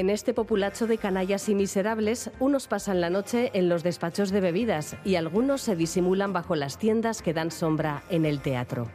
En 0.00 0.08
este 0.08 0.32
populacho 0.32 0.86
de 0.86 0.96
canallas 0.96 1.50
y 1.50 1.54
miserables, 1.54 2.30
unos 2.40 2.68
pasan 2.68 3.02
la 3.02 3.10
noche 3.10 3.50
en 3.52 3.68
los 3.68 3.82
despachos 3.82 4.30
de 4.30 4.40
bebidas 4.40 4.96
y 5.04 5.16
algunos 5.16 5.60
se 5.60 5.76
disimulan 5.76 6.32
bajo 6.32 6.56
las 6.56 6.78
tiendas 6.78 7.20
que 7.20 7.34
dan 7.34 7.50
sombra 7.50 8.02
en 8.08 8.24
el 8.24 8.40
teatro. 8.40 8.88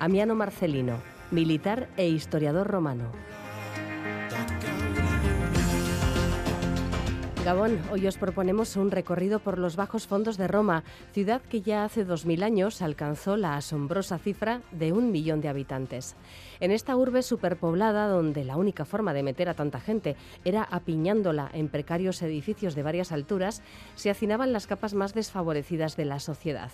Amiano 0.00 0.34
Marcelino, 0.34 0.96
militar 1.30 1.88
e 1.96 2.08
historiador 2.08 2.66
romano. 2.66 3.12
Gabón, 7.44 7.80
hoy 7.90 8.06
os 8.06 8.18
proponemos 8.18 8.76
un 8.76 8.90
recorrido 8.90 9.40
por 9.40 9.58
los 9.58 9.74
bajos 9.74 10.06
fondos 10.06 10.36
de 10.36 10.46
Roma, 10.46 10.84
ciudad 11.12 11.40
que 11.40 11.62
ya 11.62 11.84
hace 11.84 12.04
2000 12.04 12.42
años 12.42 12.82
alcanzó 12.82 13.38
la 13.38 13.56
asombrosa 13.56 14.18
cifra 14.18 14.60
de 14.72 14.92
un 14.92 15.10
millón 15.10 15.40
de 15.40 15.48
habitantes. 15.48 16.16
En 16.60 16.70
esta 16.70 16.94
urbe 16.96 17.22
superpoblada, 17.22 18.08
donde 18.08 18.44
la 18.44 18.58
única 18.58 18.84
forma 18.84 19.14
de 19.14 19.22
meter 19.22 19.48
a 19.48 19.54
tanta 19.54 19.80
gente 19.80 20.16
era 20.44 20.64
apiñándola 20.64 21.50
en 21.54 21.68
precarios 21.68 22.20
edificios 22.20 22.74
de 22.74 22.82
varias 22.82 23.10
alturas, 23.10 23.62
se 23.94 24.10
hacinaban 24.10 24.52
las 24.52 24.66
capas 24.66 24.92
más 24.92 25.14
desfavorecidas 25.14 25.96
de 25.96 26.04
la 26.04 26.20
sociedad. 26.20 26.70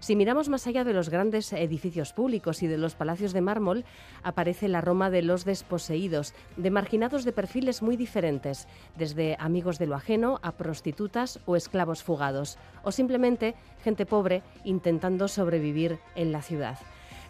Si 0.00 0.16
miramos 0.16 0.48
más 0.48 0.66
allá 0.66 0.82
de 0.82 0.94
los 0.94 1.10
grandes 1.10 1.52
edificios 1.52 2.14
públicos 2.14 2.62
y 2.62 2.66
de 2.66 2.78
los 2.78 2.94
palacios 2.94 3.34
de 3.34 3.42
mármol, 3.42 3.84
aparece 4.22 4.66
la 4.66 4.80
Roma 4.80 5.10
de 5.10 5.20
los 5.20 5.44
desposeídos, 5.44 6.34
de 6.56 6.70
marginados 6.70 7.26
de 7.26 7.32
perfiles 7.32 7.82
muy 7.82 7.98
diferentes, 7.98 8.66
desde 8.96 9.36
amigos 9.38 9.78
de 9.78 9.86
lo 9.86 9.94
ajeno 9.94 10.40
a 10.42 10.52
prostitutas 10.52 11.38
o 11.44 11.54
esclavos 11.54 12.02
fugados, 12.02 12.58
o 12.82 12.92
simplemente 12.92 13.54
gente 13.84 14.06
pobre 14.06 14.42
intentando 14.64 15.28
sobrevivir 15.28 15.98
en 16.14 16.32
la 16.32 16.40
ciudad. 16.40 16.78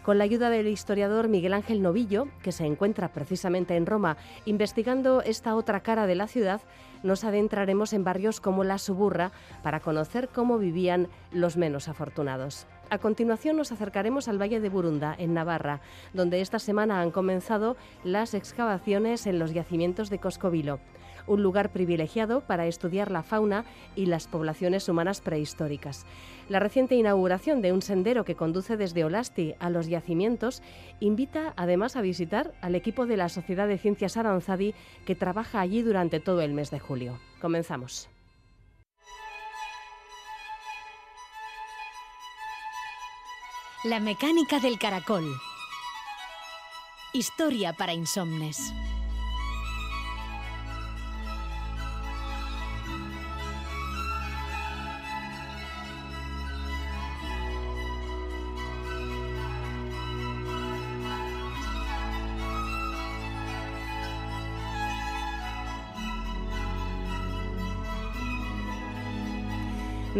Con 0.05 0.19
la 0.19 0.25
ayuda 0.25 0.49
del 0.49 0.69
historiador 0.69 1.29
Miguel 1.29 1.55
Ángel 1.55 1.83
Novillo, 1.83 2.29
que 2.43 2.53
se 2.53 2.65
encuentra 2.65 3.13
precisamente 3.13 3.77
en 3.77 3.85
Roma 3.85 4.17
investigando 4.45 5.23
esta 5.23 5.57
otra 5.57 5.81
cara 5.81 6.07
de 6.07 6.15
la 6.15 6.29
ciudad, 6.29 6.61
nos 7.03 7.25
adentraremos 7.25 7.93
en 7.93 8.05
barrios 8.05 8.41
como 8.41 8.65
la 8.65 8.79
Suburra 8.79 9.33
para 9.63 9.81
conocer 9.81 10.29
cómo 10.29 10.59
vivían 10.59 11.09
los 11.33 11.57
menos 11.57 11.89
afortunados. 11.89 12.67
A 12.91 12.99
continuación 12.99 13.57
nos 13.57 13.71
acercaremos 13.71 14.27
al 14.27 14.41
Valle 14.41 14.61
de 14.61 14.69
Burunda, 14.69 15.15
en 15.17 15.33
Navarra, 15.33 15.81
donde 16.13 16.41
esta 16.41 16.59
semana 16.59 17.01
han 17.01 17.13
comenzado 17.13 17.77
las 18.03 18.35
excavaciones 18.35 19.27
en 19.27 19.39
los 19.39 19.53
yacimientos 19.53 20.11
de 20.11 20.19
Coscovilo 20.19 20.81
un 21.27 21.43
lugar 21.43 21.71
privilegiado 21.71 22.41
para 22.41 22.67
estudiar 22.67 23.11
la 23.11 23.23
fauna 23.23 23.65
y 23.95 24.07
las 24.07 24.27
poblaciones 24.27 24.89
humanas 24.89 25.21
prehistóricas. 25.21 26.07
La 26.49 26.59
reciente 26.59 26.97
inauguración 26.97 27.61
de 27.63 27.73
un 27.73 27.83
sendero 27.83 28.25
que 28.25 28.35
conduce 28.35 28.77
desde 28.77 29.05
Olasti 29.05 29.55
a 29.61 29.71
los 29.71 29.87
yacimientos 29.87 30.63
invita 30.99 31.53
además 31.57 31.97
a 31.97 32.03
visitar 32.03 32.53
al 32.61 32.75
equipo 32.75 33.07
de 33.07 33.17
la 33.17 33.29
Sociedad 33.29 33.69
de 33.69 33.79
Ciencias 33.79 34.17
Aranzadi 34.17 34.75
que 35.07 35.15
trabaja 35.15 35.61
allí 35.61 35.83
durante 35.83 36.21
todo 36.21 36.41
el 36.41 36.53
mes 36.53 36.71
de 36.71 36.81
julio. 36.81 37.21
Comenzamos. 37.41 38.09
La 43.83 43.99
mecánica 43.99 44.61
del 44.61 44.79
caracol. 44.79 45.25
Historia 47.15 47.73
para 47.73 47.95
insomnes. 47.95 48.75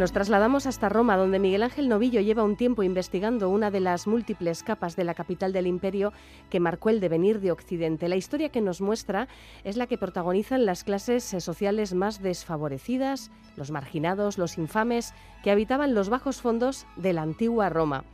Nos 0.01 0.13
trasladamos 0.13 0.65
hasta 0.65 0.89
Roma, 0.89 1.19
donde 1.19 1.39
Miguel 1.39 1.63
Ángel 1.63 1.91
Novillo 1.91 2.23
lleva 2.23 2.43
un 2.43 2.57
tiempo 2.57 2.83
investigando 2.83 3.51
una 3.51 3.71
de 3.71 3.81
las 3.81 4.07
múltiples 4.07 4.63
capas 4.63 4.97
de 4.97 5.05
la 5.05 5.13
capital 5.13 5.53
del 5.53 5.67
imperio 5.67 6.15
que 6.49 6.59
marcó 6.59 6.89
el 6.89 7.01
devenir 7.01 7.39
de 7.39 7.53
Occidente. 7.53 8.09
La 8.09 8.17
historia 8.17 8.49
que 8.49 8.63
nos 8.63 8.81
muestra 8.81 9.29
es 9.63 9.77
la 9.77 9.87
que 9.87 9.99
protagonizan 9.99 10.65
las 10.65 10.85
clases 10.85 11.23
sociales 11.23 11.93
más 11.93 12.23
desfavorecidas, 12.23 13.31
los 13.57 13.71
marginados, 13.71 14.39
los 14.39 14.57
infames, 14.57 15.13
que 15.43 15.51
habitaban 15.51 15.95
los 15.95 16.09
bajos 16.09 16.41
fondos 16.41 16.87
de 16.97 17.13
la 17.13 17.21
antigua 17.21 17.69
Roma. 17.69 18.05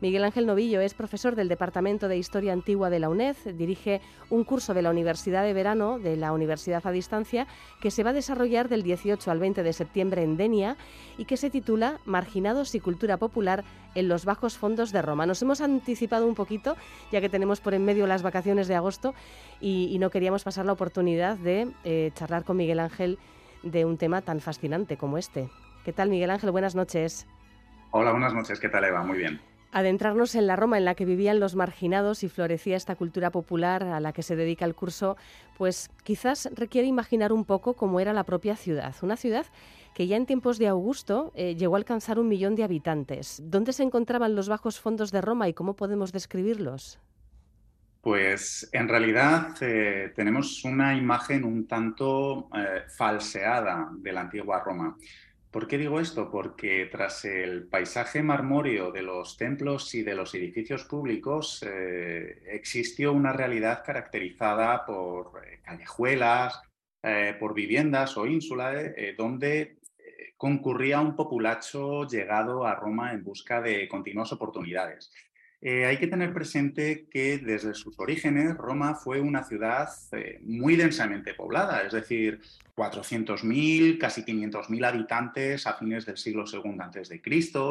Miguel 0.00 0.22
Ángel 0.22 0.46
Novillo 0.46 0.80
es 0.80 0.94
profesor 0.94 1.34
del 1.34 1.48
Departamento 1.48 2.06
de 2.06 2.16
Historia 2.16 2.52
Antigua 2.52 2.88
de 2.88 3.00
la 3.00 3.08
UNED, 3.08 3.36
dirige 3.54 4.00
un 4.30 4.44
curso 4.44 4.72
de 4.72 4.82
la 4.82 4.90
Universidad 4.90 5.42
de 5.42 5.52
Verano 5.52 5.98
de 5.98 6.16
la 6.16 6.32
Universidad 6.32 6.86
a 6.86 6.92
Distancia 6.92 7.48
que 7.80 7.90
se 7.90 8.04
va 8.04 8.10
a 8.10 8.12
desarrollar 8.12 8.68
del 8.68 8.84
18 8.84 9.28
al 9.28 9.40
20 9.40 9.64
de 9.64 9.72
septiembre 9.72 10.22
en 10.22 10.36
Denia 10.36 10.76
y 11.16 11.24
que 11.24 11.36
se 11.36 11.50
titula 11.50 11.98
Marginados 12.04 12.76
y 12.76 12.80
Cultura 12.80 13.16
Popular 13.16 13.64
en 13.96 14.08
los 14.08 14.24
Bajos 14.24 14.56
Fondos 14.56 14.92
de 14.92 15.02
Roma. 15.02 15.26
Nos 15.26 15.42
hemos 15.42 15.60
anticipado 15.60 16.28
un 16.28 16.36
poquito, 16.36 16.76
ya 17.10 17.20
que 17.20 17.28
tenemos 17.28 17.60
por 17.60 17.74
en 17.74 17.84
medio 17.84 18.06
las 18.06 18.22
vacaciones 18.22 18.68
de 18.68 18.76
agosto 18.76 19.14
y, 19.60 19.96
no 19.98 20.10
queríamos 20.10 20.44
pasar 20.44 20.64
la 20.64 20.72
oportunidad 20.72 21.36
de 21.38 21.72
eh, 21.82 22.12
charlar 22.14 22.44
con 22.44 22.56
Miguel 22.56 22.78
Ángel 22.78 23.18
de 23.64 23.84
un 23.84 23.98
tema 23.98 24.22
tan 24.22 24.38
fascinante 24.38 24.96
como 24.96 25.18
este. 25.18 25.48
¿Qué 25.84 25.92
tal, 25.92 26.08
Miguel 26.08 26.30
Ángel? 26.30 26.52
Buenas 26.52 26.76
noches. 26.76 27.26
Hola, 27.90 28.12
buenas 28.12 28.32
noches. 28.32 28.60
¿Qué 28.60 28.68
tal, 28.68 28.84
Eva? 28.84 29.02
Muy 29.02 29.18
bien. 29.18 29.40
Adentrarnos 29.70 30.34
en 30.34 30.46
la 30.46 30.56
Roma 30.56 30.78
en 30.78 30.86
la 30.86 30.94
que 30.94 31.04
vivían 31.04 31.40
los 31.40 31.54
marginados 31.54 32.24
y 32.24 32.28
florecía 32.28 32.76
esta 32.76 32.96
cultura 32.96 33.30
popular 33.30 33.84
a 33.84 34.00
la 34.00 34.12
que 34.12 34.22
se 34.22 34.34
dedica 34.34 34.64
el 34.64 34.74
curso, 34.74 35.16
pues 35.58 35.90
quizás 36.04 36.48
requiere 36.54 36.88
imaginar 36.88 37.32
un 37.32 37.44
poco 37.44 37.74
cómo 37.74 38.00
era 38.00 38.14
la 38.14 38.24
propia 38.24 38.56
ciudad. 38.56 38.94
Una 39.02 39.16
ciudad 39.16 39.44
que 39.94 40.06
ya 40.06 40.16
en 40.16 40.26
tiempos 40.26 40.58
de 40.58 40.68
Augusto 40.68 41.32
eh, 41.34 41.54
llegó 41.54 41.74
a 41.74 41.78
alcanzar 41.78 42.18
un 42.18 42.28
millón 42.28 42.54
de 42.54 42.64
habitantes. 42.64 43.42
¿Dónde 43.44 43.72
se 43.72 43.82
encontraban 43.82 44.34
los 44.34 44.48
bajos 44.48 44.80
fondos 44.80 45.10
de 45.10 45.20
Roma 45.20 45.48
y 45.48 45.54
cómo 45.54 45.76
podemos 45.76 46.12
describirlos? 46.12 46.98
Pues 48.00 48.70
en 48.72 48.88
realidad 48.88 49.56
eh, 49.60 50.12
tenemos 50.14 50.64
una 50.64 50.96
imagen 50.96 51.44
un 51.44 51.66
tanto 51.66 52.48
eh, 52.56 52.84
falseada 52.88 53.90
de 53.92 54.12
la 54.12 54.22
antigua 54.22 54.62
Roma. 54.64 54.96
¿Por 55.50 55.66
qué 55.66 55.78
digo 55.78 55.98
esto? 55.98 56.30
Porque 56.30 56.86
tras 56.92 57.24
el 57.24 57.68
paisaje 57.68 58.22
marmóreo 58.22 58.92
de 58.92 59.00
los 59.00 59.38
templos 59.38 59.94
y 59.94 60.02
de 60.02 60.14
los 60.14 60.34
edificios 60.34 60.84
públicos 60.84 61.64
eh, 61.66 62.42
existió 62.48 63.14
una 63.14 63.32
realidad 63.32 63.82
caracterizada 63.84 64.84
por 64.84 65.42
eh, 65.42 65.60
callejuelas, 65.62 66.60
eh, 67.02 67.34
por 67.40 67.54
viviendas 67.54 68.18
o 68.18 68.26
ínsulas, 68.26 68.92
donde 69.16 69.78
concurría 70.36 71.00
un 71.00 71.16
populacho 71.16 72.06
llegado 72.06 72.66
a 72.66 72.74
Roma 72.74 73.12
en 73.12 73.24
busca 73.24 73.62
de 73.62 73.88
continuas 73.88 74.32
oportunidades. 74.32 75.10
Eh, 75.60 75.86
hay 75.86 75.96
que 75.96 76.06
tener 76.06 76.32
presente 76.32 77.08
que 77.10 77.38
desde 77.38 77.74
sus 77.74 77.98
orígenes 77.98 78.56
Roma 78.56 78.94
fue 78.94 79.20
una 79.20 79.42
ciudad 79.42 79.88
eh, 80.12 80.38
muy 80.44 80.76
densamente 80.76 81.34
poblada, 81.34 81.82
es 81.82 81.92
decir, 81.92 82.40
400.000, 82.76 83.98
casi 83.98 84.22
500.000 84.22 84.86
habitantes 84.86 85.66
a 85.66 85.74
fines 85.74 86.06
del 86.06 86.16
siglo 86.16 86.44
II 86.50 86.76
a.C., 86.78 87.20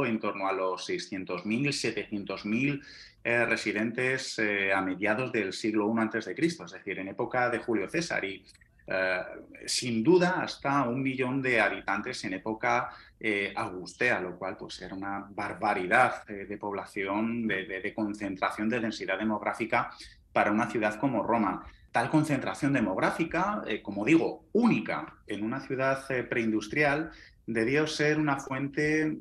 en 0.05 0.19
torno 0.19 0.47
a 0.49 0.51
los 0.51 0.89
600.000, 0.89 1.45
700.000 1.45 2.83
eh, 3.23 3.45
residentes 3.45 4.37
a 4.75 4.81
mediados 4.81 5.31
del 5.31 5.53
siglo 5.53 5.89
I 5.95 5.99
a.C., 5.99 6.35
es 6.37 6.71
decir, 6.71 6.99
en 6.99 7.07
época 7.07 7.49
de 7.49 7.59
Julio 7.59 7.89
César. 7.89 8.25
Y 8.25 8.43
eh, 8.89 9.21
sin 9.65 10.01
duda 10.01 10.41
hasta 10.41 10.83
un 10.83 11.03
millón 11.03 11.41
de 11.41 11.59
habitantes 11.59 12.23
en 12.23 12.35
época 12.35 12.89
eh, 13.19 13.53
augustea, 13.55 14.19
lo 14.19 14.37
cual 14.37 14.57
pues, 14.57 14.81
era 14.81 14.95
una 14.95 15.27
barbaridad 15.29 16.23
eh, 16.29 16.45
de 16.45 16.57
población, 16.57 17.47
de, 17.47 17.93
concentración, 17.95 18.69
de 18.69 18.79
densidad 18.79 19.17
demográfica 19.17 19.91
para 20.31 20.51
una 20.51 20.69
ciudad 20.69 20.99
como 20.99 21.23
Roma. 21.23 21.65
tal 21.91 22.09
concentración 22.11 22.73
demográfica, 22.73 23.63
como 23.81 24.05
digo, 24.05 24.45
única 24.53 25.15
en 25.25 25.43
una 25.43 25.59
ciudad 25.61 26.05
preindustrial, 26.29 27.09
debió 27.47 27.87
ser 27.87 28.19
una 28.19 28.37
fuente 28.39 29.17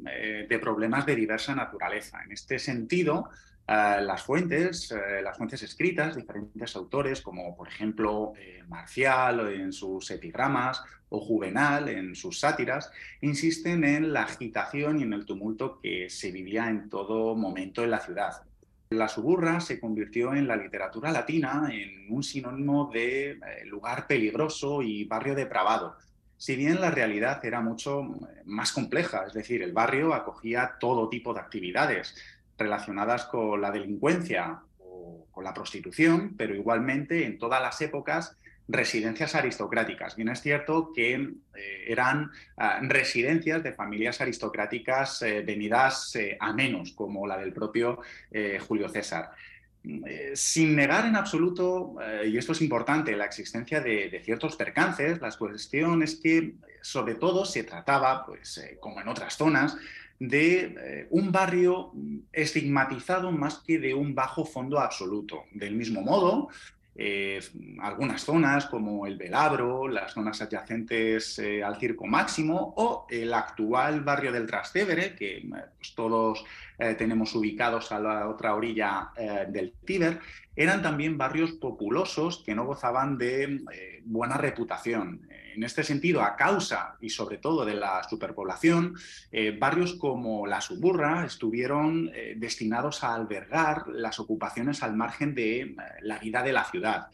de 0.49 0.59
problemas 0.59 1.07
de 1.07 1.17
diversa 1.17 1.55
naturaleza. 1.55 2.23
En 2.23 2.33
este 2.33 2.59
sentido, 2.59 3.31
las 3.69 4.23
fuentes, 4.23 4.95
las 5.23 5.37
fuentes 5.37 5.63
escritas, 5.63 6.15
diferentes 6.15 6.77
autores, 6.77 7.21
como 7.21 7.57
por 7.57 7.69
ejemplo 7.69 8.33
Marcial 8.69 9.53
en 9.53 9.73
sus 9.73 10.11
epigramas 10.11 10.83
o 11.09 11.21
Juvenal 11.21 11.89
en 11.89 12.15
sus 12.15 12.41
sátiras, 12.41 12.91
insisten 13.21 13.85
en 13.85 14.13
la 14.13 14.23
agitación 14.23 15.01
y 15.01 15.03
en 15.03 15.13
el 15.13 15.25
tumulto 15.25 15.79
que 15.81 16.11
se 16.11 16.31
vivía 16.33 16.69
en 16.69 16.89
todo 16.89 17.35
momento 17.35 17.83
en 17.83 17.91
la 17.91 18.01
ciudad. 18.01 18.43
La 18.91 19.09
suburra 19.09 19.61
se 19.61 19.81
convirtió 19.81 20.33
en 20.35 20.47
la 20.47 20.57
literatura 20.57 21.11
latina 21.11 21.69
en 21.73 22.07
un 22.09 22.23
sinónimo 22.23 22.89
de 22.93 23.31
eh, 23.33 23.39
lugar 23.65 24.07
peligroso 24.07 24.81
y 24.81 25.05
barrio 25.05 25.35
depravado, 25.35 25.97
si 26.39 26.55
bien 26.55 26.81
la 26.81 26.91
realidad 26.91 27.45
era 27.45 27.61
mucho 27.61 28.03
eh, 28.03 28.43
más 28.45 28.73
compleja, 28.73 29.25
es 29.27 29.33
decir, 29.33 29.63
el 29.63 29.73
barrio 29.73 30.13
acogía 30.13 30.77
todo 30.79 31.09
tipo 31.09 31.33
de 31.33 31.41
actividades 31.41 32.15
relacionadas 32.59 33.25
con 33.27 33.61
la 33.61 33.71
delincuencia 33.71 34.61
o 34.79 35.27
con 35.31 35.45
la 35.45 35.55
prostitución, 35.55 36.35
pero 36.37 36.55
igualmente 36.55 37.25
en 37.27 37.39
todas 37.39 37.61
las 37.61 37.81
épocas 37.81 38.37
residencias 38.69 39.35
aristocráticas. 39.35 40.17
Bien 40.17 40.29
es 40.29 40.41
cierto 40.41 40.93
que 40.93 41.15
eh, 41.15 41.85
eran 41.87 42.31
ah, 42.57 42.81
residencias 42.83 43.63
de 43.63 43.73
familias 43.73 44.21
aristocráticas 44.21 45.23
eh, 45.23 45.43
venidas 45.43 46.15
eh, 46.17 46.37
a 46.41 46.53
menos, 46.53 46.93
como 46.93 47.27
la 47.27 47.39
del 47.39 47.53
propio 47.53 48.01
Julio 48.67 48.89
César. 48.89 49.31
sin 50.35 50.75
negar 50.75 51.07
en 51.07 51.17
absoluto, 51.17 51.95
y 52.25 52.37
esto 52.37 52.53
es 52.53 52.61
importante, 52.61 53.17
la 53.17 53.25
existencia 53.25 53.81
de, 53.81 54.21
ciertos 54.25 54.57
percances, 54.57 55.21
la 55.21 55.31
cuestión 55.31 56.03
es 56.03 56.17
que 56.17 56.55
sobre 56.83 57.15
todo 57.15 57.45
se 57.45 57.63
trataba, 57.63 58.27
pues, 58.27 58.61
como 58.81 59.01
en 59.01 59.09
otras 59.09 59.37
zonas, 59.37 59.77
de 60.19 61.07
un 61.11 61.31
barrio 61.31 61.93
estigmatizado 62.33 63.33
más 63.33 63.59
que 63.59 63.79
de 63.79 63.95
un 63.95 64.15
bajo 64.15 64.45
fondo 64.45 64.79
absoluto. 64.79 65.45
Del 65.53 65.75
mismo 65.75 66.01
modo, 66.03 66.49
eh, 66.99 67.41
algunas 67.81 68.25
zonas 68.25 68.67
como 68.67 69.07
el 69.07 69.19
Velabro, 69.19 69.87
las 69.87 70.15
zonas 70.15 70.41
adyacentes 70.41 71.39
eh, 71.39 71.63
al 71.63 71.77
Circo 71.79 72.07
Máximo 72.07 72.73
o 72.79 73.07
el 73.11 73.35
actual 73.35 74.01
barrio 74.01 74.33
del 74.33 74.47
Trastevere, 74.47 75.15
que 75.15 75.39
eh, 75.39 75.45
pues, 75.77 75.95
todos 75.95 76.45
tenemos 76.99 77.35
ubicados 77.35 77.91
a 77.91 77.99
la 77.99 78.29
otra 78.29 78.55
orilla 78.55 79.11
del 79.49 79.73
Tíber, 79.87 80.21
eran 80.55 80.83
también 80.83 81.17
barrios 81.17 81.53
populosos 81.53 82.43
que 82.45 82.55
no 82.55 82.67
gozaban 82.67 83.17
de 83.17 83.63
buena 84.05 84.37
reputación. 84.37 85.26
En 85.57 85.65
este 85.65 85.83
sentido, 85.83 86.23
a 86.23 86.37
causa 86.37 86.99
y 87.01 87.09
sobre 87.09 87.39
todo 87.39 87.65
de 87.65 87.73
la 87.73 88.03
superpoblación, 88.05 88.95
eh, 89.33 89.57
barrios 89.59 89.95
como 89.95 90.47
la 90.47 90.61
Suburra 90.61 91.25
estuvieron 91.25 92.11
eh, 92.15 92.35
destinados 92.37 93.03
a 93.03 93.15
albergar 93.15 93.89
las 93.89 94.21
ocupaciones 94.21 94.83
al 94.83 94.95
margen 94.95 95.35
de 95.35 95.61
eh, 95.61 95.77
la 96.03 96.19
vida 96.19 96.43
de 96.43 96.53
la 96.53 96.65
ciudad. 96.65 97.07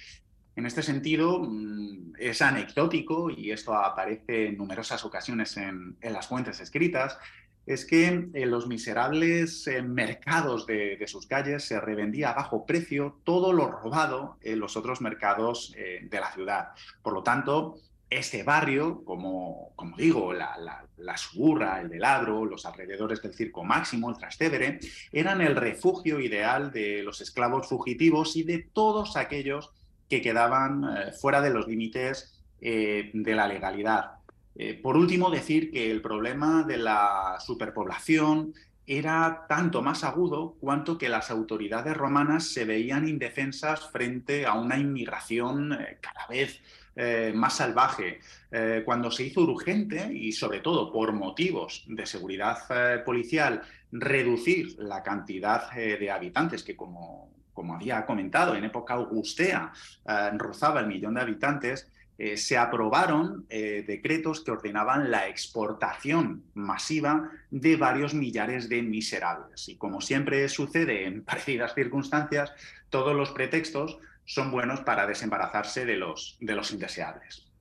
En 0.57 0.67
este 0.67 0.83
sentido, 0.83 1.39
mm, 1.39 2.15
es 2.19 2.43
anecdótico, 2.43 3.31
y 3.31 3.53
esto 3.53 3.75
aparece 3.75 4.49
en 4.49 4.59
numerosas 4.59 5.05
ocasiones 5.05 5.57
en, 5.57 5.97
las 6.03 6.27
fuentes 6.27 6.59
escritas, 6.59 7.19
es 7.65 7.85
que 7.85 8.09
en 8.09 8.51
los 8.51 8.67
miserables 8.67 9.71
mercados 9.85 10.67
de, 10.67 11.01
sus 11.07 11.29
calles 11.29 11.63
se 11.63 11.79
revendía 11.81 12.31
a 12.31 12.35
bajo 12.35 12.67
precio 12.67 13.21
todo 13.23 13.53
lo 13.53 13.71
robado 13.71 14.37
en 14.41 14.59
los 14.59 14.77
otros 14.77 15.01
mercados 15.01 15.73
de 15.73 16.21
la 16.21 16.33
ciudad. 16.33 16.71
Por 17.03 17.13
lo 17.13 17.23
tanto, 17.23 17.79
este 18.19 18.43
barrio, 18.43 19.05
como, 19.05 19.73
digo, 19.97 20.33
la, 20.33 20.57
la, 20.97 21.17
Suburra, 21.17 21.81
el 21.81 21.89
Veladro, 21.89 22.45
los 22.45 22.67
alrededores 22.67 23.23
del 23.23 23.35
Circo 23.35 23.65
Máximo, 23.65 24.11
el 24.11 24.17
Trastevere, 24.17 24.81
eran 25.11 25.41
el 25.41 25.57
refugio 25.57 26.21
ideal 26.21 26.73
de 26.73 27.03
los 27.03 27.21
esclavos 27.21 27.69
fugitivos 27.69 28.37
y 28.37 28.43
de 28.43 28.67
todos 28.73 29.17
aquellos 29.17 29.71
que 30.09 30.21
quedaban 30.21 30.85
eh, 30.85 31.13
fuera 31.13 31.41
de 31.41 31.51
los 31.51 31.67
límites 31.67 32.41
eh, 32.61 33.11
de 33.15 33.35
la 33.35 33.47
legalidad. 33.47 34.13
Eh, 34.55 34.75
por 34.75 34.97
último, 34.97 35.31
decir 35.31 35.71
que 35.71 35.91
el 35.91 36.03
problema 36.03 36.65
de 36.65 36.77
la 36.77 37.39
superpoblación 37.41 38.55
era 38.87 39.47
tanto 39.49 39.81
más 39.81 40.05
agudo 40.05 40.57
cuanto 40.61 40.99
que 40.99 41.09
las 41.09 41.31
autoridades 41.31 41.97
romanas 41.97 42.49
se 42.49 42.65
veían 42.65 43.09
indefensas 43.09 43.89
frente 43.91 44.45
a 44.45 44.55
una 44.55 44.77
inmigración 44.77 45.79
cada 46.01 46.27
vez 46.27 46.61
eh, 46.95 47.33
más 47.35 47.57
salvaje, 47.57 48.21
eh, 48.51 48.83
cuando 48.85 49.11
se 49.11 49.25
hizo 49.25 49.41
urgente 49.41 50.13
y 50.13 50.31
sobre 50.31 50.61
todo 50.61 50.93
por 50.93 51.13
motivos 51.15 51.85
de 51.89 52.05
seguridad 52.05 52.59
eh, 52.69 52.99
policial 52.99 53.63
reducir 53.91 54.77
la 54.79 55.03
cantidad 55.03 55.71
de 55.73 56.11
habitantes 56.11 56.63
que 56.63 56.77
como, 56.77 57.31
como 57.55 57.75
había 57.75 58.05
comentado 58.05 58.55
en 58.55 58.65
época 58.65 58.95
augustea 58.95 59.73
rozaba 60.39 60.81
el 60.81 60.87
millón 60.87 61.15
de 61.15 61.21
habitantes, 61.21 61.91
se 62.37 62.57
aprobaron 62.57 63.47
decretos 63.49 64.41
que 64.41 64.51
ordenaban 64.51 65.11
la 65.11 65.29
exportación 65.29 66.43
masiva 66.55 67.31
de 67.51 67.77
varios 67.77 68.15
millares 68.15 68.71
de 68.71 68.81
miserables. 68.81 69.69
Y 69.69 69.77
como 69.77 70.01
siempre 70.01 70.49
sucede 70.49 71.05
en 71.05 71.23
parecidas 71.25 71.75
circunstancias, 71.75 72.51
todos 72.89 73.15
los 73.15 73.31
pretextos 73.33 73.99
son 74.25 74.51
buenos 74.51 74.81
para 74.81 75.07
desembarazarse 75.07 75.85
de 75.85 75.97
los, 75.97 76.37
de 76.41 76.55
los 76.55 76.73
indeseables. 76.73 77.53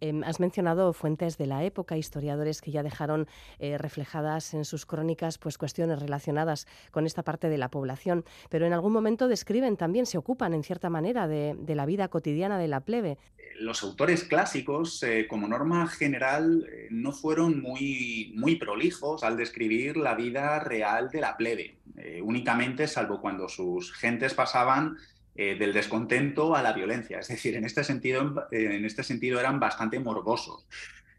Em, 0.00 0.22
has 0.24 0.40
mencionado 0.40 0.92
fuentes 0.92 1.38
de 1.38 1.46
la 1.46 1.64
época, 1.64 1.96
historiadores 1.96 2.60
que 2.60 2.70
ya 2.70 2.82
dejaron 2.82 3.26
eh, 3.58 3.76
reflejadas 3.78 4.54
en 4.54 4.64
sus 4.64 4.86
crónicas 4.86 5.38
pues, 5.38 5.58
cuestiones 5.58 5.98
relacionadas 6.00 6.66
con 6.90 7.06
esta 7.06 7.22
parte 7.22 7.48
de 7.48 7.58
la 7.58 7.68
población, 7.68 8.24
pero 8.48 8.66
en 8.66 8.72
algún 8.72 8.92
momento 8.92 9.28
describen 9.28 9.76
también, 9.76 10.06
se 10.06 10.18
ocupan 10.18 10.54
en 10.54 10.62
cierta 10.62 10.88
manera 10.88 11.26
de, 11.28 11.56
la 11.68 11.86
vida 11.86 12.08
cotidiana 12.08 12.58
de 12.58 12.68
la 12.68 12.80
plebe. 12.80 13.18
Los 13.60 13.82
autores 13.82 14.24
clásicos, 14.24 15.02
eh, 15.02 15.26
como 15.28 15.48
norma 15.48 15.86
general, 15.88 16.66
eh, 16.70 16.88
no 16.90 17.12
fueron 17.12 17.60
muy, 17.60 18.32
muy 18.36 18.56
prolijos 18.56 19.22
al 19.22 19.36
describir 19.36 19.96
la 19.96 20.14
vida 20.14 20.58
real 20.60 21.10
de 21.10 21.20
la 21.20 21.36
plebe, 21.36 21.78
únicamente 22.22 22.86
salvo 22.86 23.20
cuando 23.20 23.48
sus 23.48 23.92
gentes 23.92 24.32
pasaban 24.32 24.96
eh, 25.40 25.54
del 25.54 25.72
descontento 25.72 26.56
a 26.56 26.62
la 26.62 26.72
violencia. 26.72 27.20
Es 27.20 27.28
decir, 27.28 27.54
en 27.54 27.64
este 27.64 27.84
sentido, 27.84 28.48
en 28.50 28.84
este 28.84 29.04
sentido 29.04 29.38
eran 29.38 29.60
bastante 29.60 30.00
morbosos. 30.00 30.66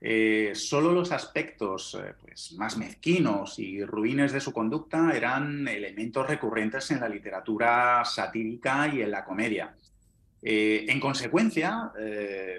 Eh, 0.01 0.51
solo 0.55 0.91
los 0.91 1.13
aspectos 1.13 1.97
eh, 1.97 2.15
pues, 2.21 2.51
más 2.57 2.75
mezquinos 2.75 3.57
y 3.59 3.81
ruines 3.85 4.33
de 4.33 4.41
su 4.41 4.51
conducta 4.51 5.13
eran 5.15 5.65
elementos 5.69 6.27
recurrentes 6.27 6.91
en 6.91 6.99
la 6.99 7.07
literatura 7.07 8.03
satírica 8.03 8.89
y 8.93 9.03
en 9.03 9.11
la 9.11 9.23
comedia. 9.23 9.73
en 10.41 10.99
consecuencia, 10.99 11.91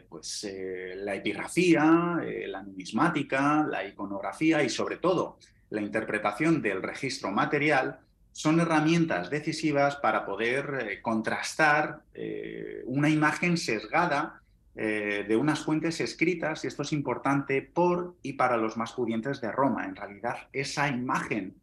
pues, 0.09 0.49
la 0.97 1.15
epigrafía, 1.15 2.23
la 2.47 2.62
numismática, 2.62 3.67
la 3.71 3.85
iconografía 3.87 4.62
y 4.62 4.71
sobre 4.71 4.97
todo 4.97 5.38
la 5.69 5.83
interpretación 5.83 6.62
del 6.62 6.83
registro 6.83 7.31
material 7.31 8.00
son 8.32 8.60
herramientas 8.60 9.30
decisivas 9.30 9.96
para 9.96 10.25
poder 10.25 10.87
eh, 10.88 11.02
contrastar 11.02 12.00
eh, 12.14 12.82
una 12.87 13.08
imagen 13.08 13.56
sesgada 13.56 14.40
eh, 14.76 15.25
de 15.26 15.37
unas 15.37 15.60
fuentes 15.60 16.00
escritas, 16.00 16.64
y 16.64 16.68
esto 16.68 16.82
es 16.82 16.92
importante 16.92 17.60
por 17.62 18.14
y 18.22 18.34
para 18.34 18.56
los 18.56 18.76
más 18.76 18.92
pudientes 18.92 19.40
de 19.40 19.50
Roma. 19.50 19.84
En 19.84 19.96
realidad, 19.96 20.49
esa 20.52 20.88
imagen 20.88 21.54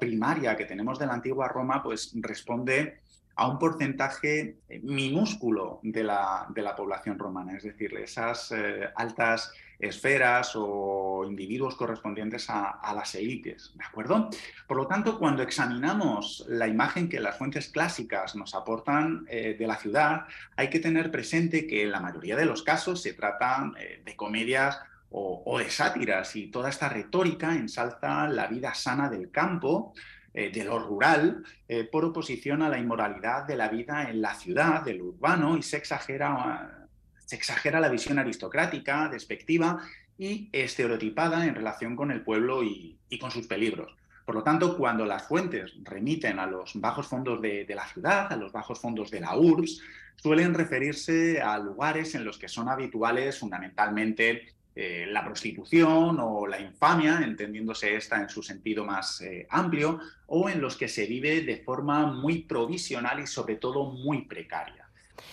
primaria 0.00 0.56
que 0.56 0.64
tenemos 0.64 0.98
de 0.98 1.04
la 1.04 1.12
antigua 1.12 1.46
Roma, 1.46 1.82
pues 1.82 2.10
responde 2.14 3.00
a 3.36 3.48
un 3.48 3.58
porcentaje 3.58 4.56
minúsculo 4.82 5.80
de 5.82 6.02
la, 6.02 6.46
de 6.48 6.62
la 6.62 6.74
población 6.74 7.18
romana, 7.18 7.56
es 7.56 7.64
decir, 7.64 7.94
esas 7.96 8.52
altas 8.94 9.52
esferas 9.78 10.52
o 10.54 11.24
individuos 11.28 11.76
correspondientes 11.76 12.48
a, 12.48 12.92
las 12.94 13.14
élites, 13.14 13.72
¿de 13.74 13.84
acuerdo? 13.84 14.30
Por 14.66 14.76
lo 14.76 14.86
tanto, 14.86 15.18
cuando 15.18 15.42
examinamos 15.42 16.44
la 16.48 16.66
imagen 16.66 17.08
que 17.08 17.20
las 17.20 17.36
fuentes 17.36 17.68
clásicas 17.68 18.34
nos 18.36 18.54
aportan 18.54 19.26
eh, 19.28 19.54
de 19.58 19.66
la 19.66 19.76
ciudad, 19.76 20.26
hay 20.56 20.70
que 20.70 20.80
tener 20.80 21.10
presente 21.10 21.66
que 21.66 21.82
en 21.82 21.92
la 21.92 22.00
mayoría 22.00 22.36
de 22.36 22.46
los 22.46 22.62
casos 22.62 23.02
se 23.02 23.12
trata 23.12 23.72
eh, 23.78 24.02
de 24.04 24.16
comedias 24.16 24.80
o, 25.18 25.58
de 25.58 25.70
sátiras 25.70 26.36
y 26.36 26.48
toda 26.48 26.68
esta 26.68 26.90
retórica 26.90 27.54
ensalza 27.54 28.26
la 28.28 28.48
vida 28.48 28.74
sana 28.74 29.08
del 29.08 29.30
campo, 29.30 29.94
eh, 30.36 30.50
de 30.50 30.64
lo 30.64 30.78
rural, 30.78 31.44
por 31.90 32.04
oposición 32.04 32.62
a 32.62 32.68
la 32.68 32.78
inmoralidad 32.78 33.44
de 33.44 33.56
la 33.56 33.68
vida 33.68 34.08
en 34.08 34.20
la 34.20 34.34
ciudad, 34.34 34.84
del 34.84 35.02
urbano, 35.02 35.56
y 35.56 35.62
se 35.62 35.76
exagera 35.78 36.86
se 37.26 37.36
exagera 37.36 37.80
la 37.80 37.88
visión 37.88 38.18
aristocrática, 38.18 39.08
despectiva 39.08 39.82
y 40.16 40.48
estereotipada 40.52 41.44
en 41.44 41.54
relación 41.54 41.94
con 41.94 42.10
el 42.10 42.22
pueblo 42.22 42.62
y, 42.62 42.98
con 43.20 43.30
sus 43.30 43.46
peligros. 43.46 43.94
Por 44.24 44.34
lo 44.34 44.42
tanto, 44.42 44.76
cuando 44.76 45.04
las 45.04 45.26
fuentes 45.26 45.74
remiten 45.82 46.38
a 46.38 46.46
los 46.46 46.80
bajos 46.80 47.06
fondos 47.06 47.40
de, 47.42 47.66
la 47.68 47.86
ciudad, 47.86 48.32
a 48.32 48.36
los 48.36 48.52
bajos 48.52 48.80
fondos 48.80 49.10
de 49.10 49.20
la 49.20 49.36
URBS, 49.36 49.82
suelen 50.16 50.54
referirse 50.54 51.42
a 51.42 51.58
lugares 51.58 52.14
en 52.14 52.24
los 52.24 52.38
que 52.38 52.48
son 52.48 52.68
habituales 52.68 53.38
fundamentalmente 53.38 54.55
eh, 54.78 55.06
la 55.08 55.24
prostitución 55.24 56.18
o 56.20 56.46
la 56.46 56.60
infamia, 56.60 57.22
entendiéndose 57.24 57.96
esta 57.96 58.20
en 58.20 58.28
su 58.28 58.42
sentido 58.42 58.84
más 58.84 59.22
eh, 59.22 59.46
amplio, 59.48 60.00
o 60.26 60.50
en 60.50 60.60
los 60.60 60.76
que 60.76 60.86
se 60.86 61.06
vive 61.06 61.40
de 61.40 61.56
forma 61.56 62.04
muy 62.04 62.42
provisional 62.42 63.18
y 63.20 63.26
sobre 63.26 63.56
todo 63.56 63.90
muy 63.90 64.26
precaria. 64.26 64.86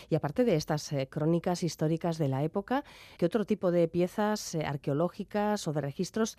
Y 0.09 0.15
aparte 0.15 0.45
de 0.45 0.55
estas 0.55 0.93
eh, 0.93 1.09
crónicas 1.12 1.62
históricas 1.62 2.17
de 2.17 2.29
la 2.29 2.41
época, 2.41 2.85
¿qué 3.17 3.25
otro 3.25 3.43
tipo 3.43 3.71
de 3.71 3.89
piezas 3.89 4.55
arqueológicas 4.55 5.67
o 5.67 5.73
de 5.73 5.81
registros 5.81 6.38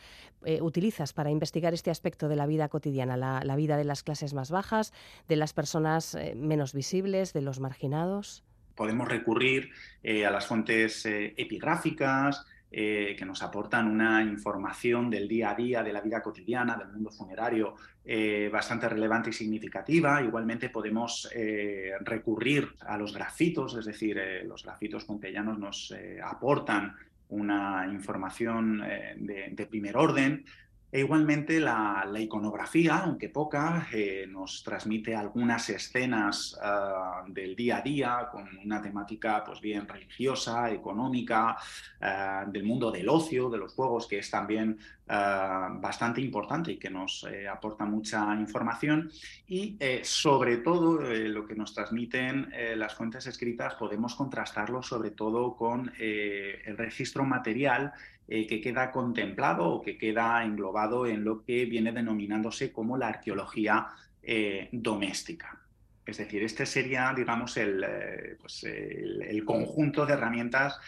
utilizas 0.63 1.13
para 1.13 1.31
investigar 1.31 1.75
este 1.75 1.91
aspecto 1.91 2.29
de 2.29 2.37
la 2.37 2.47
vida 2.47 2.71
cotidiana, 2.71 3.19
la, 3.19 3.57
vida 3.57 3.77
de 3.77 3.85
las 3.85 4.03
clases 4.03 4.33
más 4.33 4.51
bajas, 4.51 4.95
de 5.29 5.37
las 5.37 5.53
personas 5.53 6.17
menos 6.37 6.73
visibles, 6.73 7.35
de 7.35 7.43
los 7.43 7.61
marginados? 7.61 8.45
Podemos 8.75 9.09
recurrir 9.09 9.71
a 10.03 10.31
las 10.31 10.47
fuentes 10.47 11.05
epigráficas, 11.07 12.47
eh, 12.77 13.15
que 13.17 13.25
nos 13.25 13.41
aportan 13.41 13.87
una 13.87 14.21
información 14.21 15.09
del 15.09 15.29
día 15.29 15.51
a 15.51 15.55
día, 15.55 15.85
de 15.85 15.93
la 15.93 16.01
vida 16.01 16.21
cotidiana, 16.21 16.77
del 16.77 16.89
mundo 16.89 17.09
funerario, 17.13 17.77
eh, 18.05 18.51
bastante 18.53 18.89
relevante 18.89 19.31
y 19.31 19.33
significativa. 19.33 20.21
Igualmente 20.21 20.71
podemos 20.71 21.31
eh, 21.37 21.93
recurrir 22.01 22.75
a 22.81 22.99
los 22.99 23.15
grafitos, 23.15 23.77
es 23.77 23.85
decir, 23.85 24.21
los 24.47 24.65
grafitos 24.65 25.05
pompeyanos 25.05 25.57
nos 25.57 25.95
aportan 26.25 26.97
una 27.29 27.87
información 27.89 28.83
de, 29.19 29.67
primer 29.71 29.97
orden. 29.97 30.45
E 30.95 31.01
igualmente 31.01 31.59
la, 31.59 32.07
iconografía, 32.21 32.99
aunque 32.99 33.29
poca, 33.29 33.89
eh, 33.93 34.27
nos 34.29 34.63
transmite 34.63 35.17
algunas 35.17 35.69
escenas 35.69 36.57
ah, 36.63 37.25
del 37.27 37.57
día 37.57 37.79
a 37.79 37.81
día 37.81 38.29
con 38.31 38.49
una 38.65 38.81
temática 38.81 39.43
pues 39.45 39.61
bien 39.61 39.89
religiosa, 39.89 40.71
económica, 40.71 41.57
ah, 42.01 42.45
del 42.47 42.63
mundo 42.63 42.93
del 42.93 43.09
ocio, 43.09 43.51
de 43.51 43.59
los 43.59 43.73
juegos, 43.73 44.07
que 44.07 44.21
es 44.21 44.31
también 44.31 44.79
ah, 45.09 45.69
bastante 45.81 46.21
importante 46.21 46.71
y 46.71 46.77
que 46.77 46.91
nos 46.91 47.25
eh, 47.25 47.49
aporta 47.49 47.85
mucha 47.85 48.33
información. 48.37 49.11
Y 49.49 49.77
eh, 49.81 50.03
sobre 50.05 50.59
todo 50.59 51.01
lo 51.01 51.45
que 51.45 51.57
nos 51.57 51.75
transmiten 51.75 52.53
las 52.77 52.95
fuentes 52.95 53.27
escritas 53.27 53.75
podemos 53.75 54.15
contrastarlo 54.15 54.81
sobre 54.81 55.11
todo 55.11 55.57
con 55.57 55.93
el 55.99 56.77
registro 56.77 57.25
material 57.25 57.93
eh, 58.27 58.47
que 58.47 58.61
queda 58.61 58.91
contemplado 58.91 59.67
o 59.69 59.83
que 59.83 59.99
queda 59.99 60.43
englobado 60.45 61.07
en 61.07 61.25
lo 61.25 61.45
que 61.45 61.67
viene 61.67 61.93
denominándose 61.93 62.73
como 62.73 62.97
la 62.97 63.09
arqueología 63.09 63.89
eh, 64.23 64.71
doméstica. 64.73 65.61
Es 66.07 66.17
decir, 66.17 66.43
este 66.43 66.65
sería, 66.65 67.13
digamos, 67.15 67.57
el, 67.59 67.85
eh, 67.87 68.37
pues, 68.41 68.65
el, 68.65 69.45
conjunto 69.45 70.07
de 70.07 70.15
herramientas 70.15 70.79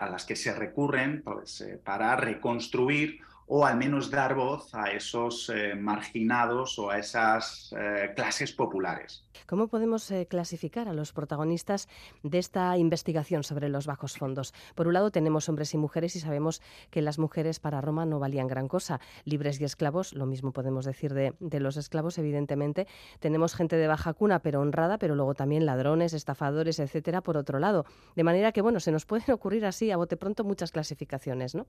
a 0.00 0.10
las 0.10 0.24
que 0.24 0.34
se 0.34 0.52
recurren 0.52 1.22
pues, 1.22 1.64
para 1.84 2.16
reconstruir 2.16 3.20
o 3.48 3.64
al 3.64 3.76
menos 3.76 4.10
dar 4.10 4.34
voz 4.34 4.74
a 4.74 4.92
esos 4.92 5.48
eh, 5.48 5.74
marginados 5.74 6.78
o 6.78 6.90
a 6.90 6.98
esas 6.98 7.74
eh, 7.76 8.12
clases 8.14 8.52
populares. 8.52 9.24
¿Cómo 9.46 9.68
podemos 9.68 10.10
eh, 10.10 10.26
clasificar 10.26 10.88
a 10.88 10.92
los 10.92 11.12
protagonistas 11.12 11.88
de 12.22 12.38
esta 12.38 12.76
investigación 12.76 13.42
sobre 13.44 13.70
los 13.70 13.86
bajos 13.86 14.18
fondos? 14.18 14.52
Por 14.74 14.86
un 14.86 14.94
lado 14.94 15.10
tenemos 15.10 15.48
hombres 15.48 15.72
y 15.72 15.78
mujeres 15.78 16.14
y 16.16 16.20
sabemos 16.20 16.60
que 16.90 17.00
las 17.00 17.18
mujeres 17.18 17.58
para 17.58 17.80
Roma 17.80 18.04
no 18.04 18.18
valían 18.18 18.48
gran 18.48 18.68
cosa. 18.68 19.00
Libres 19.24 19.58
y 19.60 19.64
esclavos, 19.64 20.12
lo 20.12 20.26
mismo 20.26 20.52
podemos 20.52 20.84
decir 20.84 21.14
de, 21.14 21.34
de 21.40 21.60
los 21.60 21.78
esclavos, 21.78 22.18
evidentemente. 22.18 22.86
Tenemos 23.18 23.54
gente 23.54 23.76
de 23.76 23.86
baja 23.86 24.12
cuna 24.12 24.40
pero 24.40 24.60
honrada, 24.60 24.98
pero 24.98 25.14
luego 25.14 25.34
también 25.34 25.64
ladrones, 25.64 26.12
estafadores, 26.12 26.78
etcétera, 26.78 27.22
por 27.22 27.38
otro 27.38 27.58
lado. 27.58 27.86
De 28.14 28.24
manera 28.24 28.52
que, 28.52 28.60
bueno, 28.60 28.80
se 28.80 28.92
nos 28.92 29.06
pueden 29.06 29.30
ocurrir 29.32 29.64
así 29.64 29.90
a 29.90 29.96
bote 29.96 30.18
pronto 30.18 30.44
muchas 30.44 30.70
clasificaciones, 30.70 31.54
¿no? 31.54 31.66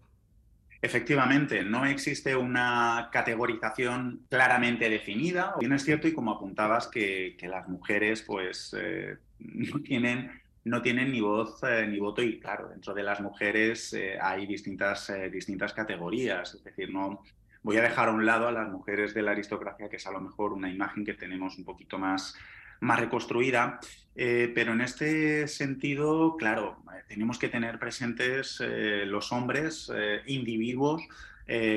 Efectivamente, 0.82 1.62
no 1.64 1.86
existe 1.86 2.36
una 2.36 3.10
categorización 3.12 4.26
claramente 4.30 4.90
definida. 4.90 5.56
Bien 5.60 5.74
es 5.74 5.84
cierto, 5.84 6.08
y 6.08 6.14
como 6.14 6.32
apuntabas, 6.32 6.88
que, 6.88 7.36
las 7.42 7.68
mujeres 7.68 8.22
pues, 8.22 8.74
eh, 8.80 9.18
no, 9.40 9.82
tienen, 9.82 10.32
no 10.64 10.82
tienen 10.82 11.12
ni 11.12 11.20
voz 11.20 11.62
eh, 11.64 11.86
ni 11.86 12.00
voto, 12.00 12.22
y 12.22 12.40
claro, 12.40 12.70
dentro 12.70 12.94
de 12.94 13.04
las 13.04 13.20
mujeres 13.20 13.92
eh, 13.94 14.18
hay 14.22 14.46
distintas, 14.48 15.12
distintas 15.32 15.74
categorías. 15.74 16.56
Es 16.56 16.64
decir, 16.64 16.94
no 16.94 17.24
voy 17.62 17.76
a 17.76 17.82
dejar 17.82 18.08
a 18.08 18.14
un 18.14 18.26
lado 18.26 18.48
a 18.48 18.52
las 18.54 18.70
mujeres 18.70 19.14
de 19.14 19.22
la 19.22 19.32
aristocracia, 19.32 19.90
que 19.90 19.98
es 19.98 20.08
a 20.08 20.12
lo 20.12 20.22
mejor 20.22 20.54
una 20.54 20.70
imagen 20.70 21.04
que 21.04 21.14
tenemos 21.14 21.58
un 21.58 21.66
poquito 21.66 21.98
más 21.98 22.36
más 22.80 23.00
reconstruida. 23.00 23.80
Eh, 24.16 24.52
pero 24.54 24.74
en 24.74 24.82
este 24.82 25.48
sentido, 25.48 26.36
claro, 26.38 26.78
tenemos 27.08 27.40
que 27.40 27.48
tener 27.48 27.80
presentes 27.80 28.60
eh, 28.62 29.06
los 29.06 29.32
hombres, 29.32 29.90
eh, 29.96 30.22
individuos 30.28 31.02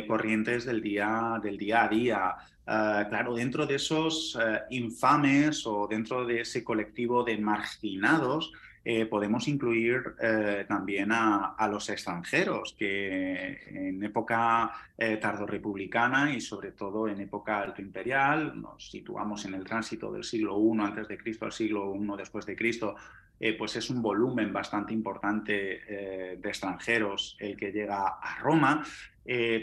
corrientes 0.06 0.66
del 0.66 0.82
día, 0.82 1.40
del 1.42 1.56
día 1.56 1.84
a 1.84 1.88
día. 1.88 2.34
Ah, 2.66 3.06
claro, 3.08 3.34
dentro 3.34 3.64
de 3.64 3.76
esos 3.76 4.38
infames 4.68 5.66
o 5.66 5.86
dentro 5.88 6.26
de 6.26 6.42
ese 6.42 6.62
colectivo 6.62 7.24
de 7.24 7.38
marginados, 7.38 8.52
eh, 8.84 9.06
podemos 9.06 9.46
incluir 9.46 10.16
eh, 10.20 10.64
también 10.66 11.12
a, 11.12 11.54
los 11.70 11.88
extranjeros, 11.88 12.74
que 12.76 13.60
en 13.66 14.02
época 14.02 14.72
eh, 14.98 15.18
tardorrepublicana 15.18 16.34
y 16.34 16.40
sobre 16.40 16.72
todo 16.72 17.06
en 17.06 17.20
época 17.20 17.60
alto 17.60 17.80
imperial, 17.80 18.60
nos 18.60 18.90
situamos 18.90 19.44
en 19.44 19.54
el 19.54 19.62
tránsito 19.62 20.10
del 20.10 20.24
siglo 20.24 20.58
I 20.58 20.80
antes 20.80 21.06
de 21.06 21.16
Cristo 21.16 21.44
al 21.44 21.52
siglo 21.52 21.94
I 21.94 22.16
después 22.16 22.44
de 22.44 22.56
Cristo, 22.56 22.96
pues 23.58 23.74
es 23.74 23.90
un 23.90 24.02
volumen 24.02 24.52
bastante 24.52 24.92
importante 24.92 25.52
de 25.52 26.48
extranjeros 26.48 27.36
el 27.40 27.56
que 27.56 27.72
llega 27.72 28.06
a 28.06 28.38
Roma. 28.38 28.84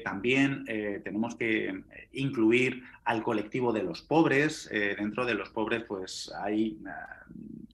también 0.03 0.65
tenemos 1.01 1.35
que 1.37 1.83
incluir 2.11 2.83
al 3.05 3.23
colectivo 3.23 3.71
de 3.71 3.83
los 3.83 4.01
pobres. 4.01 4.69
dentro 4.69 5.25
de 5.25 5.33
los 5.33 5.49
pobres, 5.51 5.83
pues 5.83 6.29
hay, 6.43 6.77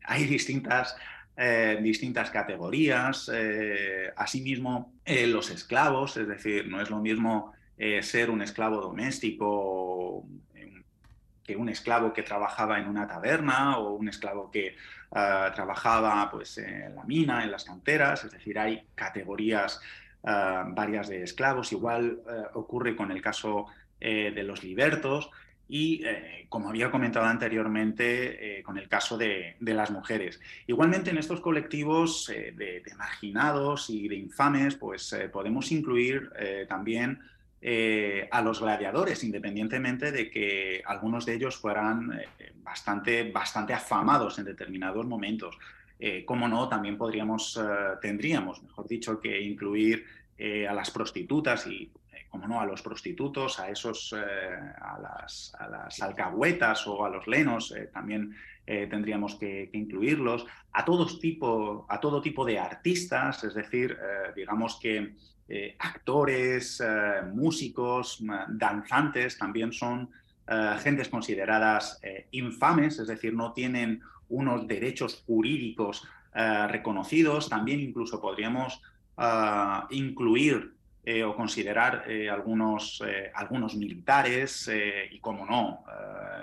hay 0.04 0.26
distintas 0.26 0.96
eh, 1.38 1.78
distintas 1.82 2.30
categorías, 2.32 3.30
eh, 3.34 4.10
asimismo 4.16 4.94
eh, 5.04 5.28
los 5.28 5.50
esclavos, 5.50 6.16
es 6.16 6.30
decir, 6.30 6.70
no 6.70 6.80
es 6.82 6.90
lo 6.90 7.00
mismo 7.00 7.54
ser 8.02 8.30
un 8.30 8.42
esclavo 8.42 8.80
doméstico 8.80 10.26
que 11.44 11.58
un 11.58 11.68
esclavo 11.68 12.14
que 12.14 12.24
trabajaba 12.24 12.80
en 12.80 12.88
una 12.88 13.06
taberna 13.06 13.78
o 13.78 13.96
un 13.96 14.08
esclavo 14.08 14.50
que 14.50 14.78
ah, 15.12 15.52
trabajaba 15.54 16.32
pues, 16.32 16.58
en 16.58 16.96
la 16.96 17.04
mina, 17.04 17.44
en 17.44 17.52
las 17.52 17.66
canteras, 17.66 18.24
es 18.24 18.32
decir, 18.32 18.58
hay 18.58 18.88
categorías 18.96 19.82
ah, 20.24 20.64
varias 20.70 21.10
de 21.10 21.22
esclavos, 21.24 21.74
igual 21.74 22.22
ocurre 22.54 22.96
con 22.96 23.12
el 23.12 23.22
caso 23.22 23.66
de 24.00 24.44
los 24.44 24.64
libertos, 24.64 25.30
y, 25.68 26.06
eh, 26.06 26.46
como 26.50 26.70
había 26.70 26.92
comentado 26.92 27.26
anteriormente, 27.26 28.60
eh, 28.60 28.64
con 28.64 28.78
el 28.78 28.88
caso 28.88 29.18
de, 29.18 29.56
las 29.60 29.92
mujeres. 29.92 30.40
Igualmente, 30.68 31.10
en 31.10 31.18
estos 31.18 31.42
colectivos 31.42 32.30
eh, 32.30 32.54
de, 32.56 32.84
marginados 32.96 33.90
y 33.90 34.08
de 34.08 34.16
infames, 34.16 34.76
pues 34.76 35.16
podemos 35.32 35.72
incluir 35.72 36.30
también 36.68 37.20
a 38.32 38.42
los 38.42 38.62
gladiadores, 38.62 39.24
independientemente 39.24 40.12
de 40.12 40.30
que 40.30 40.84
algunos 40.86 41.26
de 41.26 41.34
ellos 41.34 41.58
fueran 41.58 42.22
bastante, 42.58 43.32
bastante 43.32 43.74
afamados 43.74 44.38
en 44.38 44.46
determinados 44.46 45.06
momentos. 45.06 45.58
como 46.26 46.48
no, 46.48 46.70
también 46.70 46.98
podríamos, 46.98 47.60
tendríamos, 48.02 48.62
mejor 48.62 48.88
dicho, 48.88 49.20
que 49.20 49.42
incluir 49.42 50.06
a 50.70 50.74
las 50.74 50.92
prostitutas 50.92 51.66
y 51.66 51.90
como 52.36 52.50
no, 52.50 52.60
a 52.60 52.66
los 52.66 52.82
prostitutos, 52.82 53.60
a 53.60 53.70
esos, 53.70 54.14
eh, 54.14 54.74
a, 54.82 55.00
las, 55.00 56.02
alcahuetas 56.02 56.86
o 56.86 57.06
a 57.06 57.10
los 57.10 57.28
lenos, 57.28 57.72
eh, 57.72 57.90
también 57.94 58.36
eh, 58.68 58.88
tendríamos 58.90 59.36
que, 59.36 59.70
incluirlos, 59.72 60.46
a, 60.74 60.84
todos 60.84 61.18
tipo, 61.22 61.86
a 61.88 61.98
todo 62.02 62.22
tipo 62.22 62.44
de 62.44 62.60
artistas, 62.60 63.46
es 63.46 63.54
decir, 63.54 63.98
digamos 64.36 64.78
que 64.82 65.16
actores, 65.80 66.84
músicos, 67.34 68.22
danzantes 68.50 69.38
también 69.38 69.72
son 69.72 70.10
gentes 70.80 71.08
consideradas 71.08 72.02
infames, 72.32 73.00
es 73.00 73.08
decir, 73.08 73.34
no 73.34 73.54
tienen 73.54 74.02
unos 74.28 74.68
derechos 74.68 75.24
jurídicos 75.26 76.06
reconocidos, 76.34 77.48
también 77.48 77.80
incluso 77.80 78.20
podríamos 78.20 78.82
incluir 79.92 80.75
eh, 81.08 81.24
o 81.24 81.36
considerar 81.36 82.06
eh, 82.08 82.28
algunos, 82.28 83.00
eh, 83.06 83.32
algunos 83.36 83.76
militares 83.76 84.72
y, 85.12 85.20
como 85.20 85.46
no, 85.46 85.84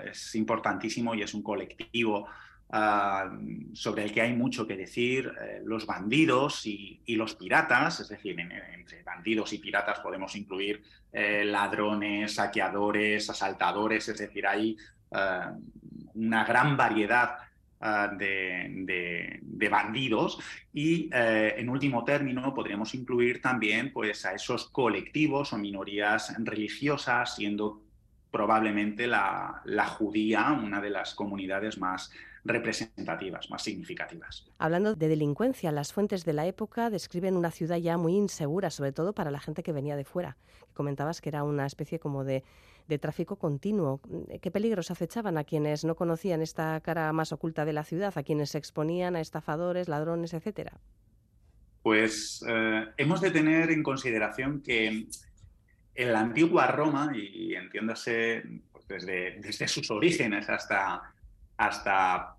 es 0.09 0.35
importantísimo 0.35 1.13
y 1.13 1.21
es 1.21 1.33
un 1.33 1.43
colectivo 1.43 2.29
ah, 2.69 3.29
sobre 3.73 4.05
el 4.05 4.13
que 4.13 4.21
hay 4.21 4.33
mucho 4.33 4.65
que 4.65 4.77
decir, 4.77 5.29
los 5.65 5.85
bandidos 5.85 6.65
y, 6.65 7.01
los 7.07 7.35
piratas, 7.35 7.99
es 7.99 8.07
decir, 8.07 8.39
entre 8.39 9.03
bandidos 9.03 9.51
y 9.51 9.57
piratas 9.57 9.99
podemos 9.99 10.33
incluir 10.37 10.81
ladrones, 11.11 12.35
saqueadores, 12.35 13.29
asaltadores, 13.29 14.07
es 14.07 14.17
decir, 14.17 14.47
hay 14.47 14.77
una 16.13 16.45
gran 16.45 16.77
variedad 16.77 17.35
ah, 17.83 18.09
de, 18.17 19.39
bandidos 19.69 20.39
y 20.73 21.09
en 21.11 21.69
último 21.69 22.03
término 22.03 22.53
podríamos 22.53 22.93
incluir 22.95 23.41
también 23.41 23.91
pues, 23.91 24.25
a 24.25 24.33
esos 24.33 24.69
colectivos 24.69 25.53
o 25.53 25.57
minorías 25.57 26.33
religiosas 26.43 27.35
siendo 27.35 27.83
probablemente 28.33 29.05
la, 29.05 29.61
judía, 29.95 30.51
una 30.51 30.81
de 30.81 30.89
las 30.89 31.13
comunidades 31.13 31.77
más 31.77 32.11
representativas, 32.43 33.49
más 33.51 33.61
significativas. 33.61 34.47
Hablando 34.57 34.95
de 34.95 35.07
delincuencia, 35.07 35.71
las 35.71 35.93
fuentes 35.93 36.25
de 36.25 36.33
la 36.33 36.47
época 36.47 36.89
describen 36.89 37.37
una 37.37 37.51
ciudad 37.51 37.77
ya 37.77 37.95
muy 37.97 38.15
insegura, 38.15 38.71
sobre 38.71 38.91
todo 38.91 39.13
para 39.13 39.29
la 39.29 39.39
gente 39.39 39.61
que 39.61 39.71
venía 39.71 39.95
de 39.95 40.03
fuera. 40.03 40.35
Comentabas 40.73 41.21
que 41.21 41.29
era 41.29 41.43
una 41.43 41.67
especie 41.67 41.99
como 41.99 42.23
de, 42.23 42.43
tráfico 42.99 43.37
continuo. 43.37 44.01
¿Qué 44.41 44.51
peligros 44.51 44.91
acechaban 44.91 45.37
a 45.37 45.43
quienes 45.43 45.83
no 45.83 45.95
conocían 45.95 46.41
esta 46.41 46.79
cara 46.81 47.11
más 47.13 47.31
oculta 47.31 47.65
de 47.65 47.73
la 47.73 47.83
ciudad, 47.83 48.13
a 48.15 48.23
quienes 48.23 48.51
se 48.51 48.57
exponían 48.57 49.15
a 49.15 49.21
estafadores, 49.21 49.87
ladrones, 49.87 50.33
etcétera? 50.33 50.79
Pues 51.81 52.43
eh, 52.47 52.85
hemos 52.97 53.21
de 53.21 53.31
tener 53.31 53.71
en 53.71 53.83
consideración 53.83 54.61
que 54.61 55.07
en 55.95 56.13
la 56.13 56.21
antigua 56.21 56.67
Roma, 56.67 57.11
y 57.15 57.53
entiéndase 57.55 58.43
pues, 58.71 58.87
desde, 58.87 59.39
desde, 59.41 59.67
sus 59.67 59.91
orígenes 59.91 60.49
hasta, 60.49 61.13
hasta 61.57 62.35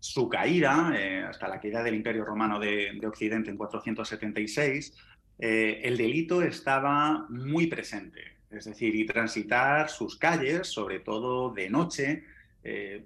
su 0.00 0.28
caída, 0.28 0.92
eh, 0.96 1.24
hasta 1.24 1.48
la 1.48 1.60
caída 1.60 1.82
del 1.82 1.94
Imperio 1.94 2.24
Romano 2.24 2.58
de, 2.58 2.98
Occidente 3.06 3.50
en 3.50 3.56
476, 3.56 4.94
eh, 5.38 5.80
el 5.84 5.96
delito 5.96 6.42
estaba 6.42 7.26
muy 7.28 7.66
presente. 7.66 8.37
Es 8.50 8.64
decir, 8.64 8.94
y 8.94 9.06
transitar 9.06 9.90
sus 9.90 10.16
calles, 10.16 10.68
sobre 10.68 11.00
todo 11.00 11.50
de 11.50 11.68
noche, 11.68 12.24
eh, 12.64 13.04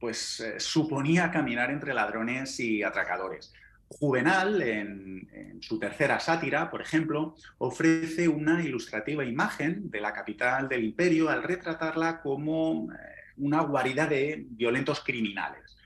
pues 0.00 0.42
suponía 0.58 1.30
caminar 1.30 1.70
entre 1.70 1.92
ladrones 1.92 2.58
y 2.60 2.82
atracadores. 2.82 3.52
Juvenal, 3.88 4.60
en, 4.62 5.58
su 5.60 5.78
tercera 5.78 6.20
sátira, 6.20 6.70
por 6.70 6.82
ejemplo, 6.82 7.34
ofrece 7.58 8.28
una 8.28 8.62
ilustrativa 8.62 9.24
imagen 9.24 9.90
de 9.90 10.00
la 10.00 10.12
capital 10.12 10.68
del 10.68 10.84
imperio 10.84 11.30
al 11.30 11.42
retratarla 11.42 12.20
como 12.20 12.92
eh, 12.92 12.96
una 13.38 13.62
guarida 13.62 14.06
de 14.06 14.44
violentos 14.50 15.00
criminales. 15.00 15.76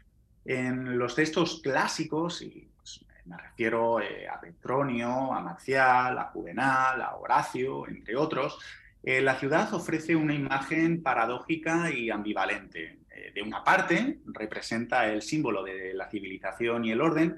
En 0.45 0.99
los 0.99 1.15
textos 1.15 1.61
clásicos, 1.63 2.43
y 2.43 2.69
pues, 2.77 3.05
me 3.25 3.39
refiero 3.39 4.01
eh, 4.01 4.29
a 4.29 4.39
Petronio, 4.41 5.33
a 5.33 5.41
Marcial, 5.41 6.19
a 6.19 6.25
Juvenal, 6.25 7.01
a 7.01 7.17
Horacio, 7.17 7.89
entre 7.89 8.17
otros, 8.17 8.59
eh, 9.03 9.21
la 9.21 9.39
ciudad 9.39 9.73
ofrece 9.75 10.17
una 10.17 10.35
imagen 10.35 11.03
paradójica 11.03 11.91
y 11.91 12.11
ambivalente. 12.11 12.99
de 13.35 13.43
una 13.43 13.63
parte, 13.63 14.19
representa 14.27 15.07
el 15.11 15.23
símbolo 15.23 15.63
de 15.63 15.95
la 15.95 16.11
civilización 16.11 16.85
y 16.85 16.91
el 16.91 17.01
orden, 17.01 17.37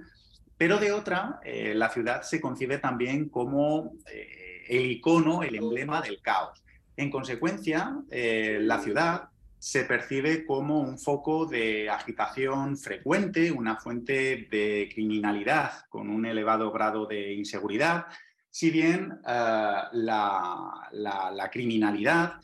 pero 0.56 0.78
de 0.78 0.92
otra, 0.92 1.40
eh, 1.44 1.74
la 1.74 1.90
ciudad 1.90 2.22
se 2.22 2.40
concibe 2.40 2.78
también 2.78 3.28
como 3.28 3.94
eh, 4.10 4.64
el 4.68 4.90
icono, 4.90 5.42
el 5.42 5.56
emblema 5.56 6.00
del 6.00 6.20
caos. 6.20 6.62
En 6.96 7.10
consecuencia, 7.10 7.96
eh, 8.10 8.58
la 8.60 8.78
ciudad 8.80 9.28
se 9.58 9.84
percibe 9.84 10.44
como 10.44 10.80
un 10.80 10.98
foco 10.98 11.46
de 11.46 11.90
agitación 11.90 12.76
frecuente, 12.76 13.50
una 13.50 13.76
fuente 13.76 14.46
de 14.50 14.88
criminalidad 14.92 15.86
con 15.88 16.08
un 16.08 16.24
elevado 16.24 16.70
grado 16.70 17.06
de 17.06 17.32
inseguridad, 17.32 18.06
si 18.54 18.70
bien 18.70 19.18
la, 19.24 19.90
criminalidad 21.50 22.34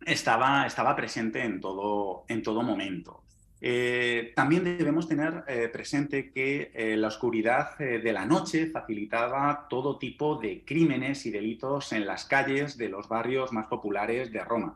estaba, 0.00 0.66
estaba 0.66 0.96
presente 0.96 1.42
en 1.42 1.60
todo, 1.60 2.24
en 2.26 2.42
todo 2.42 2.62
momento. 2.62 3.22
Eh, 3.60 4.32
también 4.34 4.64
debemos 4.64 5.06
tener 5.06 5.44
eh, 5.46 5.68
presente 5.70 6.30
que 6.30 6.70
eh, 6.72 6.96
la 6.96 7.08
oscuridad 7.08 7.76
de 7.76 8.12
la 8.14 8.24
noche 8.24 8.70
facilitaba 8.70 9.66
todo 9.68 9.98
tipo 9.98 10.36
de 10.36 10.64
crímenes 10.64 11.26
y 11.26 11.30
delitos 11.30 11.92
en 11.92 12.06
las 12.06 12.24
calles 12.24 12.78
de 12.78 12.88
los 12.88 13.06
barrios 13.06 13.52
más 13.52 13.66
populares 13.66 14.32
de 14.32 14.42
Roma, 14.42 14.74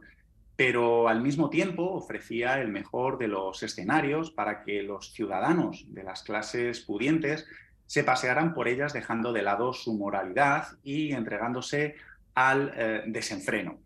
pero 0.56 1.08
al 1.08 1.22
mismo 1.22 1.48
tiempo 1.48 1.84
ofrecía 1.84 2.60
el 2.60 2.68
mejor 2.68 3.16
de 3.16 3.28
los 3.28 3.62
escenarios 3.62 4.30
para 4.30 4.62
que 4.62 4.82
los 4.82 5.14
ciudadanos 5.14 5.86
de 5.88 6.02
las 6.02 6.22
clases 6.22 6.80
pudientes 6.80 7.46
se 7.92 8.04
pasearan 8.04 8.54
por 8.54 8.68
ellas 8.68 8.94
dejando 8.94 9.34
de 9.34 9.42
lado 9.42 9.74
su 9.74 9.92
moralidad 9.92 10.78
y 10.82 11.12
entregándose 11.12 11.96
al 12.32 12.72
desenfreno. 13.06 13.80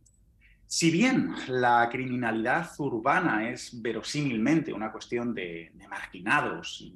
Si 0.68 0.92
bien 0.92 1.34
la 1.48 1.88
criminalidad 1.90 2.70
urbana 2.78 3.50
es 3.50 3.82
verosímilmente 3.82 4.72
una 4.72 4.92
cuestión 4.92 5.34
de, 5.34 5.72
marginados, 5.88 6.92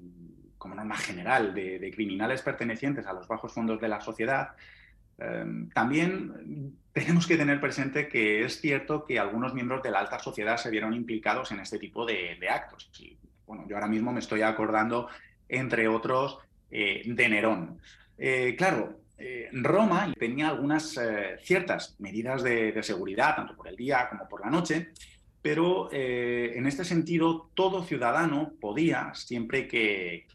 como 0.57 0.77
norma 0.77 0.97
general, 0.97 1.53
de, 1.53 1.91
criminales 1.93 2.43
pertenecientes 2.43 3.05
a 3.09 3.13
los 3.13 3.27
bajos 3.27 3.53
fondos 3.53 3.81
de 3.81 3.89
la 3.89 4.01
sociedad, 4.01 4.51
em, 5.19 5.69
también 5.71 6.77
tenemos 6.93 7.27
que 7.27 7.37
tener 7.37 7.61
presente 7.61 8.07
que 8.07 8.45
es 8.45 8.61
cierto 8.61 9.05
que 9.05 9.19
algunos 9.19 9.53
miembros 9.53 9.83
de 9.83 9.91
la 9.91 9.99
alta 9.99 10.21
sociedad 10.21 10.59
se 10.59 10.71
vieron 10.71 10.95
implicados 10.95 11.51
en 11.51 11.59
este 11.59 11.81
tipo 11.81 12.07
de, 12.07 12.39
actos. 12.49 12.89
bueno, 13.49 13.67
yo 13.69 13.75
ahora 13.75 13.89
mismo 13.89 14.13
me 14.13 14.21
estoy 14.21 14.43
acordando, 14.43 15.09
entre 15.49 15.89
otros, 15.89 16.39
eh, 16.71 17.03
de 17.05 17.29
Nerón. 17.29 17.81
Eh, 18.17 18.55
claro, 18.57 19.01
eh, 19.19 19.49
Roma 19.53 20.13
tenía 20.19 20.49
algunas 20.49 20.99
ciertas 21.43 21.97
medidas 21.99 22.43
de, 22.43 22.81
seguridad, 22.83 23.37
tanto 23.37 23.57
por 23.57 23.69
el 23.69 23.77
día 23.77 24.09
como 24.09 24.29
por 24.29 24.41
la 24.41 24.51
noche, 24.51 24.91
pero 25.43 25.91
en 25.93 26.67
este 26.67 26.85
sentido 26.85 27.51
todo 27.55 27.83
ciudadano 27.83 28.53
podía, 28.61 29.15
siempre 29.15 29.67
que, 29.67 30.27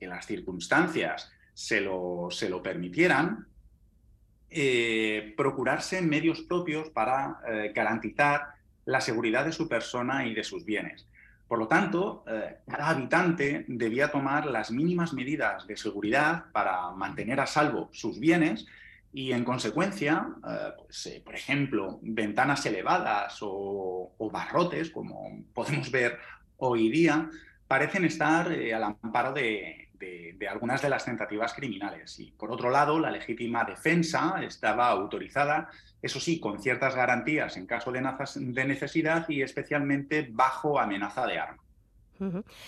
las 0.00 0.26
circunstancias 0.26 1.32
se 1.54 1.80
lo, 1.80 2.28
se 2.30 2.50
lo 2.50 2.62
permitieran, 2.62 3.46
procurarse 5.36 6.02
medios 6.02 6.42
propios 6.42 6.90
para 6.90 7.40
garantizar 7.74 8.48
la 8.84 9.00
seguridad 9.00 9.46
de 9.46 9.52
su 9.52 9.66
persona 9.68 10.26
y 10.26 10.34
de 10.34 10.44
sus 10.44 10.64
bienes. 10.64 11.06
Por 11.48 11.58
lo 11.58 11.66
tanto, 11.66 12.24
eh, 12.28 12.58
cada 12.68 12.90
habitante 12.90 13.64
debía 13.68 14.10
tomar 14.10 14.44
las 14.46 14.70
mínimas 14.70 15.14
medidas 15.14 15.66
de 15.66 15.78
seguridad 15.78 16.44
para 16.52 16.90
mantener 16.90 17.40
a 17.40 17.46
salvo 17.46 17.88
sus 17.90 18.20
bienes 18.20 18.66
y, 19.14 19.32
en 19.32 19.44
consecuencia, 19.44 20.28
eh, 20.46 20.72
pues, 20.76 21.06
eh, 21.06 21.22
por 21.24 21.34
ejemplo, 21.34 21.98
ventanas 22.02 22.66
elevadas 22.66 23.38
o, 23.40 24.12
barrotes, 24.30 24.90
como 24.90 25.42
podemos 25.54 25.90
ver 25.90 26.18
hoy 26.58 26.90
día, 26.90 27.30
parecen 27.66 28.04
estar 28.04 28.48
al 28.48 28.82
amparo 28.84 29.32
de, 29.32 29.87
de, 29.98 30.48
algunas 30.48 30.82
de 30.82 30.88
las 30.88 31.04
tentativas 31.04 31.54
criminales. 31.54 32.18
Y, 32.18 32.32
por 32.32 32.50
otro 32.50 32.70
lado, 32.70 32.98
la 32.98 33.10
legítima 33.10 33.64
defensa 33.64 34.40
estaba 34.42 34.88
autorizada 34.88 35.70
eso 36.00 36.20
sí, 36.20 36.38
con 36.38 36.60
ciertas 36.60 36.94
garantías 36.94 37.56
en 37.56 37.66
caso 37.66 37.90
de, 37.90 38.00
necesidad 38.64 39.28
y 39.28 39.42
especialmente 39.42 40.28
bajo 40.30 40.78
amenaza 40.78 41.26
de 41.26 41.38
arma. 41.38 41.62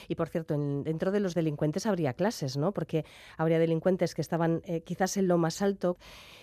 Y 0.07 0.15
por 0.15 0.29
cierto, 0.29 0.57
dentro 0.57 1.11
de 1.11 1.19
los 1.19 1.35
delincuentes 1.35 1.85
habría 1.87 2.13
clases, 2.13 2.57
¿no? 2.57 2.71
Porque 2.73 3.05
habría 3.37 3.59
delincuentes 3.59 4.15
que 4.15 4.21
estaban 4.21 4.63
eh, 4.65 4.83
quizás 4.83 5.17
en 5.17 5.27
lo 5.27 5.39
más 5.39 5.61
alto 5.61 5.97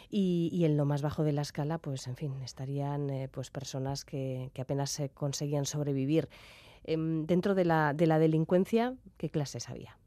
y, 0.10 0.65
en 0.65 0.76
lo 0.76 0.84
más 0.84 1.02
bajo 1.02 1.23
de 1.23 1.32
la 1.32 1.41
escala, 1.41 1.78
pues 1.78 2.08
en 2.08 2.17
fin, 2.17 2.34
estarían 2.43 3.10
eh, 3.10 3.30
pues 3.32 3.50
personas 3.50 4.04
que, 4.04 4.52
apenas 4.60 4.91
se 4.91 5.10
conseguían 5.10 5.65
sobrevivir. 5.65 6.28
Em, 6.84 7.26
dentro 7.26 7.56
de 7.56 7.63
la, 7.63 7.93
de 7.93 8.08
la 8.08 8.19
delincuencia, 8.19 8.93
¿qué 9.17 9.30
clases 9.30 9.69
había? 9.69 9.97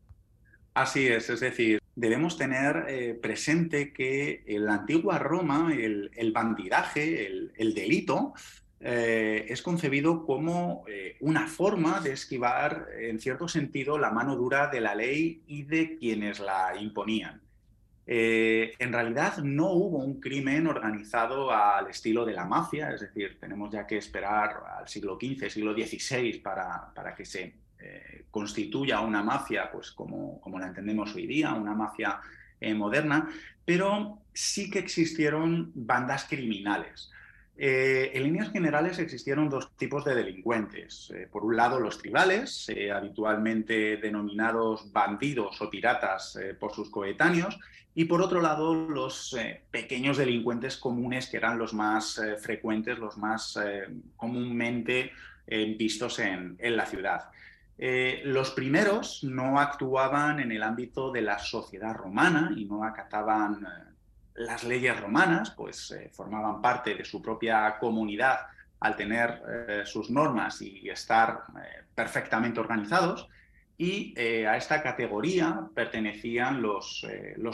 Así 0.74 1.08
es, 1.08 1.28
es 1.28 1.40
decir, 1.40 1.80
debemos 1.96 2.38
tener 2.38 2.86
eh, 2.88 3.14
presente 3.20 3.92
que 3.92 4.44
en 4.46 4.66
la 4.66 4.74
antigua 4.74 5.18
Roma 5.18 5.72
el, 5.74 6.32
bandidaje, 6.32 7.26
el, 7.26 7.74
delito, 7.74 8.34
eh, 8.80 9.46
es 9.48 9.62
concebido 9.62 10.24
como 10.24 10.84
eh, 10.88 11.16
una 11.20 11.48
forma 11.48 12.00
de 12.00 12.12
esquivar, 12.12 12.86
en 13.00 13.18
cierto 13.18 13.48
sentido, 13.48 13.98
la 13.98 14.12
mano 14.12 14.36
dura 14.36 14.68
de 14.68 14.80
la 14.80 14.94
ley 14.94 15.42
y 15.46 15.64
de 15.64 15.96
quienes 15.96 16.38
la 16.38 16.74
imponían. 16.80 17.42
en 18.06 18.92
realidad 18.92 19.38
no 19.38 19.70
hubo 19.72 19.98
un 19.98 20.20
crimen 20.20 20.66
organizado 20.66 21.50
al 21.52 21.88
estilo 21.88 22.24
de 22.24 22.32
la 22.32 22.44
mafia, 22.44 22.90
es 22.92 23.00
decir, 23.02 23.38
tenemos 23.38 23.70
ya 23.70 23.86
que 23.86 23.98
esperar 23.98 24.62
al 24.78 24.88
siglo 24.88 25.18
XV, 25.20 25.50
siglo 25.50 25.74
XVI 25.74 26.38
para, 26.40 26.92
para 26.94 27.14
que 27.14 27.24
se 27.24 27.54
eh, 27.80 28.24
constituya 28.30 29.00
una 29.00 29.22
mafia, 29.22 29.70
pues 29.70 29.90
como, 29.92 30.40
como, 30.40 30.58
la 30.58 30.68
entendemos 30.68 31.14
hoy 31.14 31.26
día, 31.26 31.52
una 31.54 31.74
mafia 31.74 32.20
eh, 32.60 32.74
moderna, 32.74 33.26
pero 33.64 34.18
sí 34.34 34.70
que 34.70 34.80
existieron 34.80 35.72
bandas 35.74 36.26
criminales. 36.28 37.10
Eh, 37.56 38.10
en 38.14 38.24
líneas 38.24 38.52
generales 38.52 38.98
existieron 38.98 39.48
dos 39.48 39.74
tipos 39.76 40.04
de 40.04 40.14
delincuentes. 40.14 41.10
Eh, 41.14 41.26
por 41.30 41.42
un 41.44 41.56
lado, 41.56 41.80
los 41.80 41.96
tribales, 41.96 42.70
habitualmente 42.94 43.96
denominados 43.96 44.92
bandidos 44.92 45.58
o 45.62 45.70
piratas 45.70 46.38
por 46.58 46.74
sus 46.74 46.90
coetáneos, 46.90 47.58
y 47.94 48.04
por 48.04 48.20
otro 48.20 48.42
lado, 48.42 48.74
los 48.74 49.34
pequeños 49.70 50.18
delincuentes 50.18 50.76
comunes, 50.76 51.28
que 51.28 51.38
eran 51.38 51.58
los 51.58 51.72
más 51.72 52.20
frecuentes, 52.40 52.98
los 52.98 53.16
más 53.16 53.58
comúnmente 54.16 55.12
vistos 55.76 56.20
en, 56.20 56.56
la 56.60 56.86
ciudad. 56.86 57.30
Los 58.24 58.50
primeros 58.50 59.24
no 59.24 59.58
actuaban 59.58 60.40
en 60.40 60.52
el 60.52 60.62
ámbito 60.62 61.10
de 61.10 61.22
la 61.22 61.38
sociedad 61.38 61.94
romana 61.94 62.52
y 62.54 62.66
no 62.66 62.84
acataban 62.84 63.66
las 64.40 64.64
leyes 64.64 64.98
romanas 64.98 65.50
pues 65.50 65.90
eh, 65.92 66.10
formaban 66.12 66.60
parte 66.60 66.94
de 66.94 67.04
su 67.04 67.20
propia 67.20 67.76
comunidad 67.78 68.40
al 68.80 68.96
tener 68.96 69.42
eh, 69.46 69.82
sus 69.84 70.10
normas 70.10 70.62
y 70.62 70.88
estar 70.88 71.42
eh, 71.56 71.84
perfectamente 71.94 72.60
organizados. 72.60 73.28
Y 73.76 74.14
a 74.44 74.58
esta 74.58 74.82
categoría 74.82 75.66
pertenecían 75.74 76.60
los, 76.60 77.06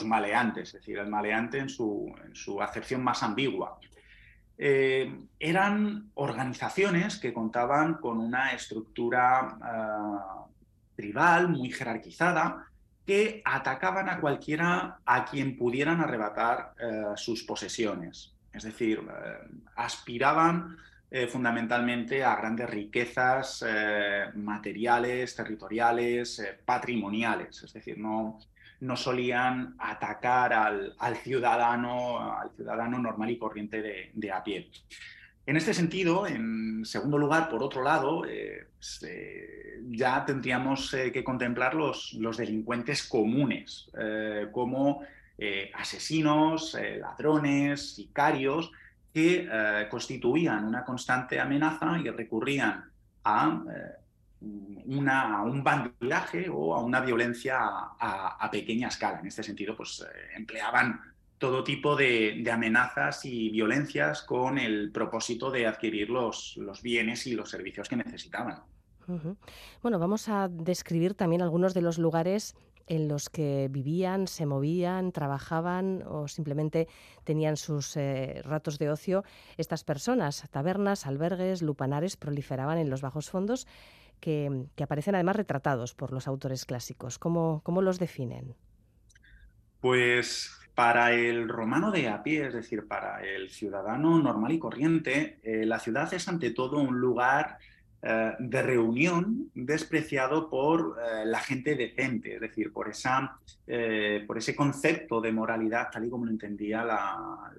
maleantes, 0.05 0.71
es 0.71 0.73
decir, 0.81 0.99
el 0.99 1.07
maleante 1.07 1.59
en 1.59 1.69
su 1.69 2.13
acepción 2.61 3.05
más 3.05 3.23
ambigua. 3.23 3.79
Eran 4.59 6.11
organizaciones 6.15 7.19
que 7.19 7.33
contaban 7.33 7.95
con 7.95 8.19
una 8.19 8.53
estructura 8.53 9.59
tribal 10.97 11.49
muy 11.49 11.71
jerarquizada, 11.71 12.67
que 13.07 13.41
atacaban 13.45 14.09
a 14.09 14.21
cualquiera 14.21 14.99
a 15.05 15.25
quien 15.25 15.57
pudieran 15.57 16.01
arrebatar 16.01 16.75
eh, 16.81 17.05
sus 17.15 17.45
posesiones. 17.45 18.35
Es 18.53 18.65
decir, 18.65 18.99
eh, 18.99 19.49
aspiraban 19.77 20.77
eh, 21.09 21.29
fundamentalmente 21.29 22.25
a 22.25 22.35
grandes 22.35 22.69
riquezas 22.69 23.65
materiales, 24.35 25.37
territoriales, 25.37 26.43
patrimoniales. 26.65 27.63
Es 27.63 27.73
decir, 27.73 27.97
no, 27.97 28.41
no 28.81 28.97
solían 28.97 29.75
atacar 29.79 30.53
al, 30.53 31.17
ciudadano, 31.23 32.39
al 32.39 32.51
ciudadano 32.51 32.99
normal 32.99 33.31
y 33.31 33.39
corriente 33.39 34.11
de, 34.13 34.33
a 34.33 34.43
pie. 34.43 34.71
En 35.47 35.57
este 35.57 35.73
sentido, 35.73 36.27
en 36.27 36.85
segundo 36.85 37.19
lugar, 37.19 37.49
por 37.49 37.63
otro 37.63 37.83
lado, 37.83 38.25
eh, 38.27 38.67
eh, 39.03 39.81
ya 39.91 40.25
tendríamos 40.25 40.93
eh, 40.95 41.13
que 41.13 41.23
contemplar 41.23 41.75
los, 41.75 42.15
los 42.15 42.37
delincuentes 42.37 43.05
comunes, 43.05 43.91
como 44.53 45.03
asesinos, 45.75 46.77
ladrones, 46.99 47.95
sicarios, 47.95 48.73
que 49.13 49.49
constituían 49.91 50.65
una 50.65 50.85
constante 50.85 51.39
amenaza 51.39 51.99
y 52.03 52.09
recurrían 52.09 52.91
a, 53.23 53.63
una, 54.41 55.43
un 55.43 55.65
bandidaje 55.65 56.49
o 56.51 56.75
a 56.75 56.81
una 56.81 57.01
violencia 57.01 57.59
a, 57.59 58.37
a, 58.39 58.51
pequeña 58.51 58.89
escala. 58.89 59.21
En 59.21 59.27
este 59.27 59.43
sentido, 59.43 59.77
pues 59.77 60.07
empleaban 60.35 61.01
todo 61.39 61.65
tipo 61.65 61.97
de, 61.97 62.45
amenazas 62.51 63.25
y 63.25 63.51
violencias 63.51 64.23
con 64.23 64.59
el 64.59 64.91
propósito 64.91 65.51
de 65.51 65.67
adquirir 65.67 66.11
los, 66.11 66.57
los 66.57 66.83
bienes 66.83 67.27
y 67.27 67.35
los 67.35 67.51
servicios 67.51 67.89
que 67.89 67.97
necesitaban. 67.97 68.63
Bueno, 69.83 70.01
vamos 70.01 70.29
a 70.29 70.49
describir 70.49 71.15
también 71.15 71.41
algunos 71.41 71.75
de 71.75 71.83
los 71.83 71.99
lugares 71.99 72.57
en 72.89 73.09
los 73.09 73.29
que 73.29 73.69
vivían, 73.71 74.27
se 74.27 74.47
movían, 74.47 75.13
trabajaban 75.13 76.03
o 76.07 76.29
simplemente 76.29 76.89
tenían 77.25 77.57
sus 77.57 77.97
eh, 77.97 78.43
ratos 78.45 78.79
de 78.79 78.91
ocio 78.91 79.25
estas 79.57 79.85
personas. 79.85 80.45
Tabernas, 80.51 81.07
albergues, 81.07 81.63
lupanares 81.63 82.17
proliferaban 82.17 82.79
en 82.79 82.91
los 82.91 83.01
bajos 83.01 83.31
fondos 83.31 83.67
que, 84.21 84.67
aparecen 84.83 85.15
además 85.15 85.37
retratados 85.37 85.95
por 85.95 86.13
los 86.13 86.27
autores 86.27 86.65
clásicos. 86.67 87.19
¿Cómo, 87.19 87.61
cómo 87.65 87.83
los 87.83 87.99
definen? 87.99 88.55
Pues 89.81 90.57
para 90.77 91.13
el 91.13 91.49
romano 91.49 91.91
de 91.91 92.09
a 92.09 92.23
pie, 92.23 92.49
es 92.49 92.55
decir, 92.55 92.87
para 92.87 93.25
el 93.25 93.49
ciudadano 93.49 94.23
normal 94.23 94.53
y 94.53 94.59
corriente, 94.59 95.41
eh, 95.43 95.65
la 95.65 95.79
ciudad 95.79 96.13
es 96.13 96.29
ante 96.29 96.51
todo 96.51 96.79
un 96.79 97.01
lugar 97.01 97.57
eh, 98.03 98.33
de 98.39 98.63
reunión 98.63 99.51
despreciado 99.55 100.51
por 100.51 100.99
eh, 101.01 101.25
la 101.25 101.41
gente 101.41 101.77
decente, 101.77 102.35
es 102.35 102.41
decir, 102.43 102.75
por, 102.75 102.91
esa, 102.91 103.39
por 104.27 104.37
ese 104.37 104.55
concepto 104.55 105.21
de 105.23 105.33
moralidad 105.33 105.89
tal 105.91 106.05
y 106.05 106.11
como 106.11 106.27
lo 106.27 106.31
entendía 106.31 106.85
la, 106.85 107.53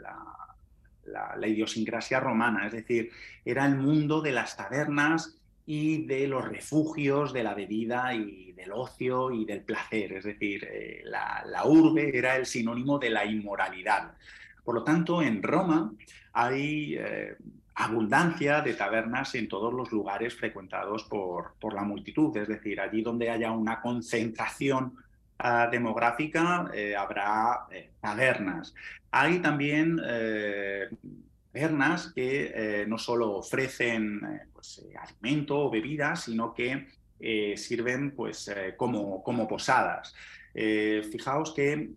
la 1.37 1.47
idiosincrasia 1.47 2.19
romana, 2.19 2.67
es 2.67 2.73
decir, 2.73 3.09
era 3.43 3.65
el 3.65 3.77
mundo 3.77 4.21
de 4.21 4.31
las 4.31 4.55
tabernas 4.55 5.37
y 5.69 6.05
de 6.05 6.27
los 6.27 6.47
refugios 6.47 7.33
de 7.33 7.43
la 7.43 7.53
bebida 7.53 8.13
y 8.13 8.53
del 8.53 8.71
ocio 8.71 9.31
y 9.31 9.43
del 9.43 9.61
placer. 9.61 10.13
Es 10.13 10.23
decir, 10.23 10.63
eh, 10.63 11.03
la, 11.03 11.61
urbe 11.65 12.17
era 12.17 12.37
el 12.37 12.45
sinónimo 12.45 12.97
de 12.97 13.09
la 13.09 13.25
inmoralidad. 13.25 14.13
Por 14.63 14.75
lo 14.75 14.83
tanto, 14.85 15.21
en 15.21 15.43
Roma 15.43 15.91
hay 16.31 16.95
eh, 16.97 17.35
abundancia 17.75 18.61
de 18.61 18.75
tabernas 18.75 19.35
en 19.35 19.49
todos 19.49 19.73
los 19.73 19.91
lugares 19.91 20.33
frecuentados 20.35 21.03
por, 21.03 21.55
por, 21.59 21.73
la 21.73 21.83
multitud. 21.83 22.35
Es 22.37 22.47
decir, 22.47 22.79
allí 22.79 23.01
donde 23.01 23.29
haya 23.29 23.51
una 23.51 23.81
concentración 23.81 24.93
ah, 25.37 25.67
demográfica 25.69 26.71
eh, 26.73 26.95
habrá 26.95 27.67
tabernas. 27.99 28.73
Hay 29.11 29.39
también 29.39 29.99
que 32.13 32.51
eh, 32.53 32.85
no 32.87 32.97
solo 32.97 33.37
ofrecen 33.37 34.21
eh, 34.23 34.47
pues, 34.53 34.79
eh, 34.79 34.95
alimento 34.97 35.59
o 35.59 35.69
bebidas, 35.69 36.23
sino 36.23 36.53
que 36.53 36.87
sirven 37.55 38.11
pues, 38.11 38.47
como, 38.77 39.23
como, 39.23 39.47
posadas. 39.47 40.13
fijaos 40.53 41.51
que 41.51 41.89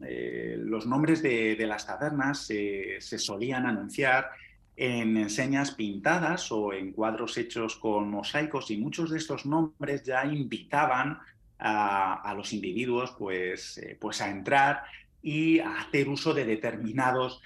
los 0.57 0.87
nombres 0.87 1.21
de, 1.21 1.63
las 1.67 1.87
tabernas 1.87 2.47
se 2.47 3.19
solían 3.19 3.67
anunciar 3.67 4.31
en 4.77 5.19
enseñas 5.19 5.73
pintadas 5.73 6.51
o 6.51 6.73
en 6.73 6.93
cuadros 6.93 7.37
hechos 7.37 7.77
con 7.77 8.09
mosaicos 8.09 8.71
y 8.71 8.79
muchos 8.79 9.11
de 9.11 9.19
estos 9.19 9.45
nombres 9.45 10.05
ya 10.05 10.25
invitaban 10.25 11.19
a, 11.59 12.33
los 12.35 12.55
individuos 12.55 13.15
pues, 13.19 13.79
pues 14.01 14.23
a 14.23 14.31
entrar 14.31 14.85
y 15.23 15.59
a 15.59 15.81
hacer 15.81 16.09
uso 16.09 16.33
de 16.33 16.47
determinados 16.47 17.43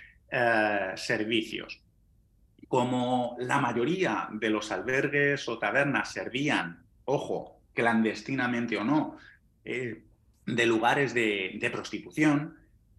servicios 0.94 1.83
como 2.74 3.36
la 3.38 3.60
mayoría 3.60 4.26
de 4.32 4.50
los 4.50 4.72
albergues 4.72 5.48
o 5.48 5.60
tabernas 5.60 6.10
servían, 6.10 6.82
ojo, 7.04 7.60
clandestinamente 7.72 8.76
o 8.76 8.82
no, 8.82 9.16
eh, 9.64 10.02
de 10.44 10.66
lugares 10.66 11.14
de, 11.14 11.70
prostitución, 11.72 12.56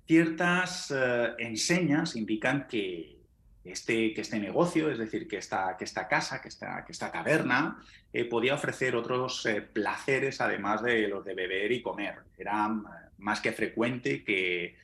ciertas 0.08 0.94
eh, 0.96 1.34
enseñas 1.40 2.16
indican 2.16 2.70
que 2.70 3.18
este, 3.66 4.14
que 4.14 4.22
este 4.22 4.40
negocio, 4.40 4.90
es 4.90 4.98
decir, 4.98 5.28
que 5.28 5.40
esta, 5.40 5.76
que 5.78 5.84
esta 5.84 6.08
casa, 6.08 6.42
que 6.42 6.48
esta, 6.48 6.86
que 6.86 6.94
esta 6.94 7.12
taberna, 7.12 7.84
eh, 8.14 8.24
podía 8.24 8.54
ofrecer 8.54 8.96
otros 8.96 9.46
placeres 9.74 10.40
además 10.40 10.84
de 10.84 11.10
los 11.10 11.26
de 11.26 11.34
beber 11.34 11.74
y 11.74 11.82
comer. 11.82 12.20
Era 12.38 12.70
más 13.18 13.42
que 13.42 13.52
frecuente 13.52 14.24
que 14.24 14.78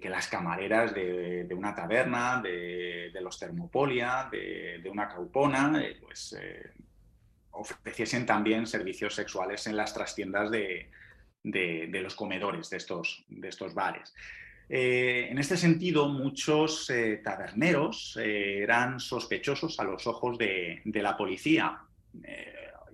que, 0.00 0.08
las 0.08 0.28
camareras 0.28 0.94
de, 0.94 1.48
una 1.54 1.74
taberna, 1.74 2.40
de, 2.42 3.10
los 3.20 3.38
termopolia, 3.38 4.28
de, 4.30 4.88
una 4.90 5.08
caupona, 5.08 5.80
eh, 5.82 5.96
pues 6.00 6.36
eh, 6.38 6.70
ofreciesen 7.52 8.26
también 8.26 8.66
servicios 8.66 9.14
sexuales 9.14 9.66
en 9.66 9.76
las 9.76 9.94
trastiendas 9.94 10.50
de, 10.50 10.90
los 11.44 12.14
comedores 12.14 12.70
de 12.70 12.76
estos, 12.76 13.74
bares. 13.74 14.14
Eh, 14.68 15.28
en 15.30 15.38
este 15.38 15.56
sentido, 15.56 16.08
muchos 16.08 16.90
taberneros 17.22 18.18
eran 18.20 18.98
sospechosos 18.98 19.78
a 19.78 19.84
los 19.84 20.06
ojos 20.06 20.38
de, 20.38 20.82
la 20.84 21.16
policía. 21.16 21.78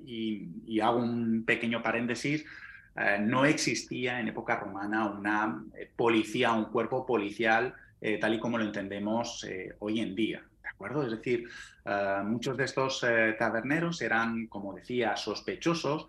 y, 0.04 0.80
hago 0.80 0.98
un 0.98 1.44
pequeño 1.44 1.82
paréntesis 1.82 2.44
eh, 2.98 3.18
no 3.20 3.44
existía 3.44 4.18
en 4.18 4.28
época 4.28 4.56
romana 4.56 5.06
una 5.06 5.64
eh, 5.76 5.88
policía, 5.94 6.52
un 6.52 6.66
cuerpo 6.66 7.06
policial 7.06 7.74
eh, 8.00 8.18
tal 8.18 8.34
y 8.34 8.40
como 8.40 8.58
lo 8.58 8.64
entendemos 8.64 9.46
hoy 9.80 10.00
en 10.00 10.14
día. 10.14 10.42
¿De 10.62 10.68
acuerdo? 10.68 11.02
Es 11.02 11.10
decir, 11.10 11.48
muchos 12.24 12.56
de 12.56 12.64
estos 12.64 13.04
taberneros 13.36 14.00
eran, 14.00 14.46
como 14.46 14.72
decía, 14.74 15.16
sospechosos 15.16 16.06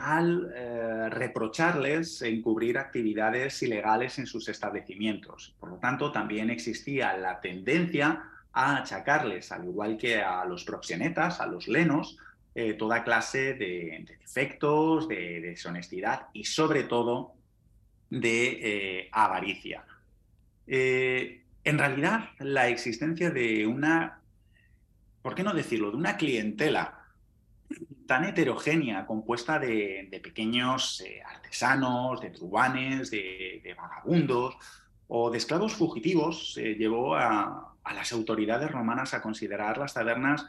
al 0.00 1.10
reprocharles 1.12 2.20
encubrir 2.22 2.78
actividades 2.78 3.62
ilegales 3.62 4.18
en 4.18 4.26
sus 4.26 4.48
establecimientos. 4.48 5.54
Por 5.60 5.68
lo 5.68 5.76
tanto, 5.76 6.10
también 6.10 6.50
existía 6.50 7.16
la 7.16 7.38
tendencia 7.40 8.24
a 8.52 8.78
achacarles, 8.78 9.52
al 9.52 9.66
igual 9.66 9.96
que 9.96 10.20
a 10.20 10.44
los 10.44 10.64
proxenetas, 10.64 11.40
a 11.40 11.46
los 11.46 11.68
lenos, 11.68 12.18
eh, 12.56 12.74
toda 12.74 13.02
clase 13.02 13.54
de, 13.54 14.06
defectos, 14.20 15.08
de, 15.08 15.40
deshonestidad 15.40 16.28
y 16.32 16.44
sobre 16.44 16.84
todo 16.84 17.34
de 18.10 18.60
eh, 18.62 19.08
avaricia. 19.10 19.84
Eh, 20.68 21.42
en 21.64 21.78
realidad, 21.78 22.30
la 22.38 22.68
existencia 22.68 23.30
de 23.30 23.66
una 23.66 24.20
¿por 25.20 25.34
qué 25.34 25.42
no 25.42 25.52
decirlo?, 25.52 25.90
de 25.90 25.96
una 25.96 26.16
clientela 26.16 27.00
tan 28.06 28.24
heterogénea, 28.24 29.04
compuesta 29.04 29.58
de, 29.58 30.06
pequeños 30.22 31.02
artesanos, 31.26 32.20
de 32.20 32.30
trubanes, 32.30 33.10
de, 33.10 33.74
vagabundos 33.76 34.54
o 35.08 35.30
de 35.30 35.38
esclavos 35.38 35.74
fugitivos, 35.74 36.54
llevó 36.56 37.16
a, 37.16 37.74
las 37.84 38.12
autoridades 38.12 38.70
romanas 38.70 39.14
a 39.14 39.22
considerar 39.22 39.78
las 39.78 39.94
tabernas 39.94 40.46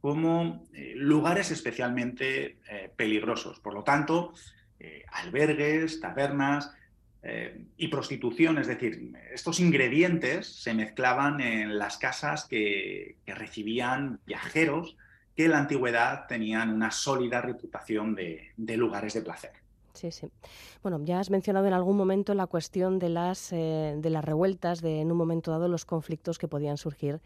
como 0.00 0.64
eh, 0.72 0.92
lugares 0.96 1.50
especialmente 1.50 2.58
eh, 2.68 2.90
peligrosos. 2.94 3.60
Por 3.60 3.74
lo 3.74 3.82
tanto, 3.82 4.32
albergues, 5.12 6.00
tabernas 6.00 6.74
y 7.76 7.88
prostitución, 7.88 8.56
es 8.56 8.66
decir, 8.66 9.12
estos 9.30 9.60
ingredientes 9.60 10.46
se 10.62 10.72
mezclaban 10.72 11.42
en 11.42 11.78
las 11.78 11.98
casas 11.98 12.46
que 12.46 13.16
recibían 13.26 14.20
viajeros 14.24 14.96
que 15.36 15.44
en 15.44 15.52
la 15.52 15.58
antigüedad 15.58 16.26
tenían 16.26 16.70
una 16.70 16.90
sólida 16.90 17.40
reputación 17.40 18.14
de, 18.14 18.76
lugares 18.76 19.14
de 19.14 19.22
placer. 19.22 19.52
Sí, 19.94 20.10
sí. 20.12 20.30
Bueno, 20.82 21.00
ya 21.04 21.18
has 21.18 21.30
mencionado 21.30 21.66
en 21.66 21.72
algún 21.72 21.96
momento 21.96 22.34
la 22.34 22.46
cuestión 22.46 22.98
de 22.98 23.08
las, 23.08 23.52
eh, 23.52 23.94
de 23.96 24.10
las 24.10 24.24
revueltas, 24.24 24.80
de 24.80 25.00
en 25.00 25.10
un 25.10 25.16
momento 25.16 25.50
dado 25.50 25.68
los 25.68 25.84
conflictos 25.84 26.38
que 26.38 26.48
podían 26.48 26.76
surgir 26.76 27.20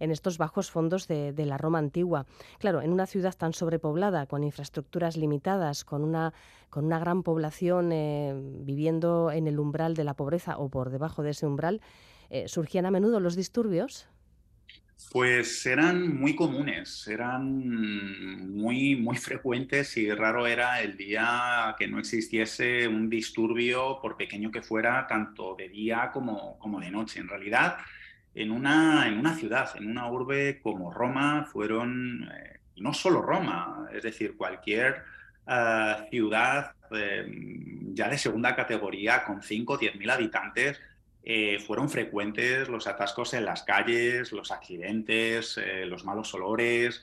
en 0.00 0.10
estos 0.10 0.38
bajos 0.38 0.70
fondos 0.70 1.08
de, 1.08 1.32
la 1.46 1.58
Roma 1.58 1.78
antigua. 1.78 2.26
Claro, 2.58 2.82
en 2.82 2.92
una 2.92 3.06
ciudad 3.06 3.34
tan 3.36 3.52
sobrepoblada, 3.52 4.26
con 4.26 4.44
infraestructuras 4.44 5.16
limitadas, 5.16 5.84
con 5.84 6.02
una, 6.02 6.32
con 6.70 6.84
una 6.84 6.98
gran 6.98 7.22
población 7.22 7.92
eh, 7.92 8.34
viviendo 8.36 9.30
en 9.30 9.46
el 9.46 9.58
umbral 9.58 9.94
de 9.94 10.04
la 10.04 10.14
pobreza 10.14 10.58
o 10.58 10.68
por 10.68 10.90
debajo 10.90 11.22
de 11.22 11.30
ese 11.30 11.46
umbral, 11.46 11.80
eh, 12.30 12.48
¿surgían 12.48 12.86
a 12.86 12.90
menudo 12.90 13.20
los 13.20 13.36
disturbios? 13.36 14.08
Pues 15.12 15.64
eran 15.64 16.18
muy 16.18 16.34
comunes, 16.34 17.06
eran 17.06 18.50
muy, 18.50 18.96
muy 18.96 19.16
frecuentes 19.16 19.96
y 19.96 20.10
raro 20.10 20.46
era 20.46 20.82
el 20.82 20.96
día 20.96 21.74
que 21.78 21.86
no 21.86 21.98
existiese 21.98 22.86
un 22.88 23.08
disturbio, 23.08 24.00
por 24.02 24.16
pequeño 24.16 24.50
que 24.50 24.60
fuera, 24.60 25.06
tanto 25.06 25.54
de 25.54 25.68
día 25.68 26.10
como, 26.12 26.58
como 26.58 26.80
de 26.80 26.90
noche. 26.90 27.20
En 27.20 27.28
realidad, 27.28 27.78
en 28.42 28.50
una, 28.52 29.08
en 29.08 29.18
una 29.18 29.34
ciudad, 29.34 29.70
en 29.76 29.90
una 29.90 30.10
urbe 30.10 30.60
como 30.62 30.92
Roma, 30.92 31.46
fueron, 31.50 32.30
eh, 32.32 32.60
no 32.76 32.94
solo 32.94 33.20
Roma, 33.20 33.88
es 33.92 34.02
decir, 34.02 34.36
cualquier 34.36 35.02
eh, 35.48 35.94
ciudad 36.10 36.72
eh, 36.90 37.26
ya 37.94 38.08
de 38.08 38.18
segunda 38.18 38.54
categoría 38.54 39.24
con 39.24 39.42
5 39.42 39.72
o 39.72 39.78
10 39.78 39.96
mil 39.96 40.10
habitantes, 40.10 40.78
eh, 41.24 41.58
fueron 41.66 41.88
frecuentes 41.88 42.68
los 42.68 42.86
atascos 42.86 43.32
en 43.34 43.46
las 43.46 43.62
calles, 43.62 44.30
los 44.32 44.50
accidentes, 44.50 45.58
los 45.86 46.04
malos 46.04 46.32
olores, 46.34 47.02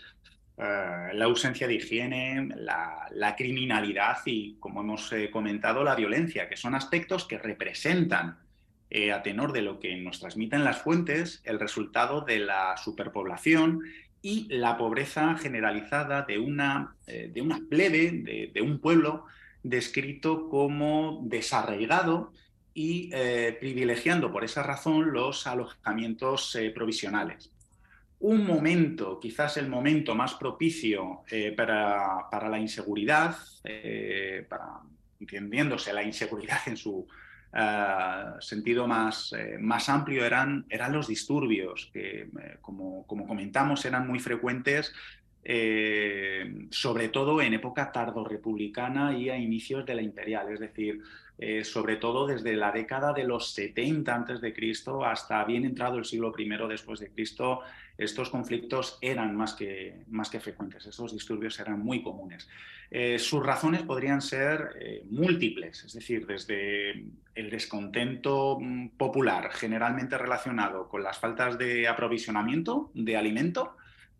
la 0.57 1.25
ausencia 1.25 1.67
de 1.67 1.75
higiene, 1.75 2.49
la, 2.55 3.35
criminalidad 3.37 4.17
y, 4.25 4.55
como 4.59 4.81
hemos 4.81 5.11
comentado, 5.31 5.83
la 5.83 5.95
violencia, 5.95 6.47
que 6.47 6.55
son 6.55 6.75
aspectos 6.75 7.25
que 7.25 7.37
representan, 7.37 8.37
a 9.13 9.23
tenor 9.23 9.51
de 9.51 9.61
lo 9.61 9.79
que 9.79 9.97
nos 9.97 10.19
transmiten 10.19 10.63
las 10.63 10.81
fuentes, 10.81 11.41
el 11.43 11.59
resultado 11.59 12.21
de 12.21 12.39
la 12.39 12.77
superpoblación 12.77 13.81
y 14.21 14.47
la 14.49 14.77
pobreza 14.77 15.35
generalizada 15.35 16.21
de 16.21 16.39
una, 16.39 16.95
de 17.05 17.41
una 17.41 17.59
plebe, 17.69 18.51
de 18.53 18.61
un 18.61 18.79
pueblo 18.79 19.25
descrito 19.63 20.47
como 20.49 21.21
desarraigado, 21.25 22.31
y 22.77 23.09
eh, 23.13 23.55
privilegiando 23.57 24.31
por 24.31 24.43
esa 24.43 24.61
razón 24.61 25.13
los 25.13 25.47
alojamientos 25.47 26.55
eh, 26.55 26.69
provisionales. 26.71 27.49
Un 28.19 28.45
momento, 28.45 29.17
quizás 29.19 29.55
el 29.57 29.69
momento 29.69 30.13
más 30.13 30.33
propicio 30.33 31.23
eh, 31.31 31.53
para, 31.53 32.29
para, 32.29 32.49
la 32.49 32.59
inseguridad, 32.59 33.37
para, 34.49 34.81
entendiéndose 35.19 35.93
la 35.93 36.03
inseguridad 36.03 36.59
en 36.65 36.75
su 36.75 37.07
sentido 38.39 38.85
más, 38.87 39.33
más 39.59 39.87
amplio, 39.87 40.25
eran, 40.25 40.65
eran 40.69 40.91
los 40.91 41.07
disturbios, 41.07 41.89
que 41.93 42.27
como, 42.61 43.07
como 43.07 43.25
comentamos 43.25 43.85
eran 43.85 44.07
muy 44.07 44.19
frecuentes 44.19 44.93
sobre 46.71 47.09
todo 47.09 47.39
en 47.39 47.53
época 47.53 47.91
tardorrepublicana 47.91 49.15
y 49.15 49.29
a 49.29 49.37
inicios 49.37 49.85
de 49.85 49.93
la 49.93 50.01
imperial, 50.01 50.51
es 50.51 50.59
decir, 50.59 51.01
eh, 51.37 51.63
sobre 51.63 51.97
todo 51.97 52.25
desde 52.25 52.55
la 52.55 52.71
década 52.71 53.11
de 53.11 53.25
los 53.25 53.51
70 53.51 54.15
antes 54.15 54.41
de 54.41 54.53
Cristo 54.53 55.03
hasta 55.03 55.43
bien 55.43 55.65
entrado 55.65 55.97
el 55.97 56.05
siglo 56.05 56.33
I 56.37 56.49
después 56.69 56.99
de 56.99 57.09
Cristo, 57.09 57.59
estos 57.97 58.29
conflictos 58.29 58.97
eran 59.01 59.35
más 59.35 59.53
que, 59.53 60.03
más 60.07 60.29
que 60.29 60.39
frecuentes, 60.39 60.85
estos 60.85 61.13
disturbios 61.13 61.59
eran 61.59 61.79
muy 61.79 62.03
comunes. 62.03 62.47
Eh, 62.91 63.17
sus 63.19 63.43
razones 63.43 63.81
podrían 63.83 64.21
ser 64.21 64.77
eh, 64.79 65.03
múltiples, 65.09 65.83
es 65.83 65.93
decir, 65.93 66.25
desde 66.27 67.05
el 67.33 67.49
descontento 67.49 68.57
mm, 68.59 68.89
popular 68.89 69.49
generalmente 69.51 70.17
relacionado 70.17 70.87
con 70.87 71.03
las 71.03 71.17
faltas 71.17 71.57
de 71.57 71.87
aprovisionamiento 71.87 72.91
de 72.93 73.17
alimento 73.17 73.75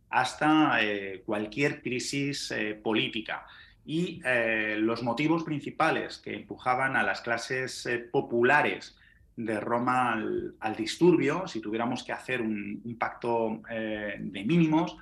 hasta 0.09 0.79
cualquier 1.25 1.81
crisis 1.81 2.53
política 2.83 3.45
y 3.85 4.19
eh, 4.25 4.77
los 4.79 5.03
motivos 5.03 5.43
principales 5.43 6.17
que 6.17 6.33
empujaban 6.33 6.97
a 6.97 7.03
las 7.03 7.21
clases 7.21 7.85
eh, 7.85 7.99
populares 7.99 8.94
de 9.35 9.59
Roma 9.59 10.13
al, 10.13 10.75
disturbio, 10.75 11.47
si 11.47 11.59
tuviéramos 11.59 12.03
que 12.03 12.13
hacer 12.13 12.41
un, 12.41 12.95
pacto 12.97 13.61
eh, 13.69 14.15
de 14.19 14.43
mínimos, 14.43 14.97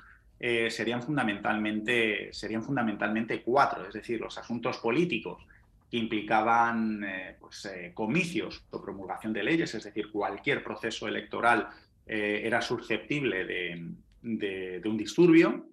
serían, 0.69 1.01
fundamentalmente, 1.01 2.33
serían 2.33 2.61
fundamentalmente 2.63 3.41
cuatro, 3.41 3.87
es 3.87 3.93
decir, 3.93 4.19
los 4.19 4.37
asuntos 4.37 4.77
políticos 4.79 5.45
que 5.89 5.95
implicaban 5.95 7.05
pues, 7.39 7.71
comicios 7.93 8.61
o 8.71 8.81
promulgación 8.81 9.31
de 9.31 9.41
leyes, 9.41 9.73
es 9.73 9.85
decir, 9.85 10.11
cualquier 10.11 10.61
proceso 10.61 11.07
electoral 11.07 11.69
era 12.05 12.61
susceptible 12.61 13.45
de 14.21 14.81
un 14.83 14.97
disturbio, 14.97 15.65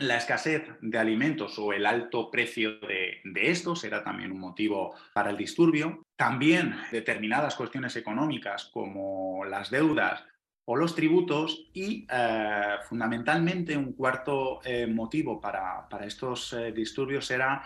la 0.00 0.16
escasez 0.16 0.62
de 0.80 0.98
alimentos 0.98 1.58
o 1.58 1.72
el 1.72 1.86
alto 1.86 2.30
precio 2.30 2.78
de, 2.80 3.20
estos 3.34 3.84
era 3.84 4.02
también 4.04 4.32
un 4.32 4.40
motivo 4.40 4.94
para 5.12 5.30
el 5.30 5.36
disturbio. 5.36 6.02
También 6.16 6.74
determinadas 6.92 7.54
cuestiones 7.54 7.96
económicas 7.96 8.70
como 8.72 9.44
las 9.44 9.70
deudas 9.70 10.24
o 10.64 10.76
los 10.76 10.94
tributos 10.94 11.68
y 11.72 12.06
eh, 12.10 12.76
fundamentalmente 12.88 13.76
un 13.76 13.94
cuarto 13.94 14.60
eh, 14.64 14.86
motivo 14.86 15.40
para, 15.40 15.88
estos 16.04 16.52
eh, 16.52 16.72
disturbios 16.72 17.30
era 17.30 17.62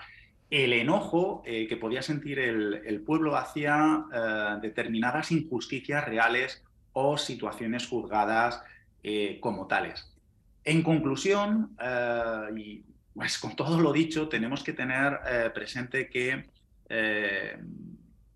el 0.50 0.72
enojo 0.74 1.42
que 1.44 1.78
podía 1.80 2.02
sentir 2.02 2.38
el 2.38 3.02
pueblo 3.06 3.36
hacia 3.36 4.04
determinadas 4.60 5.32
injusticias 5.32 6.04
reales 6.04 6.62
o 6.92 7.16
situaciones 7.16 7.88
juzgadas 7.88 8.62
como 9.40 9.66
tales. 9.66 10.11
En 10.64 10.82
conclusión, 10.82 11.76
eh, 11.80 12.46
y 12.56 12.84
pues 13.14 13.38
con 13.38 13.56
todo 13.56 13.80
lo 13.80 13.92
dicho, 13.92 14.28
tenemos 14.28 14.62
que 14.62 14.72
tener 14.72 15.18
eh, 15.28 15.50
presente 15.52 16.08
que 16.08 16.44
eh, 16.88 17.58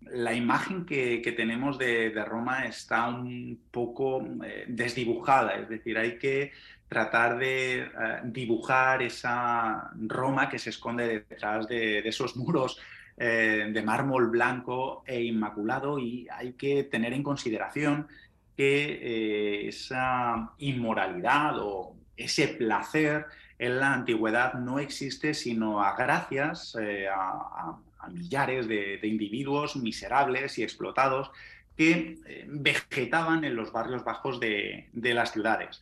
la 0.01 0.33
imagen 0.33 0.85
que, 0.85 1.33
tenemos 1.35 1.77
de, 1.77 2.11
Roma 2.25 2.65
está 2.65 3.07
un 3.07 3.59
poco 3.71 4.25
desdibujada, 4.67 5.55
es 5.55 5.69
decir, 5.69 5.97
hay 5.97 6.17
que 6.17 6.51
tratar 6.87 7.37
de 7.37 7.89
dibujar 8.23 9.01
esa 9.01 9.91
Roma 9.95 10.47
que 10.47 10.59
se 10.59 10.69
esconde 10.69 11.25
detrás 11.27 11.67
de, 11.67 12.01
de 12.01 12.09
esos 12.09 12.37
muros 12.37 12.79
de 13.17 13.83
mármol 13.83 14.29
blanco 14.29 15.03
e 15.05 15.21
inmaculado. 15.23 15.99
Y 15.99 16.27
hay 16.31 16.53
que 16.53 16.85
tener 16.85 17.11
en 17.11 17.23
consideración 17.23 18.07
que 18.55 19.67
esa 19.67 20.53
inmoralidad 20.59 21.59
o 21.59 21.96
ese 22.17 22.47
placer 22.49 23.25
en 23.59 23.79
la 23.79 23.93
antigüedad 23.93 24.53
no 24.55 24.79
existe 24.79 25.33
sino 25.33 25.81
a 25.83 25.95
gracias 25.95 26.75
eh, 26.79 27.07
a, 27.07 27.77
millares 28.11 28.67
de, 28.67 28.99
individuos 29.03 29.75
miserables 29.75 30.57
y 30.57 30.63
explotados 30.63 31.31
que 31.75 32.17
eh, 32.25 32.45
vegetaban 32.47 33.43
en 33.43 33.55
los 33.55 33.71
barrios 33.71 34.03
bajos 34.03 34.39
de, 34.39 34.87
las 34.93 35.33
ciudades. 35.33 35.81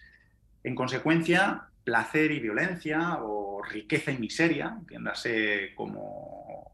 En 0.63 0.73
consecuencia, 0.73 1.67
placer 1.83 2.31
y 2.31 2.39
violencia 2.39 3.19
o 3.21 3.61
riqueza 3.61 4.11
y 4.11 4.17
miseria, 4.17 4.75
entiéndase 4.79 5.73
como 5.75 6.71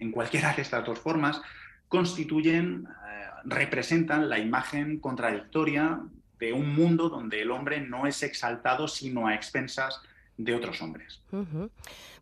en 0.00 0.10
cualquiera 0.10 0.52
de 0.54 0.62
estas 0.62 0.84
dos 0.84 0.98
formas, 0.98 1.40
constituyen, 1.86 2.88
eh, 2.88 3.26
representan 3.44 4.28
la 4.28 4.38
imagen 4.38 4.98
contradictoria 4.98 6.00
de 6.38 6.52
un 6.52 6.74
mundo 6.74 7.08
donde 7.08 7.42
el 7.42 7.50
hombre 7.50 7.80
no 7.80 8.06
es 8.06 8.22
exaltado 8.22 8.88
sino 8.88 9.26
a 9.26 9.34
expensas 9.34 10.00
de 10.38 10.54
otros 10.54 10.80
hombres. 10.80 11.20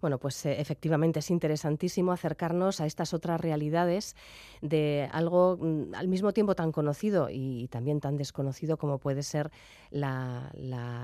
Bueno, 0.00 0.18
pues 0.18 0.46
eh, 0.46 0.58
efectivamente 0.58 1.18
es 1.18 1.30
interesantísimo 1.30 2.12
acercarnos 2.12 2.80
a 2.80 2.86
estas 2.86 3.12
otras 3.12 3.38
realidades 3.38 4.16
de 4.62 5.08
algo 5.12 5.58
mm, 5.60 5.94
al 5.94 6.08
mismo 6.08 6.32
tiempo 6.32 6.54
tan 6.54 6.72
conocido 6.72 7.28
y, 7.30 7.68
también 7.68 8.00
tan 8.00 8.16
desconocido 8.16 8.78
como 8.78 8.98
puede 8.98 9.22
ser 9.22 9.50
la, 9.90 10.50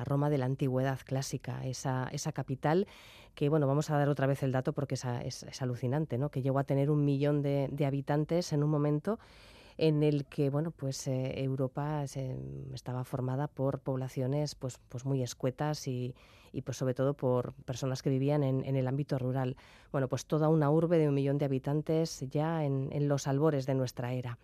Roma 0.06 0.30
de 0.30 0.38
la 0.38 0.46
antigüedad 0.46 0.98
clásica, 1.04 1.64
esa, 1.66 2.08
esa, 2.12 2.32
capital 2.32 2.88
que, 3.34 3.50
bueno, 3.50 3.66
vamos 3.66 3.90
a 3.90 3.98
dar 3.98 4.08
otra 4.08 4.26
vez 4.26 4.42
el 4.42 4.52
dato 4.52 4.72
porque 4.72 4.94
es, 4.94 5.04
es, 5.42 5.62
alucinante, 5.62 6.16
¿no? 6.16 6.30
que 6.30 6.40
llegó 6.40 6.58
a 6.58 6.64
tener 6.64 6.90
un 6.90 7.04
millón 7.04 7.42
de, 7.42 7.68
de 7.70 7.84
habitantes 7.84 8.54
en 8.54 8.62
un 8.62 8.70
momento 8.70 9.18
en 9.78 10.02
el 10.02 10.26
que 10.26 10.50
bueno 10.50 10.70
pues 10.70 11.06
eh, 11.06 11.42
Europa 11.42 12.04
estaba 12.04 13.04
formada 13.04 13.48
por 13.48 13.80
poblaciones 13.80 14.54
pues 14.54 14.78
pues 14.88 15.04
muy 15.04 15.22
escuetas 15.22 15.86
y, 15.88 16.14
y 16.52 16.62
pues 16.62 16.76
sobre 16.76 16.94
todo 16.94 17.14
por 17.14 17.54
personas 17.64 18.02
que 18.02 18.10
vivían 18.10 18.42
en, 18.42 18.64
en, 18.64 18.76
el 18.76 18.86
ámbito 18.86 19.18
rural. 19.18 19.56
Bueno, 19.90 20.08
pues 20.08 20.26
toda 20.26 20.48
una 20.48 20.70
urbe 20.70 20.98
de 20.98 21.08
un 21.08 21.14
millón 21.14 21.38
de 21.38 21.46
habitantes 21.46 22.24
ya 22.30 22.64
en, 22.64 22.88
en 22.92 23.08
los 23.08 23.26
albores 23.26 23.66
de 23.66 23.74
nuestra 23.74 24.12
era. 24.12 24.38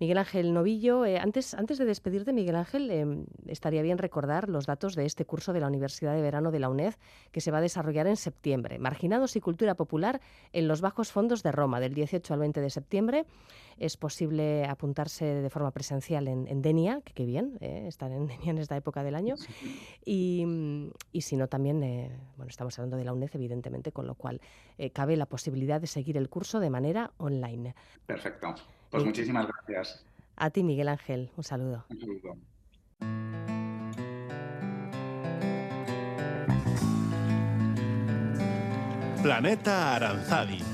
Miguel 0.00 0.18
Ángel 0.18 0.54
Novillo, 0.54 1.04
eh, 1.04 1.18
antes, 1.18 1.54
antes 1.54 1.76
de 1.76 1.84
despedirte, 1.84 2.32
Miguel 2.32 2.54
Ángel, 2.54 2.88
eh, 2.90 3.04
estaría 3.46 3.82
bien 3.82 3.98
recordar 3.98 4.48
los 4.48 4.64
datos 4.64 4.94
de 4.94 5.04
este 5.04 5.24
curso 5.24 5.52
de 5.52 5.58
la 5.58 5.66
Universidad 5.66 6.14
de 6.14 6.22
Verano 6.22 6.52
de 6.52 6.60
la 6.60 6.68
UNED 6.68 6.94
que 7.32 7.40
se 7.40 7.50
va 7.50 7.58
a 7.58 7.60
desarrollar 7.60 8.06
en 8.06 8.16
septiembre. 8.16 8.78
Marginados 8.78 9.34
y 9.34 9.40
cultura 9.40 9.74
popular 9.74 10.20
en 10.52 10.68
los 10.68 10.80
bajos 10.80 11.10
fondos 11.10 11.42
de 11.42 11.50
Roma, 11.50 11.80
del 11.80 11.94
18 11.94 12.32
al 12.32 12.40
20 12.40 12.60
de 12.60 12.70
septiembre. 12.70 13.26
Es 13.76 13.96
posible 13.96 14.64
apuntarse 14.66 15.24
de 15.24 15.50
forma 15.50 15.72
presencial 15.72 16.28
en, 16.28 16.62
Denia, 16.62 17.00
que 17.04 17.12
qué 17.12 17.24
bien, 17.24 17.58
eh, 17.60 17.84
estar 17.88 18.10
en 18.12 18.26
Denia 18.28 18.50
en 18.50 18.58
esta 18.58 18.76
época 18.76 19.02
del 19.02 19.16
año. 19.16 19.34
Y, 20.04 20.44
y 21.10 21.22
si 21.22 21.36
no, 21.36 21.47
también, 21.48 21.82
eh, 21.82 22.10
bueno, 22.36 22.50
estamos 22.50 22.78
hablando 22.78 22.96
de 22.96 23.04
la 23.04 23.12
UNED, 23.12 23.30
evidentemente, 23.34 23.92
con 23.92 24.06
lo 24.06 24.14
cual 24.14 24.40
eh, 24.76 24.90
cabe 24.90 25.16
la 25.16 25.26
posibilidad 25.26 25.80
de 25.80 25.86
seguir 25.86 26.16
el 26.16 26.28
curso 26.28 26.60
de 26.60 26.70
manera 26.70 27.12
online. 27.18 27.74
Perfecto. 28.06 28.54
Pues 28.90 29.04
muchísimas 29.04 29.46
gracias. 29.46 30.04
A 30.36 30.50
ti, 30.50 30.62
Miguel 30.62 30.88
Ángel. 30.88 31.30
Un 31.36 31.44
saludo. 31.44 31.84
Un 31.90 32.00
saludo. 32.00 32.36
Planeta 39.22 39.96
Aranzadi 39.96 40.67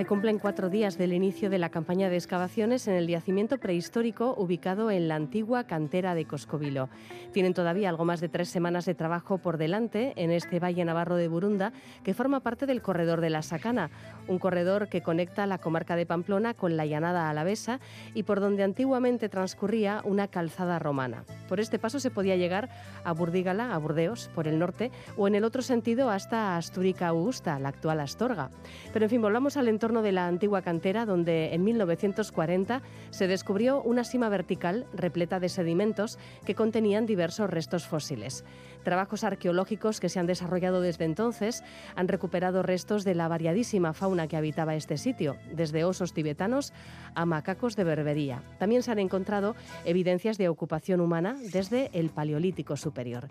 Se 0.00 0.06
cumplen 0.06 0.38
cuatro 0.38 0.70
días 0.70 0.96
del 0.96 1.12
inicio 1.12 1.50
de 1.50 1.58
la 1.58 1.68
campaña 1.68 2.08
de 2.08 2.16
excavaciones 2.16 2.88
en 2.88 2.94
el 2.94 3.06
yacimiento 3.06 3.58
prehistórico 3.58 4.34
ubicado 4.34 4.90
en 4.90 5.08
la 5.08 5.16
antigua 5.16 5.64
cantera 5.64 6.14
de 6.14 6.24
Coscovilo. 6.24 6.88
Tienen 7.34 7.52
todavía 7.52 7.90
algo 7.90 8.06
más 8.06 8.22
de 8.22 8.30
tres 8.30 8.48
semanas 8.48 8.86
de 8.86 8.94
trabajo 8.94 9.36
por 9.36 9.58
delante 9.58 10.14
en 10.16 10.30
este 10.30 10.58
valle 10.58 10.86
navarro 10.86 11.16
de 11.16 11.28
Burunda, 11.28 11.74
que 12.02 12.14
forma 12.14 12.40
parte 12.40 12.64
del 12.64 12.80
corredor 12.80 13.20
de 13.20 13.28
la 13.28 13.42
Sacana, 13.42 13.90
un 14.26 14.38
corredor 14.38 14.88
que 14.88 15.02
conecta 15.02 15.44
la 15.46 15.58
comarca 15.58 15.96
de 15.96 16.06
Pamplona 16.06 16.54
con 16.54 16.78
la 16.78 16.86
llanada 16.86 17.28
alavesa 17.28 17.78
y 18.14 18.22
por 18.22 18.40
donde 18.40 18.62
antiguamente 18.62 19.28
transcurría 19.28 20.00
una 20.06 20.28
calzada 20.28 20.78
romana. 20.78 21.24
Por 21.46 21.60
este 21.60 21.78
paso 21.78 22.00
se 22.00 22.10
podía 22.10 22.36
llegar 22.36 22.70
a 23.04 23.12
Burdígala, 23.12 23.74
a 23.74 23.76
Burdeos, 23.76 24.30
por 24.34 24.48
el 24.48 24.58
norte, 24.58 24.90
o 25.18 25.28
en 25.28 25.34
el 25.34 25.44
otro 25.44 25.60
sentido 25.60 26.08
hasta 26.08 26.56
Astúrica 26.56 27.08
Augusta, 27.08 27.58
la 27.58 27.68
actual 27.68 28.00
Astorga. 28.00 28.48
Pero 28.94 29.04
en 29.04 29.10
fin, 29.10 29.20
volvamos 29.20 29.58
al 29.58 29.68
entorno 29.68 29.89
de 29.90 30.12
la 30.12 30.28
antigua 30.28 30.62
cantera, 30.62 31.04
donde 31.04 31.52
en 31.52 31.64
1940 31.64 32.82
se 33.10 33.26
descubrió 33.26 33.82
una 33.82 34.04
cima 34.04 34.28
vertical 34.28 34.86
repleta 34.94 35.40
de 35.40 35.48
sedimentos 35.48 36.18
que 36.46 36.54
contenían 36.54 37.04
diversos 37.04 37.50
restos 37.50 37.86
fósiles. 37.86 38.44
Trabajos 38.84 39.24
arqueológicos 39.24 40.00
que 40.00 40.08
se 40.08 40.20
han 40.20 40.26
desarrollado 40.26 40.80
desde 40.80 41.04
entonces 41.04 41.64
han 41.96 42.08
recuperado 42.08 42.62
restos 42.62 43.04
de 43.04 43.14
la 43.14 43.28
variadísima 43.28 43.92
fauna 43.92 44.28
que 44.28 44.36
habitaba 44.36 44.76
este 44.76 44.96
sitio, 44.96 45.36
desde 45.52 45.84
osos 45.84 46.14
tibetanos 46.14 46.72
a 47.14 47.26
macacos 47.26 47.74
de 47.74 47.84
berbería. 47.84 48.42
También 48.58 48.82
se 48.82 48.92
han 48.92 49.00
encontrado 49.00 49.56
evidencias 49.84 50.38
de 50.38 50.48
ocupación 50.48 51.00
humana 51.00 51.36
desde 51.52 51.90
el 51.92 52.10
Paleolítico 52.10 52.76
Superior. 52.76 53.28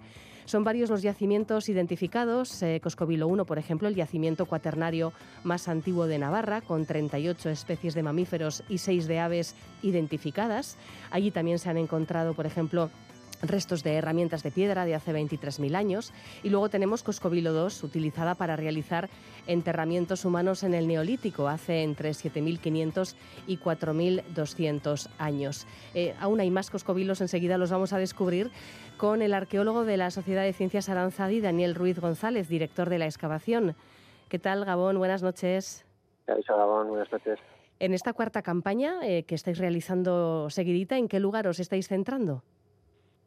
Son 0.49 0.63
varios 0.63 0.89
los 0.89 1.03
yacimientos 1.03 1.69
identificados. 1.69 2.63
Eh, 2.63 2.79
Coscovilo 2.81 3.27
1, 3.27 3.45
por 3.45 3.59
ejemplo, 3.59 3.87
el 3.87 3.93
yacimiento 3.93 4.47
cuaternario 4.47 5.13
más 5.43 5.67
antiguo 5.67 6.07
de 6.07 6.17
Navarra, 6.17 6.61
con 6.61 6.87
38 6.87 7.51
especies 7.51 7.93
de 7.93 8.01
mamíferos 8.01 8.63
y 8.67 8.79
6 8.79 9.07
de 9.07 9.19
aves 9.19 9.53
identificadas. 9.83 10.75
Allí 11.11 11.29
también 11.29 11.59
se 11.59 11.69
han 11.69 11.77
encontrado, 11.77 12.33
por 12.33 12.47
ejemplo, 12.47 12.89
restos 13.41 13.83
de 13.83 13.95
herramientas 13.95 14.43
de 14.43 14.51
piedra 14.51 14.85
de 14.85 14.95
hace 14.95 15.13
23.000 15.13 15.75
años 15.75 16.13
y 16.43 16.49
luego 16.49 16.69
tenemos 16.69 17.03
Coscovilo 17.03 17.51
II, 17.51 17.73
utilizada 17.83 18.35
para 18.35 18.55
realizar 18.55 19.09
enterramientos 19.47 20.25
humanos 20.25 20.63
en 20.63 20.73
el 20.73 20.87
Neolítico 20.87 21.47
hace 21.47 21.83
entre 21.83 22.11
7.500 22.11 23.15
y 23.47 23.57
4.200 23.57 25.09
años. 25.17 25.67
Eh, 25.93 26.15
aún 26.19 26.39
hay 26.39 26.51
más 26.51 26.69
Coscovilos, 26.69 27.21
enseguida 27.21 27.57
los 27.57 27.71
vamos 27.71 27.93
a 27.93 27.97
descubrir 27.97 28.51
con 28.97 29.21
el 29.21 29.33
arqueólogo 29.33 29.85
de 29.85 29.97
la 29.97 30.11
Sociedad 30.11 30.43
de 30.43 30.53
Ciencias 30.53 30.89
Aranzadi, 30.89 31.41
Daniel 31.41 31.75
Ruiz 31.75 31.99
González, 31.99 32.49
director 32.49 32.89
de 32.89 32.99
la 32.99 33.05
excavación. 33.05 33.75
¿Qué 34.27 34.39
tal, 34.39 34.65
Gabón? 34.65 34.97
Buenas 34.97 35.23
noches. 35.23 35.85
Gabón, 36.27 36.89
buenas 36.89 37.11
noches. 37.11 37.39
En 37.79 37.93
esta 37.93 38.13
cuarta 38.13 38.41
campaña 38.41 38.99
eh, 39.03 39.23
que 39.23 39.35
estáis 39.35 39.57
realizando 39.57 40.49
seguidita, 40.49 40.97
¿en 40.97 41.07
qué 41.07 41.19
lugar 41.19 41.47
os 41.47 41.59
estáis 41.59 41.87
centrando? 41.87 42.43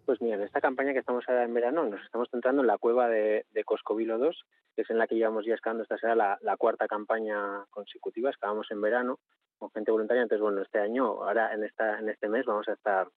Pues 0.04 0.20
mira, 0.20 0.34
en 0.34 0.42
esta 0.42 0.60
campaña 0.60 0.92
que 0.92 0.98
estamos 0.98 1.24
ahora 1.28 1.44
en 1.44 1.54
verano 1.54 1.84
nos 1.84 2.02
estamos 2.02 2.28
centrando 2.30 2.62
en 2.62 2.66
la 2.66 2.78
cueva 2.78 3.08
de, 3.08 3.44
Coscovilo 3.64 4.18
2, 4.18 4.44
que 4.74 4.82
es 4.82 4.90
en 4.90 4.98
la 4.98 5.06
que 5.06 5.14
llevamos 5.14 5.46
ya 5.46 5.54
excavando. 5.54 5.84
Esta 5.84 5.98
será 5.98 6.14
la, 6.14 6.56
cuarta 6.56 6.88
campaña 6.88 7.64
consecutiva. 7.70 8.30
Excavamos 8.30 8.70
en 8.70 8.80
verano 8.80 9.20
con 9.58 9.70
gente 9.70 9.92
voluntaria. 9.92 10.22
Entonces, 10.22 10.42
bueno, 10.42 10.60
este 10.62 10.80
año, 10.80 11.22
ahora 11.22 11.54
en, 11.54 11.62
esta, 11.62 12.00
en 12.00 12.08
este 12.08 12.28
mes, 12.28 12.44
vamos 12.46 12.68
a 12.68 12.72
estar 12.72 13.08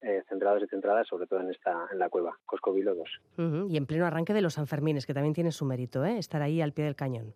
eh, 0.00 0.22
centrados 0.28 0.62
y 0.62 0.68
centradas 0.68 1.08
sobre 1.08 1.26
todo 1.26 1.40
en 1.40 1.50
esta 1.50 1.88
en 1.90 1.98
la 1.98 2.08
cueva, 2.08 2.38
Coscovilo 2.46 2.94
2. 2.94 3.68
Y 3.68 3.76
en 3.76 3.86
pleno 3.86 4.06
arranque 4.06 4.32
de 4.32 4.42
los 4.42 4.54
Sanfermines, 4.54 5.06
que 5.06 5.14
también 5.14 5.34
tiene 5.34 5.50
su 5.50 5.64
mérito, 5.64 6.04
¿eh? 6.04 6.18
estar 6.18 6.40
ahí 6.40 6.62
al 6.62 6.72
pie 6.72 6.84
del 6.84 6.94
cañón. 6.94 7.34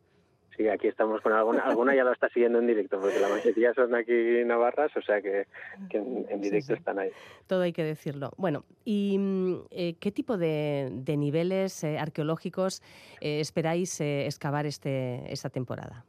Sí, 0.57 0.69
aquí 0.69 0.89
estamos 0.89 1.21
con 1.23 1.33
alguna, 1.33 1.63
alguna 1.65 1.95
ya 1.95 2.05
lo 2.05 2.13
está 2.13 2.29
siguiendo 2.29 2.59
en 2.59 2.67
directo, 2.67 3.01
porque 3.01 3.19
la 3.19 3.29
mayoría 3.29 3.73
son 3.75 3.95
aquí 3.95 4.45
navarras, 4.45 4.95
o 4.97 5.03
sea 5.03 5.21
que, 5.23 5.47
en, 5.91 6.41
directo 6.41 6.75
están 6.75 6.99
ahí. 6.99 7.11
Todo 7.47 7.63
hay 7.63 7.73
que 7.73 7.85
decirlo. 7.85 8.33
Bueno, 8.37 8.65
¿y 8.85 9.17
mm, 9.19 9.55
eh, 9.71 9.95
qué 9.99 10.13
tipo 10.13 10.37
de, 10.37 10.91
niveles 11.17 11.85
eh, 11.85 11.99
arqueológicos 11.99 12.83
eh, 13.21 13.41
esperáis 13.41 14.01
excavar 14.01 14.67
este, 14.67 15.33
esta 15.33 15.51
temporada? 15.51 16.05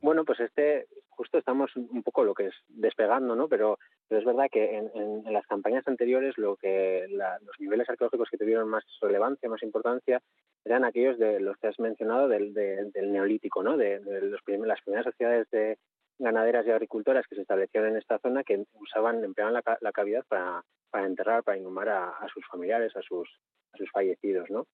Bueno, 0.00 0.24
pues 0.24 0.40
este, 0.40 0.86
justo 1.16 1.38
estamos 1.38 1.74
un 1.76 2.02
poco 2.02 2.22
lo 2.24 2.34
que 2.34 2.48
es 2.48 2.54
despegando, 2.68 3.34
¿no? 3.34 3.48
Pero, 3.48 3.78
es 4.08 4.24
verdad 4.24 4.46
que 4.52 4.76
en, 4.76 5.32
las 5.32 5.46
campañas 5.46 5.86
anteriores 5.88 6.38
lo 6.38 6.56
que 6.56 7.06
los 7.08 7.58
niveles 7.58 7.88
arqueológicos 7.88 8.28
que 8.30 8.38
tuvieron 8.38 8.68
más 8.68 8.84
relevancia, 9.00 9.48
más 9.48 9.62
importancia, 9.62 10.22
eran 10.66 10.84
aquellos 10.84 11.16
de 11.18 11.38
los 11.40 11.56
que 11.58 11.68
has 11.68 11.78
mencionado 11.78 12.26
del, 12.28 12.52
neolítico, 12.94 13.62
¿no? 13.62 13.76
De, 13.76 14.00
los 14.00 14.40
las 14.66 14.82
primeras 14.82 15.04
sociedades 15.04 15.48
de 15.50 15.78
ganaderas 16.18 16.66
y 16.66 16.70
agricultoras 16.70 17.26
que 17.28 17.36
se 17.36 17.42
establecieron 17.42 17.90
en 17.90 17.98
esta 17.98 18.18
zona 18.18 18.42
que 18.42 18.64
usaban, 18.74 19.22
empleaban 19.22 19.54
la, 19.54 19.92
cavidad 19.92 20.24
para, 20.26 20.64
enterrar, 21.04 21.44
para 21.44 21.58
inhumar 21.58 21.88
a, 21.88 22.26
sus 22.34 22.44
familiares, 22.48 22.96
a 22.96 23.02
sus, 23.02 23.28
a 23.72 23.76
sus 23.76 23.90
fallecidos, 23.92 24.50
¿no? 24.50 24.66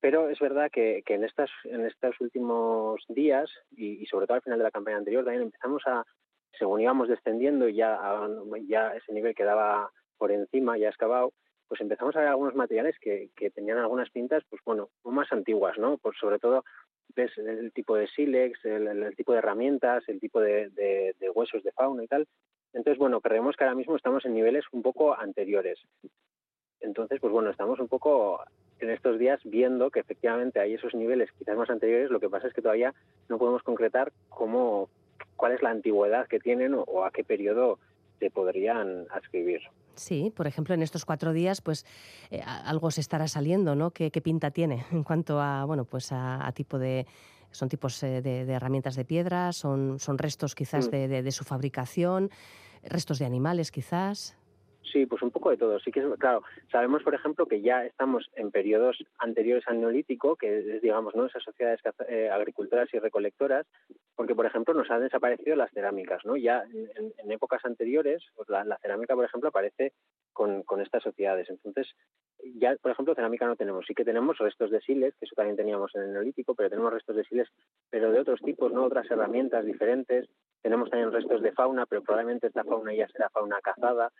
Pero 0.00 0.28
es 0.28 0.38
verdad 0.38 0.70
que, 0.70 1.02
en, 1.06 1.24
estas, 1.24 1.50
en 1.64 1.86
estos 1.86 2.20
últimos 2.20 3.02
días 3.08 3.50
y, 3.70 4.04
sobre 4.06 4.26
todo 4.26 4.36
al 4.36 4.42
final 4.42 4.58
de 4.58 4.64
la 4.64 4.70
campaña 4.70 4.98
anterior 4.98 5.24
también 5.24 5.44
empezamos 5.44 5.82
a, 5.86 6.04
según 6.58 6.82
íbamos 6.82 7.08
descendiendo 7.08 7.68
y 7.68 7.76
ya, 7.76 7.98
ya 8.68 8.94
ese 8.94 9.12
nivel 9.12 9.34
quedaba 9.34 9.90
por 10.18 10.30
encima, 10.30 10.76
ya 10.76 10.88
excavado, 10.88 11.32
pues 11.68 11.80
empezamos 11.80 12.16
a 12.16 12.20
ver 12.20 12.28
algunos 12.28 12.54
materiales 12.54 12.98
que, 12.98 13.30
tenían 13.54 13.78
algunas 13.78 14.10
pintas, 14.10 14.42
pues 14.48 14.62
bueno, 14.64 14.88
más 15.04 15.32
antiguas, 15.32 15.78
¿no? 15.78 15.98
Pues 15.98 16.16
sobre 16.18 16.38
todo 16.38 16.64
ves 17.14 17.36
el 17.38 17.72
tipo 17.72 17.96
de 17.96 18.06
sílex, 18.08 18.64
el, 18.64 19.14
tipo 19.16 19.32
de 19.32 19.38
herramientas, 19.38 20.04
el 20.08 20.20
tipo 20.20 20.40
de, 20.40 20.70
de, 20.70 21.30
huesos 21.30 21.62
de 21.62 21.72
fauna 21.72 22.04
y 22.04 22.06
tal. 22.06 22.26
Entonces, 22.72 22.98
bueno, 22.98 23.20
creemos 23.20 23.56
que 23.56 23.64
ahora 23.64 23.76
mismo 23.76 23.96
estamos 23.96 24.24
en 24.24 24.34
niveles 24.34 24.64
un 24.72 24.82
poco 24.82 25.18
anteriores. 25.18 25.78
Entonces, 26.80 27.18
pues 27.20 27.32
bueno, 27.32 27.50
estamos 27.50 27.80
un 27.80 27.88
poco 27.88 28.42
en 28.80 28.90
estos 28.90 29.18
días 29.18 29.40
viendo 29.44 29.90
que 29.90 30.00
efectivamente 30.00 30.60
hay 30.60 30.74
esos 30.74 30.94
niveles 30.94 31.30
quizás 31.32 31.56
más 31.56 31.70
anteriores, 31.70 32.10
lo 32.10 32.20
que 32.20 32.28
pasa 32.28 32.46
es 32.46 32.54
que 32.54 32.62
todavía 32.62 32.94
no 33.28 33.38
podemos 33.38 33.62
concretar 33.62 34.12
cómo, 34.28 34.88
cuál 35.36 35.52
es 35.52 35.62
la 35.62 35.70
antigüedad 35.70 36.28
que 36.28 36.38
tienen 36.38 36.74
o, 36.74 37.04
a 37.04 37.10
qué 37.10 37.24
periodo 37.24 37.78
se 38.18 38.30
podrían 38.30 39.06
adscribir. 39.10 39.62
Sí, 39.98 40.32
por 40.34 40.46
ejemplo, 40.46 40.74
en 40.74 40.82
estos 40.82 41.04
cuatro 41.04 41.32
días, 41.32 41.60
pues 41.60 41.84
eh, 42.30 42.40
algo 42.40 42.90
se 42.90 43.00
estará 43.00 43.26
saliendo, 43.28 43.74
¿no? 43.74 43.90
¿Qué, 43.90 44.10
pinta 44.22 44.50
tiene 44.50 44.84
en 44.92 45.02
cuanto 45.02 45.40
a, 45.40 45.64
bueno, 45.64 45.84
pues 45.84 46.12
a, 46.12 46.50
tipo 46.54 46.78
de, 46.78 47.06
son 47.50 47.68
tipos 47.68 48.02
eh, 48.02 48.22
de, 48.22 48.50
herramientas 48.50 48.94
de 48.96 49.04
piedra, 49.04 49.52
son, 49.52 49.98
son 49.98 50.18
restos 50.18 50.54
quizás 50.54 50.88
mm. 50.88 50.90
de, 50.90 51.32
su 51.32 51.44
fabricación. 51.44 52.30
restos 52.84 53.18
de 53.18 53.26
animales 53.26 53.70
quizás. 53.70 54.37
Sí, 54.92 55.06
pues 55.06 55.22
un 55.22 55.30
poco 55.30 55.50
de 55.50 55.56
todo. 55.56 55.78
Sí 55.80 55.90
que 55.90 56.00
es, 56.00 56.06
claro, 56.18 56.42
sabemos, 56.70 57.02
por 57.02 57.14
ejemplo, 57.14 57.46
que 57.46 57.60
ya 57.60 57.84
estamos 57.84 58.30
en 58.36 58.50
periodos 58.50 58.96
anteriores 59.18 59.66
al 59.66 59.80
neolítico, 59.80 60.36
que 60.36 60.58
es, 60.58 60.82
digamos, 60.82 61.14
¿no? 61.14 61.26
esas 61.26 61.42
sociedades 61.42 61.80
eh, 62.08 62.30
agricultoras 62.30 62.88
y 62.92 62.98
recolectoras, 62.98 63.66
porque, 64.16 64.34
por 64.34 64.46
ejemplo, 64.46 64.74
nos 64.74 64.90
han 64.90 65.02
desaparecido 65.02 65.56
las 65.56 65.70
cerámicas, 65.72 66.24
¿no? 66.24 66.36
Ya 66.36 66.64
en, 66.64 67.30
épocas 67.30 67.64
anteriores, 67.64 68.24
pues 68.34 68.48
la, 68.48 68.78
cerámica, 68.80 69.14
por 69.14 69.24
ejemplo, 69.24 69.50
aparece 69.50 69.92
con, 70.32 70.62
con 70.62 70.80
estas 70.80 71.02
sociedades. 71.02 71.48
Entonces, 71.50 71.86
ya, 72.54 72.74
por 72.80 72.90
ejemplo, 72.90 73.14
cerámica 73.14 73.46
no 73.46 73.56
tenemos. 73.56 73.84
Sí 73.86 73.94
que 73.94 74.04
tenemos 74.04 74.38
restos 74.38 74.70
de 74.70 74.80
siles, 74.80 75.14
que 75.18 75.26
eso 75.26 75.34
también 75.36 75.56
teníamos 75.56 75.94
en 75.94 76.02
el 76.02 76.12
neolítico, 76.12 76.54
pero 76.54 76.70
tenemos 76.70 76.92
restos 76.92 77.16
de 77.16 77.24
siles, 77.24 77.48
pero 77.90 78.10
de 78.10 78.20
otros 78.20 78.40
tipos, 78.40 78.72
¿no? 78.72 78.84
Otras 78.84 79.10
herramientas 79.10 79.64
diferentes. 79.64 80.28
Tenemos 80.62 80.90
también 80.90 81.12
restos 81.12 81.42
de 81.42 81.52
fauna, 81.52 81.86
pero 81.86 82.02
probablemente 82.02 82.46
esta 82.46 82.64
fauna 82.64 82.94
ya 82.94 83.06
será 83.08 83.28
fauna 83.28 83.60
cazada 83.60 84.10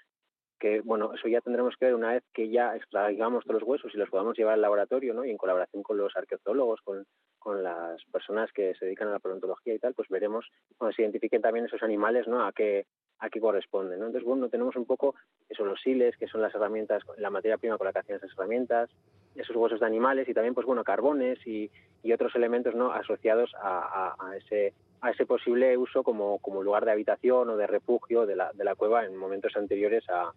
que 0.59 0.81
bueno, 0.81 1.13
eso 1.15 1.29
ya 1.29 1.41
tendremos 1.41 1.77
que 1.77 1.87
ver 1.87 1.95
una 1.95 2.13
vez 2.13 2.25
que 2.33 2.49
ya 2.51 2.77
extraigamos 2.77 3.45
todos 3.45 3.61
los 3.61 3.69
huesos 3.69 3.95
y 3.95 3.99
los 3.99 4.11
podamos 4.11 4.37
llevar 4.37 4.55
al 4.55 4.61
laboratorio, 4.61 5.15
¿no? 5.15 5.25
Y 5.25 5.31
en 5.31 5.37
colaboración 5.37 5.83
con 5.83 5.97
los 5.97 6.17
arqueólogos, 6.17 6.81
con, 6.83 7.07
con 7.39 7.63
las 7.63 8.05
personas 8.07 8.51
que 8.53 8.75
se 8.75 8.87
dedican 8.87 9.09
a 9.09 9.13
la 9.13 9.19
paleontología 9.19 9.75
y 9.75 9.79
tal, 9.79 9.95
pues 9.95 10.09
veremos 10.09 10.47
cuando 10.77 10.95
se 10.95 11.03
identifiquen 11.03 11.43
también 11.43 11.67
esos 11.67 11.83
animales, 11.83 12.27
¿no? 12.27 12.45
A 12.45 12.53
qué 12.53 12.87
a 13.21 13.31
qué 13.31 13.41
corresponden, 13.41 13.99
¿no? 13.99 14.07
Entonces, 14.07 14.27
bueno, 14.27 14.49
tenemos 14.49 14.77
un 14.77 14.85
poco 14.85 15.15
esos 15.49 15.67
los 15.67 15.81
siles, 15.81 16.17
que 16.17 16.29
son 16.29 16.41
las 16.43 16.55
herramientas, 16.55 17.03
la 17.17 17.31
materia 17.31 17.59
prima 17.59 17.79
con 17.79 17.87
la 17.87 17.93
que 17.93 18.01
hacen 18.01 18.17
esas 18.17 18.31
herramientas, 18.33 18.91
esos 19.35 19.57
huesos 19.57 19.81
de 19.81 19.87
animales 19.87 20.29
y 20.29 20.35
también, 20.35 20.55
pues 20.55 20.67
bueno, 20.67 20.85
carbones 20.85 21.39
y, 21.47 21.71
y 22.03 22.13
otros 22.13 22.35
elementos, 22.35 22.75
¿no? 22.75 22.93
Asociados 22.93 23.55
a, 23.61 24.15
a, 24.19 24.31
a 24.31 24.37
ese 24.37 24.75
a 25.01 25.11
ese 25.11 25.27
posible 25.27 25.77
uso 25.77 26.03
como, 26.03 26.39
como 26.41 26.61
lugar 26.61 26.85
de 26.85 26.91
habitación 26.91 27.49
o 27.51 27.57
de 27.57 27.69
refugio 27.69 28.27
de 28.27 28.35
la, 28.35 28.51
de 28.53 28.65
la 28.65 28.75
cueva 28.75 29.05
en 29.05 29.17
momentos 29.17 29.57
anteriores 29.57 30.03
a, 30.09 30.33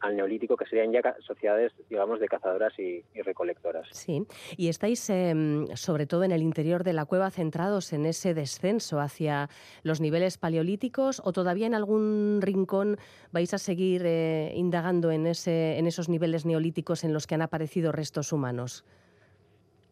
al 0.00 0.16
neolítico, 0.16 0.56
que 0.56 0.66
serían 0.66 0.92
ya 0.92 1.16
sociedades, 1.20 1.72
digamos, 1.88 2.20
de 2.20 2.28
cazadoras 2.28 2.78
y, 2.78 3.02
recolectoras. 3.22 3.86
Sí, 3.92 4.26
y 4.56 4.68
estáis, 4.68 5.08
em, 5.10 5.66
sobre 5.74 6.06
todo 6.06 6.24
en 6.24 6.32
el 6.32 6.42
interior 6.42 6.84
de 6.84 6.92
la 6.92 7.04
cueva, 7.04 7.30
centrados 7.30 7.92
en 7.92 8.06
ese 8.06 8.34
descenso 8.34 9.00
hacia 9.00 9.48
los 9.82 10.00
niveles 10.00 10.38
paleolíticos 10.38 11.20
o 11.24 11.32
todavía 11.32 11.66
en 11.66 11.74
algún 11.74 12.40
rincón 12.42 12.96
vais 13.32 13.52
a 13.54 13.58
seguir 13.58 14.02
eh, 14.04 14.52
indagando 14.54 15.10
en, 15.10 15.26
ese, 15.26 15.78
en 15.78 15.86
esos 15.86 16.08
niveles 16.08 16.46
neolíticos 16.46 17.04
en 17.04 17.12
los 17.12 17.26
que 17.26 17.34
han 17.34 17.42
aparecido 17.42 17.92
restos 17.92 18.32
humanos? 18.32 18.84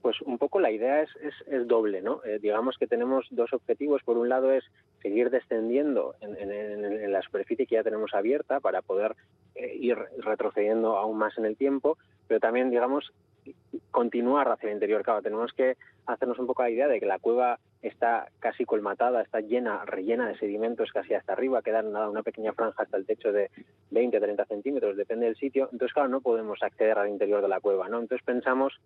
Pues 0.02 0.20
un 0.22 0.38
poco 0.38 0.60
la 0.60 0.70
idea 0.70 1.02
es, 1.02 1.10
es, 1.50 1.66
doble, 1.66 2.00
¿no? 2.00 2.22
Eh, 2.24 2.38
digamos 2.40 2.76
que 2.78 2.86
tenemos 2.86 3.26
dos 3.30 3.52
objetivos. 3.52 4.02
Por 4.04 4.16
un 4.16 4.28
lado 4.28 4.52
es 4.52 4.64
seguir 5.02 5.30
descendiendo 5.30 6.14
en, 6.20 7.12
la 7.12 7.22
superficie 7.22 7.66
que 7.66 7.76
ya 7.76 7.82
tenemos 7.82 8.14
abierta 8.14 8.60
para 8.60 8.82
poder 8.82 9.14
eh, 9.54 9.76
ir 9.78 9.96
retrocediendo 10.18 10.96
aún 10.96 11.18
más 11.18 11.36
en 11.38 11.44
el 11.44 11.56
tiempo, 11.56 11.98
pero 12.26 12.40
también, 12.40 12.70
digamos, 12.70 13.12
continuar 13.90 14.50
hacia 14.50 14.68
el 14.68 14.74
interior. 14.74 15.02
Claro, 15.02 15.22
tenemos 15.22 15.52
que 15.52 15.76
hacernos 16.06 16.38
un 16.38 16.46
poco 16.46 16.62
la 16.62 16.70
idea 16.70 16.88
de 16.88 17.00
que 17.00 17.06
la 17.06 17.18
cueva 17.18 17.58
está 17.82 18.28
casi 18.40 18.64
colmatada, 18.64 19.22
está 19.22 19.40
llena, 19.40 19.84
rellena 19.84 20.28
de 20.28 20.38
sedimentos 20.38 20.90
casi 20.92 21.14
hasta 21.14 21.32
arriba, 21.32 21.62
queda 21.62 21.82
nada, 21.82 22.10
una 22.10 22.22
pequeña 22.22 22.52
franja 22.52 22.82
hasta 22.82 22.96
el 22.96 23.06
techo 23.06 23.32
de 23.32 23.50
20 23.90 24.20
30 24.20 24.44
centímetros, 24.46 24.96
depende 24.96 25.26
del 25.26 25.36
sitio. 25.36 25.68
Entonces, 25.72 25.92
claro, 25.92 26.08
no 26.08 26.20
podemos 26.20 26.62
acceder 26.62 26.98
al 26.98 27.08
interior 27.08 27.42
de 27.42 27.48
la 27.48 27.60
cueva, 27.60 27.88
¿no? 27.88 28.00
Entonces 28.00 28.24
pensamos 28.24 28.80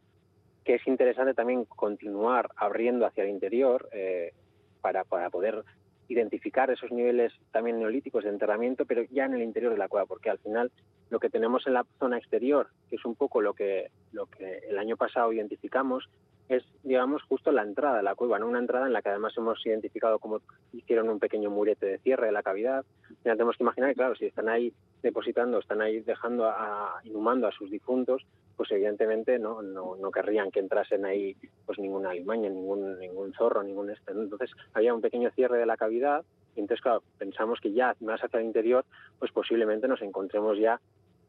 que 0.65 0.75
es 0.75 0.87
interesante 0.87 1.35
también 1.35 1.65
continuar 1.65 2.51
abriendo 2.57 3.07
hacia 3.07 3.25
el 3.25 3.31
interior 3.31 3.89
eh, 3.93 4.33
para, 4.81 5.05
para 5.05 5.31
poder 5.31 5.65
identificar 6.09 6.71
esos 6.71 6.91
niveles 6.91 7.33
también 7.51 7.79
neolíticos 7.79 8.25
de 8.25 8.31
enterramiento, 8.31 8.85
pero 8.85 9.03
ya 9.11 9.25
en 9.25 9.35
el 9.35 9.43
interior 9.43 9.73
de 9.73 9.79
la 9.79 9.89
cueva, 9.89 10.07
porque 10.07 10.31
al 10.31 10.39
final 10.39 10.71
lo 11.11 11.21
que 11.21 11.31
tenemos 11.31 11.67
en 11.67 11.75
la 11.75 11.87
zona 11.99 12.19
exterior, 12.19 12.69
que 12.89 12.97
es 12.97 13.05
un 13.05 13.15
poco 13.15 13.41
lo 13.41 13.55
que, 13.55 13.91
lo 14.13 14.27
que 14.27 14.59
el 14.69 14.79
año 14.79 14.97
pasado 14.97 15.33
identificamos, 15.33 16.09
es, 16.57 16.65
digamos, 16.83 17.23
justo 17.25 17.53
la 17.53 17.63
entrada 17.63 17.99
de 17.99 18.03
la 18.03 18.15
cueva, 18.15 18.39
¿no? 18.39 18.47
Una 18.47 18.59
entrada 18.59 18.87
en 18.87 18.93
la 18.93 19.03
que 19.03 19.09
además 19.09 19.33
hemos 19.37 19.65
identificado 19.65 20.19
como 20.19 20.41
hicieron 20.73 21.09
un 21.09 21.19
pequeño 21.19 21.51
murete 21.51 21.87
de 21.87 21.99
cierre 21.99 22.27
de 22.27 22.33
la 22.33 22.43
cavidad. 22.43 22.85
Tenemos 23.23 23.57
que 23.57 23.63
imaginar 23.63 23.91
que, 23.91 23.97
claro, 23.97 24.15
si 24.15 24.27
están 24.27 24.49
ahí 24.49 24.73
depositando, 25.03 25.59
están 25.59 25.81
ahí 25.81 26.01
dejando, 26.01 26.47
a, 26.47 27.01
inhumando 27.05 27.47
a 27.47 27.53
sus 27.53 27.71
difuntos, 27.71 28.27
pues 28.57 28.71
evidentemente 28.73 29.39
no, 29.39 29.63
no, 29.63 29.97
no, 29.97 30.11
querrían 30.11 30.51
que 30.51 30.61
entrasen 30.61 31.05
ahí 31.05 31.37
pues 31.67 31.79
ninguna 31.79 32.11
alimaña, 32.11 32.49
ningún, 32.49 32.99
ningún 32.99 33.33
zorro, 33.33 33.63
ningún 33.63 33.91
este. 33.91 34.13
Entonces 34.13 34.51
había 34.75 34.95
un 34.95 35.01
pequeño 35.01 35.31
cierre 35.31 35.59
de 35.59 35.67
la 35.67 35.77
cavidad 35.77 36.25
y 36.55 36.61
entonces, 36.61 36.83
claro, 36.83 37.03
pensamos 37.19 37.61
que 37.61 37.73
ya 37.73 37.97
más 38.01 38.23
hacia 38.23 38.41
el 38.41 38.47
interior, 38.47 38.85
pues 39.19 39.33
posiblemente 39.33 39.89
nos 39.89 40.03
encontremos 40.03 40.59
ya 40.59 40.81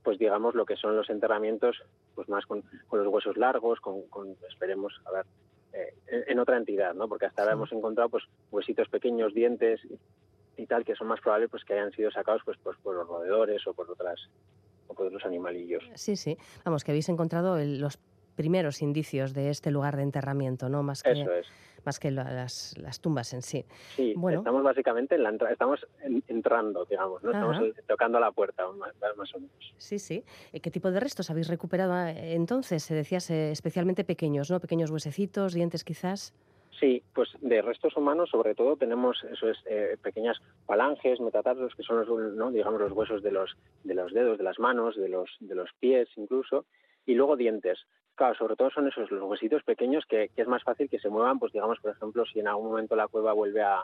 pues 0.04 0.20
digamos 0.20 0.56
lo 0.56 0.66
que 0.66 0.76
son 0.76 0.96
los 0.96 1.10
enterramientos 1.10 1.82
pues 2.16 2.30
más 2.30 2.46
con, 2.46 2.64
los 2.92 3.08
huesos 3.08 3.38
largos 3.38 3.80
con, 3.80 4.04
esperemos 4.50 4.94
a 5.06 5.12
ver 5.12 5.26
eh, 5.74 6.26
en, 6.28 6.40
otra 6.40 6.58
entidad 6.58 6.94
no 6.94 7.08
porque 7.08 7.26
hasta 7.26 7.42
ahora 7.42 7.54
hemos 7.54 7.72
encontrado 7.72 8.10
pues 8.10 8.24
huesitos 8.52 8.90
pequeños 8.90 9.34
dientes 9.34 9.82
y 10.58 10.66
tal 10.68 10.86
que 10.86 10.96
son 10.96 11.08
más 11.08 11.22
probables 11.22 11.50
pues 11.50 11.64
que 11.64 11.74
hayan 11.74 11.92
sido 11.92 12.12
sacados 12.12 12.42
pues, 12.46 12.58
pues 12.62 12.78
por 12.84 12.96
los 12.96 13.08
roedores 13.08 13.66
o 13.68 13.74
por 13.74 13.90
otras 13.90 14.20
o 14.88 14.94
por 14.94 15.08
otros 15.08 15.26
animalillos. 15.26 15.84
Sí 15.96 16.16
sí. 16.16 16.38
Vamos 16.66 16.84
que 16.84 16.92
habéis 16.92 17.10
encontrado 17.10 17.58
los 17.58 17.98
primeros 18.36 18.82
indicios 18.82 19.34
de 19.34 19.50
este 19.50 19.72
lugar 19.72 19.96
de 19.96 20.04
enterramiento 20.04 20.70
no 20.70 20.84
más 20.84 21.02
que 21.02 21.12
Eso 21.12 21.32
es 21.32 21.48
más 21.86 22.00
que 22.00 22.12
las, 22.12 22.78
las 22.78 23.00
tumbas 23.00 23.34
en 23.34 23.42
sí. 23.42 23.66
Sí, 23.96 24.14
bueno. 24.16 24.40
estamos 24.40 24.64
básicamente 24.64 25.16
en 25.16 25.24
la 25.24 25.34
estamos 25.52 25.86
entrando, 26.28 26.86
digamos, 26.86 27.24
¿no? 27.24 27.32
Estamos 27.32 27.58
tocando 27.88 28.20
la 28.20 28.32
puerta 28.32 28.66
más, 28.72 29.36
o 29.36 29.40
menos. 29.40 29.74
Sí, 29.78 30.00
sí. 30.00 30.24
Eh, 30.52 30.60
¿Qué 30.60 30.72
tipo 30.72 30.92
de 30.92 31.00
restos 31.00 31.30
habéis 31.30 31.48
recuperado 31.48 31.94
eh, 32.08 32.34
entonces? 32.34 32.84
Se 32.84 32.94
decías 32.94 33.30
eh, 33.30 33.52
especialmente 33.52 34.04
pequeños, 34.04 34.50
¿no? 34.50 34.60
Pequeños 34.60 34.92
huesecitos, 34.92 35.54
dientes 35.54 35.84
quizás. 35.84 36.34
Sí, 36.80 37.02
pues 37.14 37.30
de 37.40 37.62
restos 37.62 37.96
humanos 37.96 38.30
sobre 38.30 38.56
todo 38.56 38.76
tenemos 38.76 39.24
eso 39.32 39.48
es 39.48 39.58
pequeñas 40.02 40.38
falanges, 40.66 41.22
metatarsos 41.22 41.74
que 41.76 41.84
son 41.84 41.98
los 41.98 42.34
¿no? 42.34 42.52
digamos 42.52 42.82
los 42.82 42.92
huesos 42.92 43.24
de 43.24 43.32
los 43.32 43.56
de 43.84 43.94
los 43.94 44.12
dedos, 44.12 44.38
de 44.38 44.44
las 44.44 44.60
manos, 44.60 44.98
de 44.98 45.08
los 45.08 45.30
de 45.40 45.56
los 45.56 45.70
pies 45.80 46.10
incluso 46.18 46.66
y 47.06 47.14
luego 47.14 47.38
dientes. 47.38 47.80
Claro, 48.16 48.36
sobre 48.36 48.56
todo 48.56 48.70
son 48.70 48.88
esos, 48.88 49.10
los 49.10 49.24
huesitos 49.24 49.64
pequeños 49.64 50.06
que, 50.08 50.30
es 50.36 50.48
más 50.48 50.64
fácil 50.64 50.88
que 50.88 51.00
se 51.00 51.10
muevan, 51.10 51.40
pues 51.40 51.52
digamos, 51.52 51.80
por 51.80 51.92
ejemplo, 51.92 52.26
si 52.26 52.40
en 52.40 52.48
algún 52.48 52.68
momento 52.68 52.96
la 52.96 53.08
cueva 53.08 53.34
vuelve 53.34 53.64
a, 53.64 53.84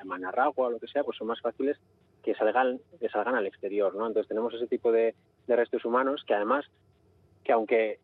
emanar 0.00 0.38
agua 0.38 0.68
o 0.68 0.70
lo 0.70 0.78
que 0.78 0.86
sea, 0.86 1.02
pues 1.02 1.18
son 1.18 1.26
más 1.26 1.40
fáciles 1.40 1.76
que 2.22 2.34
salgan, 2.34 2.80
que 3.00 3.08
salgan 3.08 3.34
al 3.34 3.46
exterior, 3.46 3.94
¿no? 3.94 4.06
Entonces 4.06 4.28
tenemos 4.28 4.54
ese 4.54 4.66
tipo 4.66 4.92
de, 4.92 5.14
restos 5.48 5.84
humanos 5.84 6.22
que 6.24 6.34
además, 6.34 6.64
que 7.42 7.52
aunque 7.52 7.98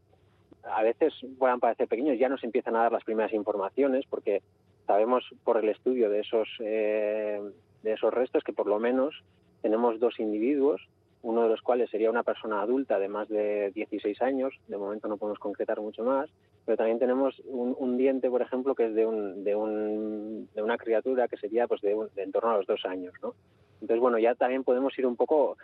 a 0.64 0.82
veces 0.82 1.14
puedan 1.38 1.60
parecer 1.60 1.86
pequeños, 1.86 2.18
ya 2.18 2.28
nos 2.28 2.42
empiezan 2.42 2.74
a 2.74 2.82
dar 2.82 2.92
las 2.92 3.04
primeras 3.04 3.32
informaciones 3.32 4.04
porque 4.10 4.42
sabemos 4.86 5.24
por 5.44 5.56
el 5.58 5.68
estudio 5.68 6.10
de 6.10 6.20
esos, 6.20 6.48
eh, 6.58 7.40
de 7.84 7.92
esos 7.92 8.12
restos 8.12 8.42
que 8.42 8.52
por 8.52 8.66
lo 8.66 8.80
menos 8.80 9.22
tenemos 9.62 10.00
dos 10.00 10.18
individuos 10.18 10.88
uno 11.26 11.42
de 11.42 11.48
los 11.48 11.60
cuales 11.60 11.90
sería 11.90 12.08
una 12.08 12.22
persona 12.22 12.62
adulta 12.62 13.00
de 13.00 13.08
más 13.08 13.28
de 13.28 13.72
16 13.74 14.22
años, 14.22 14.54
de 14.68 14.78
momento 14.78 15.08
no 15.08 15.16
podemos 15.16 15.40
concretar 15.40 15.80
mucho 15.80 16.04
más, 16.04 16.30
pero 16.64 16.76
también 16.76 17.00
tenemos 17.00 17.42
un, 17.46 17.96
diente, 17.96 18.30
por 18.30 18.42
ejemplo, 18.42 18.76
que 18.76 18.86
es 18.86 18.94
de, 18.94 19.04
un, 19.04 19.42
de, 19.42 19.56
un, 19.56 20.48
de 20.54 20.62
una 20.62 20.78
criatura 20.78 21.26
que 21.26 21.36
sería 21.36 21.66
pues 21.66 21.80
de, 21.80 21.96
en 22.16 22.30
torno 22.30 22.50
a 22.50 22.58
los 22.58 22.66
dos 22.66 22.84
años, 22.84 23.12
¿no? 23.22 23.34
Entonces, 23.80 24.00
bueno, 24.00 24.20
ya 24.20 24.36
también 24.36 24.62
podemos 24.62 24.96
ir 24.98 25.04
un 25.04 25.16
poco 25.16 25.56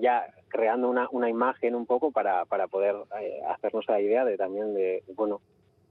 ya 0.00 0.26
creando 0.46 0.88
una, 0.88 1.08
una 1.10 1.28
imagen 1.28 1.74
un 1.74 1.86
poco 1.86 2.12
para, 2.12 2.44
para 2.44 2.68
poder 2.68 2.94
eh, 3.20 3.40
hacernos 3.48 3.86
la 3.88 4.00
idea 4.00 4.24
de 4.24 4.36
también 4.36 4.74
de, 4.74 5.02
bueno, 5.16 5.40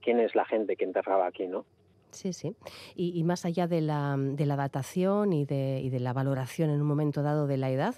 quién 0.01 0.21
es 0.21 0.33
la 0.33 0.45
gente 0.45 0.77
que 0.77 0.85
enterraba 0.85 1.27
aquí, 1.27 1.47
¿no? 1.47 1.65
Sí, 2.11 2.31
sí. 2.31 2.55
Y, 2.95 3.19
y 3.19 3.23
más 3.23 3.43
allá 3.43 3.67
de 3.67 3.81
la, 3.81 4.15
de 4.17 4.45
la 4.45 4.55
datación 4.55 5.33
y 5.33 5.45
de, 5.45 5.81
y 5.81 5.89
de 5.89 5.99
la 5.99 6.13
valoración 6.13 6.69
en 6.69 6.79
un 6.79 6.87
momento 6.87 7.21
dado 7.21 7.47
de 7.47 7.57
la 7.57 7.69
edad, 7.69 7.95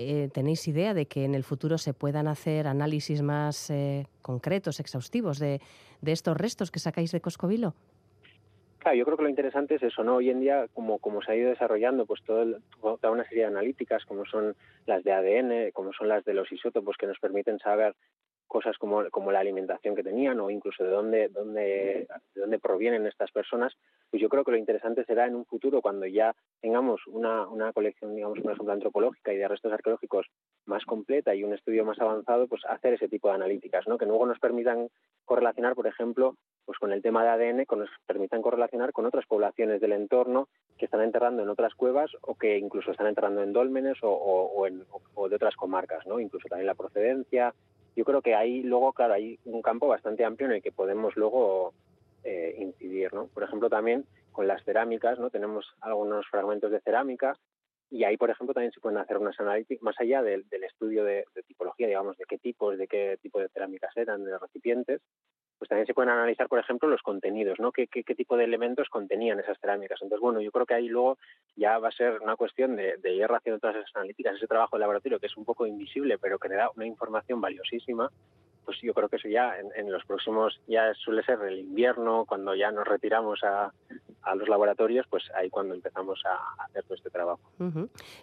eh, 0.00 0.28
¿tenéis 0.32 0.68
idea 0.68 0.94
de 0.94 1.06
que 1.06 1.24
en 1.24 1.34
el 1.34 1.42
futuro 1.42 1.76
se 1.76 1.92
puedan 1.92 2.28
hacer 2.28 2.68
análisis 2.68 3.20
más 3.20 3.68
eh, 3.68 4.06
concretos, 4.22 4.78
exhaustivos 4.78 5.40
de, 5.40 5.60
estos 6.06 6.36
restos 6.36 6.70
que 6.70 6.78
sacáis 6.78 7.10
de 7.10 7.20
Coscovilo? 7.20 7.74
Claro, 8.78 8.96
yo 8.96 9.04
creo 9.04 9.16
que 9.16 9.24
lo 9.24 9.28
interesante 9.28 9.74
es 9.74 9.82
eso, 9.82 10.04
¿no? 10.04 10.16
Hoy 10.16 10.30
en 10.30 10.38
día, 10.38 10.68
como, 10.72 11.20
se 11.20 11.32
ha 11.32 11.34
ido 11.34 11.50
desarrollando 11.50 12.06
pues 12.06 12.22
toda 12.22 13.10
una 13.10 13.24
serie 13.24 13.42
de 13.42 13.48
analíticas, 13.48 14.04
como 14.04 14.24
son 14.24 14.54
las 14.86 15.02
de 15.02 15.12
ADN, 15.12 15.72
como 15.72 15.92
son 15.92 16.06
las 16.06 16.24
de 16.24 16.32
los 16.32 16.52
isótopos, 16.52 16.96
que 16.96 17.08
nos 17.08 17.18
permiten 17.18 17.58
saber 17.58 17.96
cosas 18.48 18.76
como, 18.78 19.08
como 19.10 19.30
la 19.30 19.40
alimentación 19.40 19.94
que 19.94 20.02
tenían 20.02 20.40
o 20.40 20.50
incluso 20.50 20.82
de 20.82 20.90
dónde, 20.90 21.28
dónde, 21.28 22.08
de 22.34 22.40
dónde 22.40 22.58
provienen 22.58 23.06
estas 23.06 23.30
personas, 23.30 23.74
pues 24.10 24.20
yo 24.20 24.28
creo 24.28 24.42
que 24.42 24.52
lo 24.52 24.56
interesante 24.56 25.04
será 25.04 25.26
en 25.26 25.36
un 25.36 25.44
futuro 25.44 25.80
cuando 25.80 26.06
ya 26.06 26.34
tengamos 26.60 27.06
una, 27.06 27.46
una 27.46 27.72
colección, 27.72 28.14
digamos, 28.16 28.40
por 28.40 28.52
ejemplo, 28.52 28.72
antropológica 28.72 29.32
y 29.32 29.36
de 29.36 29.46
restos 29.46 29.72
arqueológicos 29.72 30.26
más 30.64 30.84
completa 30.84 31.34
y 31.34 31.44
un 31.44 31.52
estudio 31.52 31.84
más 31.84 31.98
avanzado, 32.00 32.48
pues 32.48 32.64
hacer 32.64 32.94
ese 32.94 33.08
tipo 33.08 33.28
de 33.28 33.34
analíticas, 33.34 33.86
¿no? 33.86 33.98
Que 33.98 34.06
luego 34.06 34.26
nos 34.26 34.38
permitan 34.38 34.88
correlacionar, 35.24 35.74
por 35.74 35.86
ejemplo, 35.86 36.36
pues 36.64 36.78
con 36.78 36.92
el 36.92 37.02
tema 37.02 37.22
de 37.22 37.30
ADN, 37.30 37.66
que 37.66 37.76
nos 37.76 37.90
permitan 38.06 38.42
correlacionar 38.42 38.92
con 38.92 39.06
otras 39.06 39.26
poblaciones 39.26 39.80
del 39.80 39.92
entorno 39.92 40.48
que 40.78 40.86
están 40.86 41.02
enterrando 41.02 41.42
en 41.42 41.48
otras 41.48 41.74
cuevas 41.74 42.10
o 42.22 42.34
que 42.34 42.58
incluso 42.58 42.90
están 42.90 43.06
enterrando 43.06 43.42
en 43.42 43.52
dólmenes 43.52 43.98
o, 44.02 44.10
o, 44.10 44.66
en, 44.66 44.84
o 45.14 45.28
de 45.28 45.36
otras 45.36 45.56
comarcas, 45.56 46.06
¿no? 46.06 46.20
Incluso 46.20 46.48
también 46.48 46.66
la 46.66 46.74
procedencia, 46.74 47.54
yo 47.98 48.04
creo 48.04 48.22
que 48.22 48.36
ahí 48.36 48.62
luego, 48.62 48.92
claro, 48.92 49.14
hay 49.14 49.40
un 49.44 49.60
campo 49.60 49.88
bastante 49.88 50.24
amplio 50.24 50.48
en 50.48 50.54
el 50.54 50.62
que 50.62 50.70
podemos 50.70 51.16
luego 51.16 51.74
eh, 52.22 52.54
incidir, 52.56 53.12
¿no? 53.12 53.26
Por 53.26 53.42
ejemplo, 53.42 53.68
también 53.68 54.06
con 54.30 54.46
las 54.46 54.62
cerámicas, 54.62 55.18
¿no? 55.18 55.30
Tenemos 55.30 55.66
algunos 55.80 56.24
fragmentos 56.28 56.70
de 56.70 56.80
cerámica 56.80 57.36
y 57.90 58.04
ahí, 58.04 58.16
por 58.16 58.30
ejemplo, 58.30 58.54
también 58.54 58.70
se 58.70 58.78
pueden 58.78 58.98
hacer 58.98 59.18
unas 59.18 59.40
analíticas, 59.40 59.82
más 59.82 59.98
allá 59.98 60.22
del, 60.22 60.46
estudio 60.64 61.02
de, 61.02 61.24
de, 61.34 61.42
tipología, 61.42 61.88
digamos, 61.88 62.16
de 62.18 62.24
qué 62.26 62.38
tipos, 62.38 62.78
de 62.78 62.86
qué 62.86 63.18
tipo 63.20 63.40
de 63.40 63.48
cerámicas 63.48 63.90
eran, 63.96 64.24
de 64.24 64.38
recipientes, 64.38 65.02
pues 65.58 65.68
también 65.68 65.86
se 65.86 65.94
pueden 65.94 66.10
analizar, 66.10 66.48
por 66.48 66.58
ejemplo, 66.58 66.88
los 66.88 67.02
contenidos, 67.02 67.58
¿no? 67.58 67.72
¿Qué, 67.72 67.86
qué, 67.88 68.02
tipo 68.14 68.36
de 68.36 68.44
elementos 68.44 68.88
contenían 68.88 69.40
esas 69.40 69.58
cerámicas? 69.58 70.00
Entonces, 70.02 70.20
bueno, 70.20 70.40
yo 70.40 70.52
creo 70.52 70.66
que 70.66 70.74
ahí 70.74 70.88
luego 70.88 71.18
ya 71.56 71.78
va 71.78 71.88
a 71.88 71.92
ser 71.92 72.20
una 72.20 72.36
cuestión 72.36 72.76
de 72.76 73.12
ir 73.12 73.24
haciendo 73.24 73.58
todas 73.58 73.76
esas 73.76 73.94
analíticas, 73.96 74.36
ese 74.36 74.46
trabajo 74.46 74.76
de 74.76 74.80
laboratorio 74.80 75.18
que 75.18 75.26
es 75.26 75.36
un 75.36 75.44
poco 75.44 75.66
invisible, 75.66 76.18
pero 76.18 76.38
que 76.38 76.48
le 76.48 76.56
da 76.56 76.70
una 76.76 76.86
información 76.86 77.40
valiosísima 77.40 78.10
pues 78.68 78.82
yo 78.82 78.92
creo 78.92 79.08
que 79.08 79.16
eso 79.16 79.28
ya 79.30 79.54
en, 79.58 79.90
los 79.90 80.04
próximos, 80.04 80.60
ya 80.66 80.92
suele 80.92 81.22
ser 81.22 81.40
el 81.40 81.58
invierno, 81.58 82.26
cuando 82.28 82.54
ya 82.54 82.70
nos 82.70 82.86
retiramos 82.86 83.42
a, 83.42 83.72
los 84.34 84.48
laboratorios, 84.48 85.06
pues 85.08 85.24
ahí 85.34 85.48
cuando 85.50 85.74
empezamos 85.74 86.22
a 86.26 86.64
hacer 86.64 86.84
todo 86.84 86.94
este 86.94 87.10
trabajo. 87.10 87.40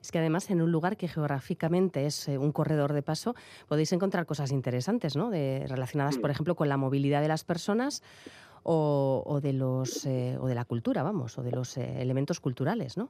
Es 0.02 0.12
que 0.12 0.20
además 0.20 0.50
en 0.50 0.62
un 0.62 0.72
lugar 0.72 0.98
que 0.98 1.08
geográficamente 1.08 2.06
es 2.06 2.28
eh, 2.28 2.38
un 2.38 2.52
corredor 2.52 2.93
de 2.93 3.02
paso, 3.02 3.36
podéis 3.68 3.91
encontrar 3.93 4.26
cosas 4.26 4.52
interesantes, 4.52 5.16
¿no? 5.16 5.30
De, 5.30 5.66
relacionadas, 5.68 6.18
por 6.18 6.30
mm. 6.30 6.32
ejemplo, 6.32 6.56
con 6.56 6.70
la 6.70 6.78
movilidad 6.78 7.22
de 7.22 7.28
las 7.28 7.43
personas 7.43 8.04
o, 8.64 9.39
de 9.41 9.54
los 9.54 10.06
eh, 10.06 10.38
o 10.39 10.48
de 10.48 10.56
la 10.56 10.66
cultura, 10.66 11.04
vamos, 11.04 11.38
o 11.38 11.43
de 11.43 11.52
los 11.52 11.78
eh, 11.78 12.02
elementos 12.02 12.39
culturales, 12.39 12.98
¿no? 12.98 13.10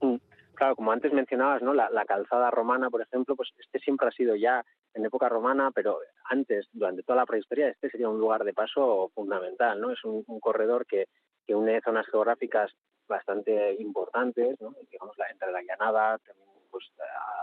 Mm. 0.00 0.16
Claro, 0.54 0.76
como 0.76 0.92
antes 0.92 1.12
mencionabas, 1.12 1.62
¿no? 1.62 1.74
La, 1.74 1.90
la, 1.90 2.04
calzada 2.04 2.48
romana, 2.50 2.88
por 2.88 3.02
ejemplo, 3.02 3.34
pues 3.34 3.50
este 3.58 3.80
siempre 3.80 4.06
ha 4.06 4.12
sido 4.12 4.36
ya 4.36 4.64
en 4.94 5.04
época 5.04 5.28
romana, 5.28 5.70
pero 5.74 5.98
antes, 6.24 6.68
durante 6.72 7.02
toda 7.02 7.16
la 7.16 7.26
prehistoria, 7.26 7.68
este 7.68 7.90
sería 7.90 8.08
un 8.08 8.20
lugar 8.20 8.44
de 8.44 8.54
paso 8.54 9.10
fundamental, 9.14 9.80
¿no? 9.80 9.90
Es 9.90 10.04
un, 10.04 10.22
corredor 10.40 10.86
que, 10.86 11.08
que, 11.46 11.54
une 11.54 11.80
zonas 11.80 12.06
geográficas 12.06 12.72
bastante 13.08 13.74
importantes, 13.78 14.60
¿no? 14.60 14.74
Digamos, 14.90 15.16
la, 15.18 15.26
entre 15.30 15.52
la 15.52 15.62
llanada, 15.62 16.18
también 16.18 16.48
pues, 16.70 16.90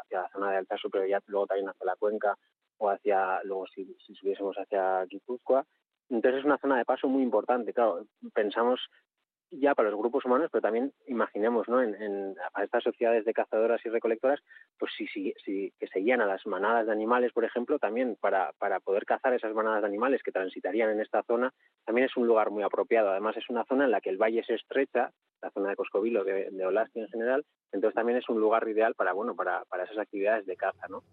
hacia 0.01 0.21
la 0.21 0.29
zona 0.29 0.51
de 0.51 0.57
Altaso, 0.57 0.89
pero 0.89 1.05
ya 1.05 1.21
luego 1.27 1.47
también 1.47 1.69
hacia 1.69 1.85
la 1.85 1.95
cuenca, 1.95 2.35
o 2.77 2.89
hacia, 2.89 3.43
luego 3.43 3.67
si, 3.67 3.95
si 4.05 4.15
subiésemos 4.15 4.55
hacia 4.57 5.05
Guipúzcoa. 5.05 5.65
Entonces 6.09 6.39
es 6.39 6.45
una 6.45 6.57
zona 6.57 6.77
de 6.77 6.85
paso 6.85 7.07
muy 7.07 7.23
importante. 7.23 7.73
Claro, 7.73 8.05
pensamos 8.33 8.79
ya 9.51 9.75
para 9.75 9.89
los 9.89 9.99
grupos 9.99 10.25
humanos, 10.25 10.49
pero 10.51 10.61
también 10.61 10.93
imaginemos, 11.07 11.67
¿no? 11.67 11.81
En, 11.81 11.93
en 12.01 12.35
para 12.53 12.65
estas 12.65 12.83
sociedades 12.83 13.25
de 13.25 13.33
cazadoras 13.33 13.85
y 13.85 13.89
recolectoras, 13.89 14.39
pues 14.79 14.91
si, 14.97 15.07
si, 15.07 15.33
si 15.43 15.73
que 15.79 15.87
seguían 15.87 16.21
a 16.21 16.25
las 16.25 16.45
manadas 16.47 16.85
de 16.85 16.91
animales, 16.91 17.33
por 17.33 17.43
ejemplo, 17.43 17.77
también 17.77 18.17
para, 18.19 18.53
para 18.59 18.79
poder 18.79 19.05
cazar 19.05 19.33
esas 19.33 19.53
manadas 19.53 19.81
de 19.81 19.87
animales 19.87 20.23
que 20.23 20.31
transitarían 20.31 20.89
en 20.89 21.01
esta 21.01 21.23
zona, 21.23 21.53
también 21.85 22.05
es 22.05 22.15
un 22.17 22.27
lugar 22.27 22.49
muy 22.49 22.63
apropiado. 22.63 23.09
Además 23.09 23.35
es 23.37 23.49
una 23.49 23.65
zona 23.65 23.85
en 23.85 23.91
la 23.91 24.01
que 24.01 24.09
el 24.09 24.17
valle 24.17 24.43
se 24.43 24.55
estrecha, 24.55 25.11
la 25.41 25.51
zona 25.51 25.69
de 25.69 25.75
Coscovilo, 25.75 26.23
de, 26.23 26.49
de 26.51 26.65
Olasti 26.65 26.99
en 26.99 27.09
general, 27.09 27.45
entonces 27.71 27.95
también 27.95 28.17
es 28.17 28.29
un 28.29 28.39
lugar 28.39 28.67
ideal 28.67 28.95
para, 28.95 29.13
bueno, 29.13 29.35
para, 29.35 29.65
para 29.65 29.83
esas 29.83 29.97
actividades 29.97 30.45
de 30.45 30.55
caza, 30.55 30.87
¿no? 30.87 31.03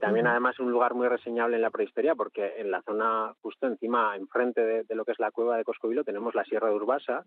También 0.00 0.26
además 0.26 0.54
es 0.54 0.60
un 0.60 0.72
lugar 0.72 0.94
muy 0.94 1.06
reseñable 1.06 1.56
en 1.56 1.62
la 1.62 1.70
prehistoria 1.70 2.14
porque 2.14 2.54
en 2.56 2.70
la 2.70 2.82
zona 2.82 3.34
justo 3.42 3.66
encima, 3.66 4.16
enfrente 4.16 4.60
de, 4.60 4.84
de, 4.84 4.94
lo 4.94 5.04
que 5.04 5.12
es 5.12 5.18
la 5.20 5.30
cueva 5.30 5.56
de 5.56 5.64
Coscovilo, 5.64 6.02
tenemos 6.02 6.34
la 6.34 6.44
Sierra 6.44 6.68
de 6.68 6.74
Urbasa, 6.74 7.24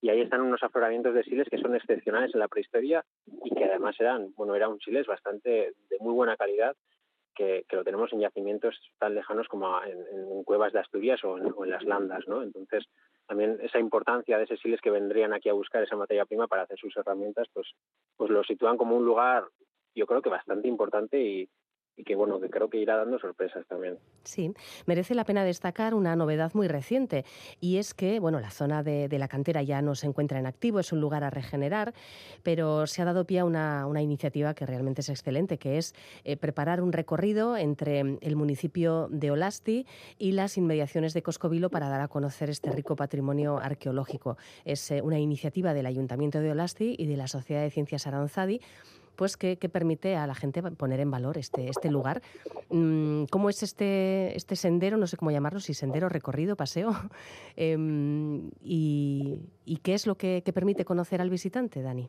y 0.00 0.08
ahí 0.08 0.20
están 0.20 0.40
unos 0.40 0.62
afloramientos 0.62 1.14
de 1.14 1.24
siles 1.24 1.48
que 1.50 1.58
son 1.58 1.74
excepcionales 1.74 2.32
en 2.34 2.40
la 2.40 2.48
prehistoria 2.48 3.04
y 3.44 3.54
que 3.54 3.64
además 3.64 3.96
eran, 4.00 4.32
bueno, 4.34 4.54
era 4.54 4.68
un 4.68 4.80
siles 4.80 5.06
bastante 5.06 5.72
de 5.88 5.98
muy 6.00 6.14
buena 6.14 6.36
calidad 6.36 6.74
que, 7.34 7.64
que 7.68 7.76
lo 7.76 7.84
tenemos 7.84 8.12
en 8.12 8.20
yacimientos 8.20 8.76
tan 8.98 9.14
lejanos 9.14 9.46
como 9.48 9.82
en, 9.84 10.44
cuevas 10.44 10.72
de 10.72 10.80
Asturias 10.80 11.22
o 11.24 11.38
en, 11.38 11.70
las 11.70 11.84
landas, 11.84 12.26
¿no? 12.26 12.42
Entonces, 12.42 12.84
también 13.26 13.58
esa 13.62 13.78
importancia 13.78 14.38
de 14.38 14.44
ese 14.44 14.56
siles 14.56 14.80
que 14.80 14.90
vendrían 14.90 15.32
aquí 15.32 15.48
a 15.48 15.54
buscar 15.54 15.82
esa 15.82 15.96
materia 15.96 16.24
prima 16.24 16.48
para 16.48 16.62
hacer 16.62 16.78
sus 16.78 16.96
herramientas, 16.96 17.46
pues, 17.52 17.68
pues 18.16 18.30
lo 18.30 18.42
sitúan 18.42 18.76
como 18.76 18.96
un 18.96 19.04
lugar, 19.04 19.44
yo 19.94 20.06
creo 20.06 20.22
que 20.22 20.30
bastante 20.30 20.66
importante 20.66 21.20
y, 21.20 21.48
y 22.00 22.02
que 22.02 22.14
bueno, 22.16 22.40
creo 22.40 22.70
que 22.70 22.78
irá 22.78 22.96
dando 22.96 23.18
sorpresas 23.18 23.66
también. 23.66 23.98
Sí, 24.24 24.54
merece 24.86 25.14
la 25.14 25.24
pena 25.24 25.44
destacar 25.44 25.94
una 25.94 26.16
novedad 26.16 26.52
muy 26.54 26.66
reciente 26.66 27.26
y 27.60 27.76
es 27.76 27.92
que, 27.92 28.20
bueno, 28.20 28.40
la 28.40 28.50
zona 28.50 28.82
de, 28.82 29.08
la 29.18 29.28
cantera 29.28 29.62
ya 29.62 29.82
no 29.82 29.94
se 29.94 30.06
encuentra 30.06 30.38
en 30.38 30.46
activo, 30.46 30.80
es 30.80 30.92
un 30.92 31.00
lugar 31.00 31.24
a 31.24 31.30
regenerar, 31.30 31.92
pero 32.42 32.86
se 32.86 33.02
ha 33.02 33.04
dado 33.04 33.26
pie 33.26 33.40
a 33.40 33.44
una, 33.44 33.86
una 33.86 34.00
iniciativa 34.00 34.54
que 34.54 34.64
realmente 34.64 35.02
es 35.02 35.10
excelente, 35.10 35.58
que 35.58 35.76
es 35.76 35.94
eh, 36.24 36.38
preparar 36.38 36.80
un 36.80 36.92
recorrido 36.92 37.58
entre 37.58 38.00
el 38.00 38.36
municipio 38.36 39.08
de 39.10 39.30
Olasti 39.30 39.86
y 40.18 40.32
las 40.32 40.56
inmediaciones 40.56 41.12
de 41.12 41.22
Coscovilo 41.22 41.68
para 41.68 41.90
dar 41.90 42.00
a 42.00 42.08
conocer 42.08 42.48
este 42.48 42.70
rico 42.72 42.96
patrimonio 42.96 43.58
arqueológico. 43.58 44.38
Es 44.64 44.90
eh, 44.90 45.02
una 45.02 45.18
iniciativa 45.18 45.74
del 45.74 45.84
Ayuntamiento 45.84 46.40
de 46.40 46.50
Olasti 46.50 46.96
y 46.98 47.06
de 47.06 47.18
la 47.18 47.28
Sociedad 47.28 47.62
de 47.62 47.70
Ciencias 47.70 48.06
Aranzadi 48.06 48.62
pues 49.20 49.36
que, 49.36 49.56
permite 49.70 50.16
a 50.16 50.26
la 50.26 50.34
gente 50.34 50.62
poner 50.62 50.98
en 50.98 51.10
valor 51.10 51.36
este, 51.36 51.68
este 51.68 51.90
lugar. 51.90 52.22
Mm, 52.70 53.24
¿Cómo 53.30 53.50
es 53.50 53.62
este, 53.62 54.34
este 54.34 54.56
sendero? 54.56 54.96
No 54.96 55.06
sé 55.06 55.18
cómo 55.18 55.30
llamarlo, 55.30 55.60
si 55.60 55.74
sendero, 55.74 56.08
recorrido, 56.08 56.56
paseo. 56.56 56.92
eh, 57.56 57.76
y, 58.62 59.76
qué 59.84 59.92
es 59.92 60.06
lo 60.06 60.14
que, 60.14 60.42
permite 60.54 60.86
conocer 60.86 61.20
al 61.20 61.28
visitante, 61.28 61.82
Dani? 61.82 62.08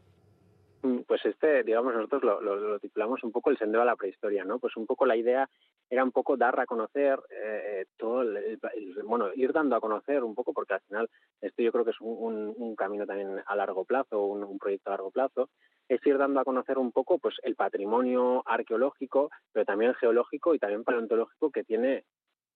Mm, 0.83 0.99
pues 0.99 1.25
este, 1.25 1.63
digamos, 1.63 1.93
nosotros 1.93 2.23
lo, 2.23 2.39
lo, 2.39 2.79
titulamos 2.79 3.21
un 3.25 3.33
poco 3.33 3.49
el 3.49 3.57
sendero 3.57 3.81
a 3.81 3.85
la 3.85 3.97
prehistoria, 3.97 4.45
¿no? 4.45 4.59
Pues 4.59 4.77
un 4.77 4.85
poco 4.85 5.05
la 5.05 5.17
idea 5.17 5.49
era 5.89 6.05
un 6.05 6.13
poco 6.13 6.37
dar 6.37 6.57
a 6.61 6.65
conocer 6.65 7.19
eh, 7.29 7.87
todo 7.97 8.21
el, 8.21 8.57
bueno, 9.03 9.27
ir 9.35 9.51
dando 9.51 9.75
a 9.75 9.81
conocer 9.81 10.23
un 10.23 10.33
poco, 10.33 10.53
porque 10.53 10.75
al 10.75 10.81
final 10.87 11.09
esto 11.41 11.61
yo 11.61 11.73
creo 11.73 11.83
que 11.83 11.91
es 11.91 11.99
un, 11.99 12.73
camino 12.77 13.05
también 13.05 13.35
a 13.45 13.55
largo 13.57 13.83
plazo, 13.83 14.23
un 14.23 14.57
proyecto 14.57 14.89
a 14.89 14.93
largo 14.93 15.11
plazo, 15.11 15.49
es 15.91 16.05
ir 16.07 16.17
dando 16.17 16.39
a 16.39 16.45
conocer 16.45 16.77
un 16.77 16.93
poco 16.93 17.19
pues 17.19 17.35
el 17.43 17.57
patrimonio 17.57 18.43
arqueológico, 18.45 19.29
pero 19.51 19.65
también 19.65 19.93
geológico 19.95 20.55
y 20.55 20.59
también 20.59 20.85
paleontológico 20.85 21.51
que 21.51 21.65
tiene 21.65 22.05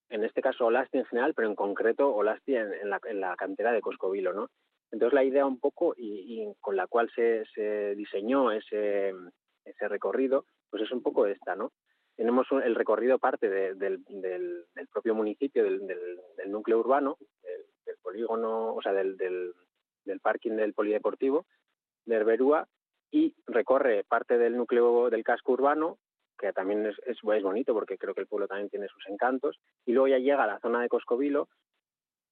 en 0.08 0.24
este 0.24 0.42
caso 0.42 0.68
Olasti 0.68 1.00
en 1.00 1.06
general, 1.06 1.34
pero 1.34 1.50
en 1.50 1.56
concreto 1.56 2.16
Olasti 2.16 2.56
en, 2.56 2.74
en, 2.74 2.90
la, 2.90 3.02
en 3.04 3.20
la, 3.20 3.36
cantera 3.36 3.74
de 3.74 3.82
Coscovilo, 3.82 4.32
¿no? 4.32 4.50
Entonces 4.90 5.14
la 5.14 5.26
idea 5.26 5.46
un 5.46 5.60
poco 5.60 5.94
y, 5.98 6.44
y 6.44 6.54
con 6.62 6.78
la 6.78 6.88
cual 6.88 7.12
se, 7.14 7.44
se, 7.54 7.94
diseñó 7.96 8.54
ese, 8.54 9.14
ese 9.66 9.88
recorrido, 9.90 10.46
pues 10.70 10.84
es 10.84 10.92
un 10.92 11.02
poco 11.02 11.26
esta, 11.26 11.58
¿no? 11.58 11.74
Tenemos 12.16 12.50
un, 12.54 12.64
el 12.64 12.74
recorrido 12.74 13.20
parte 13.20 13.50
de, 13.50 13.74
del, 13.74 14.02
del, 14.06 14.64
del, 14.74 14.88
propio 14.88 15.14
municipio, 15.14 15.66
del, 15.66 15.86
del, 15.86 16.52
núcleo 16.52 16.80
urbano, 16.80 17.18
del, 17.44 17.98
polígono, 18.02 18.76
o 18.76 18.82
sea, 18.82 18.94
del 18.94 19.54
parking 20.22 20.52
del 20.52 20.74
polideportivo 20.74 21.46
de 22.06 22.16
Herberúa, 22.16 22.66
y 23.12 23.36
recorre 23.48 24.04
parte 24.04 24.38
del 24.38 24.58
núcleo 24.58 25.10
del 25.10 25.24
casco 25.24 25.54
urbano, 25.54 25.98
que 26.38 26.52
también 26.52 26.86
es, 26.86 26.96
es, 27.06 27.22
bonito 27.22 27.74
porque 27.74 27.98
creo 27.98 28.14
que 28.14 28.22
el 28.22 28.28
pueblo 28.28 28.48
también 28.48 28.70
tiene 28.70 28.88
sus 28.88 29.08
encantos, 29.08 29.60
y 29.86 29.94
luego 29.94 30.08
ya 30.08 30.18
llega 30.18 30.44
a 30.44 30.48
la 30.48 30.60
zona 30.60 30.82
de 30.82 30.90
Coscovilo, 30.90 31.48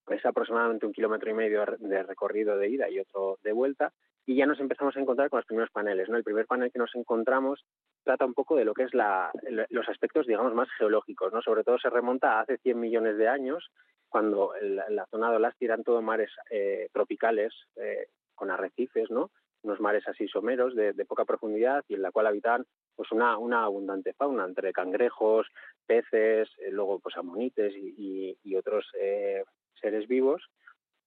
es 0.10 0.26
aproximadamente 0.26 0.86
un 0.86 0.94
kilómetro 0.94 1.30
y 1.30 1.34
medio 1.34 1.64
de 1.80 2.04
recorrido 2.04 2.58
de 2.58 2.70
ida 2.70 2.90
y 2.90 3.00
otro 3.00 3.38
de 3.42 3.54
vuelta, 3.54 3.94
y 4.26 4.36
ya 4.36 4.46
nos 4.46 4.60
empezamos 4.60 4.96
a 4.96 5.00
encontrar 5.00 5.30
con 5.30 5.38
los 5.38 5.46
primeros 5.46 5.72
paneles. 5.72 6.10
¿no? 6.10 6.18
El 6.18 6.24
primer 6.24 6.46
panel 6.46 6.72
que 6.72 6.80
nos 6.80 6.94
encontramos 6.96 7.66
trata 8.04 8.26
un 8.26 8.34
poco 8.34 8.56
de 8.56 8.66
lo 8.66 8.74
que 8.74 8.84
es 8.84 8.94
la, 8.94 9.32
los 9.70 9.88
aspectos, 9.90 10.28
digamos, 10.28 10.54
más 10.54 10.70
geológicos, 10.78 11.34
¿no? 11.34 11.42
Sobre 11.42 11.64
todo 11.64 11.78
se 11.78 11.90
remonta 11.90 12.34
a 12.34 12.42
hace 12.42 12.58
100 12.58 12.80
millones 12.80 13.18
de 13.18 13.28
años, 13.28 13.70
cuando 14.10 14.54
la 14.62 15.06
zona 15.08 15.30
de 15.30 15.38
Olasti 15.38 15.66
eran 15.66 15.84
todo 15.84 16.02
mares 16.02 16.32
eh, 16.50 16.88
tropicales 16.94 17.54
eh, 17.76 18.08
con 18.36 18.52
arrecifes, 18.52 19.10
¿no? 19.10 19.32
Unos 19.64 19.80
mares 19.80 20.08
así 20.08 20.28
someros 20.28 20.76
de, 20.76 20.94
poca 21.06 21.26
profundidad 21.26 21.84
y 21.88 21.96
en 21.96 22.02
la 22.02 22.12
cual 22.12 22.28
habitaban 22.28 22.66
pues 22.96 23.12
una, 23.12 23.34
abundante 23.64 24.14
fauna 24.14 24.46
entre 24.46 24.74
cangrejos, 24.74 25.48
peces, 25.86 26.50
eh, 26.60 26.72
luego 26.72 27.00
pues 27.00 27.18
amonites 27.18 27.74
y, 27.76 28.56
otros 28.56 28.86
eh, 29.00 29.44
seres 29.82 30.08
vivos. 30.08 30.44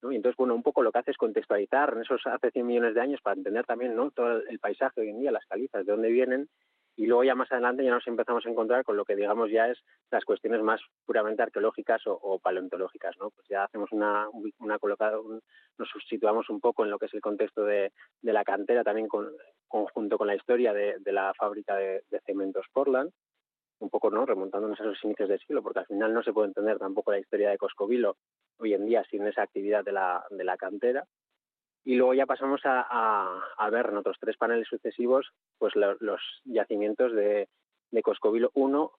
Y 0.03 0.17
entonces, 0.17 0.37
bueno, 0.37 0.55
un 0.55 0.63
poco 0.63 0.83
lo 0.83 0.93
que 0.93 0.99
hace 0.99 1.13
es 1.13 1.17
contextualizar 1.17 1.95
en 1.95 2.03
esos 2.03 2.21
hace 2.27 2.51
100 2.51 2.67
millones 2.67 2.95
de 2.95 3.01
años 3.01 3.21
para 3.23 3.37
entender 3.37 3.65
también 3.65 3.95
¿no? 3.95 4.11
todo 4.11 4.43
el 4.47 4.59
paisaje 4.59 5.01
hoy 5.01 5.09
en 5.09 5.21
día, 5.21 5.33
las 5.33 5.47
calizas, 5.47 5.87
de 5.87 5.93
dónde 5.93 6.11
vienen 6.11 6.49
Y 6.99 7.07
luego 7.07 7.25
ya 7.25 7.35
más 7.35 7.53
adelante 7.53 7.85
ya 7.85 7.91
nos 7.91 8.07
empezamos 8.07 8.47
a 8.47 8.49
encontrar 8.49 8.83
con 8.83 8.97
lo 8.97 9.05
que 9.05 9.15
digamos 9.15 9.51
ya 9.51 9.69
es 9.69 9.79
las 10.11 10.25
cuestiones 10.25 10.63
más 10.63 10.81
puramente 11.05 11.43
arqueológicas 11.43 12.01
o, 12.07 12.39
paleontológicas, 12.39 13.15
¿no? 13.19 13.31
Pues 13.31 13.47
ya 13.49 13.65
hacemos 13.65 13.93
una, 13.93 14.27
una 14.59 14.79
colocada, 14.79 15.19
nos 15.79 15.89
situamos 16.09 16.49
un 16.49 16.59
poco 16.59 16.85
en 16.85 16.91
lo 16.91 16.99
que 16.99 17.07
es 17.07 17.15
el 17.15 17.21
contexto 17.21 17.65
de, 17.65 17.93
la 18.23 18.45
cantera, 18.45 18.83
también 18.83 19.09
con, 19.09 19.29
conjunto 19.69 20.17
con 20.17 20.27
la 20.27 20.37
historia 20.37 20.73
de, 20.73 20.99
la 21.13 21.35
fábrica 21.35 21.77
de, 21.77 22.03
cementos 22.25 22.65
Portland, 22.73 23.13
un 23.79 23.91
poco 23.91 24.11
no 24.11 24.25
remontándonos 24.25 24.81
a 24.81 24.85
esos 24.85 25.05
inicios 25.05 25.29
del 25.29 25.41
siglo, 25.41 25.63
porque 25.63 25.81
al 25.81 25.87
final 25.87 26.15
no 26.15 26.23
se 26.23 26.33
puede 26.33 26.49
entender 26.49 26.79
tampoco 26.79 27.13
la 27.13 27.19
historia 27.19 27.51
de 27.51 27.59
Coscovilo 27.59 28.17
hoy 28.59 28.73
en 28.73 28.87
día 28.87 29.05
sin 29.11 29.27
esa 29.27 29.43
actividad 29.43 29.85
de 29.85 29.93
la, 29.93 30.25
de 30.31 30.45
la 30.45 30.57
cantera. 30.57 31.05
Y 31.87 31.95
luego 31.95 32.15
ya 32.15 32.27
pasamos 32.27 32.61
a, 32.65 33.69
ver 33.71 33.87
en 33.87 33.97
otros 33.97 34.17
tres 34.21 34.37
paneles 34.37 34.67
sucesivos 34.67 35.31
pues 35.57 35.75
los 35.77 36.21
yacimientos 36.45 37.13
de, 37.13 37.49
de 37.93 38.03
Coscovilo 38.03 38.51
1, 38.55 38.91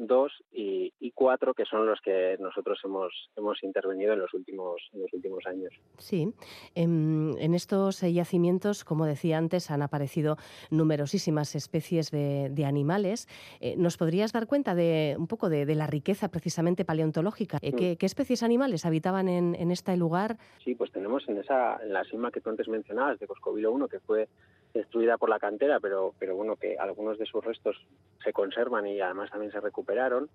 2 0.00 0.32
y, 0.52 0.92
y 0.98 1.12
4, 1.12 1.54
que 1.54 1.64
son 1.66 1.86
los 1.86 2.00
que 2.00 2.36
nosotros 2.40 2.80
hemos, 2.84 3.12
hemos 3.36 3.62
intervenido 3.62 4.14
en 4.14 4.20
los 4.20 4.32
últimos, 4.32 4.80
en 4.94 5.02
los 5.02 5.12
últimos 5.12 5.44
años. 5.46 5.72
Sí, 5.98 6.32
en, 6.74 7.54
estos 7.54 8.00
yacimientos, 8.00 8.84
como 8.84 9.04
decía 9.04 9.36
antes, 9.36 9.70
han 9.70 9.82
aparecido 9.82 10.36
numerosísimas 10.70 11.54
especies 11.54 12.10
de, 12.10 12.64
animales. 12.64 13.26
Eh, 13.60 13.74
¿Nos 13.76 13.96
podrías 13.96 14.32
dar 14.32 14.46
cuenta 14.46 14.74
de 14.74 15.16
un 15.18 15.26
poco 15.26 15.48
de, 15.48 15.66
la 15.74 15.86
riqueza 15.86 16.28
precisamente 16.28 16.84
paleontológica? 16.84 17.58
Eh, 17.62 17.72
¿qué, 17.72 17.96
¿qué, 17.96 18.06
especies 18.06 18.42
animales 18.42 18.86
habitaban 18.86 19.28
en, 19.28 19.54
en, 19.54 19.70
este 19.70 19.96
lugar? 19.96 20.36
Sí, 20.64 20.74
pues 20.74 20.92
tenemos 20.92 21.28
en, 21.28 21.38
esa, 21.38 21.78
en 21.82 21.92
la 21.92 22.04
cima 22.04 22.30
que 22.30 22.40
tú 22.40 22.50
antes 22.50 22.68
mencionabas, 22.68 23.18
de 23.18 23.26
Coscovilo 23.26 23.72
1, 23.72 23.88
que 23.88 24.00
fue 24.00 24.28
destruida 24.72 25.18
por 25.18 25.28
la 25.28 25.38
cantera, 25.38 25.80
pero, 25.80 26.14
pero 26.18 26.36
bueno, 26.36 26.56
que 26.56 26.76
algunos 26.78 27.18
de 27.18 27.26
sus 27.26 27.44
restos 27.44 27.76
se 28.22 28.32
conservan 28.32 28.86
y 28.86 29.00
además 29.00 29.30
también 29.30 29.52
se 29.52 29.60
recuperaron, 29.60 30.28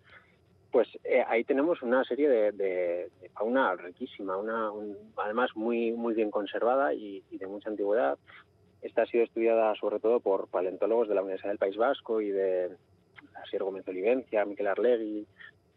pues 0.71 0.89
eh, 1.05 1.23
ahí 1.27 1.45
tenemos 1.45 1.81
una 1.81 2.03
serie 2.03 2.29
de, 2.51 3.09
fauna 3.33 3.75
riquísima, 3.75 4.35
una, 4.35 4.71
además 5.15 5.51
muy, 5.55 5.93
muy 5.93 6.13
bien 6.13 6.31
conservada 6.31 6.93
y, 6.93 7.23
de 7.31 7.47
mucha 7.47 7.69
antigüedad. 7.69 8.17
Esta 8.81 9.03
ha 9.03 9.05
sido 9.05 9.23
estudiada 9.23 9.73
sobre 9.75 9.99
todo 9.99 10.19
por 10.19 10.47
paleontólogos 10.49 11.07
de 11.07 11.15
la 11.15 11.21
Universidad 11.21 11.51
del 11.51 11.59
País 11.59 11.77
Vasco 11.77 12.19
y 12.19 12.29
de 12.29 12.75
Asier 13.41 13.63
Gómez 13.63 13.87
Olivencia, 13.87 14.43
Miquel 14.43 14.67
Arlegui 14.67 15.25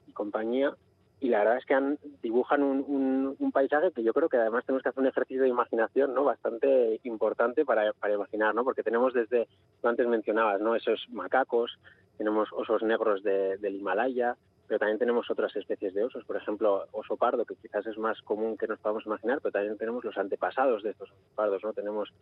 y 0.08 0.12
compañía, 0.12 0.74
y 1.20 1.28
la 1.28 1.38
verdad 1.38 1.58
es 1.58 1.64
que 1.66 1.74
han, 1.74 1.98
dibujan 2.22 2.62
un, 2.62 3.36
paisaje 3.52 3.90
que 3.92 4.04
yo 4.04 4.12
creo 4.12 4.28
que 4.28 4.36
además 4.36 4.64
tenemos 4.64 4.82
que 4.82 4.90
hacer 4.90 5.00
un 5.00 5.08
ejercicio 5.08 5.42
de 5.42 5.48
imaginación 5.48 6.14
no 6.14 6.22
bastante 6.22 7.00
importante 7.04 7.64
para, 7.64 7.92
imaginar 8.12 8.54
no 8.54 8.62
porque 8.62 8.82
tenemos 8.82 9.14
desde 9.14 9.48
tú 9.80 9.88
antes 9.88 10.06
mencionabas 10.06 10.60
no 10.60 10.76
esos 10.76 11.06
macacos 11.10 11.78
tenemos 12.18 12.48
osos 12.52 12.82
negros 12.82 13.22
del 13.22 13.74
Himalaya 13.74 14.36
pero 14.68 14.78
también 14.78 14.98
tenemos 14.98 15.28
otras 15.30 15.56
especies 15.56 15.94
de 15.94 16.04
osos 16.04 16.24
por 16.24 16.36
ejemplo 16.36 16.86
oso 16.92 17.16
pardo 17.16 17.44
que 17.44 17.56
quizás 17.56 17.86
es 17.86 17.98
más 17.98 18.20
común 18.22 18.56
que 18.56 18.68
nos 18.68 18.78
podamos 18.78 19.06
imaginar 19.06 19.40
pero 19.42 19.52
también 19.52 19.78
tenemos 19.78 20.04
los 20.04 20.16
antepasados 20.18 20.82
de 20.82 20.90
estos 20.90 21.10
pardos 21.34 21.64
no 21.64 21.72
tenemos 21.72 22.12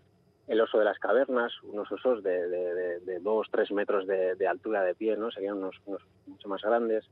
el 0.46 0.60
oso 0.60 0.78
de 0.78 0.84
las 0.84 0.98
cavernas, 1.00 1.52
unos 1.64 1.90
osos 1.90 2.22
de, 2.22 2.48
de, 2.48 3.00
de, 3.00 3.18
dos, 3.18 3.48
tres 3.50 3.72
metros 3.72 4.06
de, 4.06 4.46
altura 4.46 4.84
de 4.84 4.94
pie, 4.94 5.16
¿no? 5.16 5.32
Serían 5.32 5.56
unos 5.56 5.74
mucho 6.24 6.48
más 6.48 6.62
grandes 6.62 7.04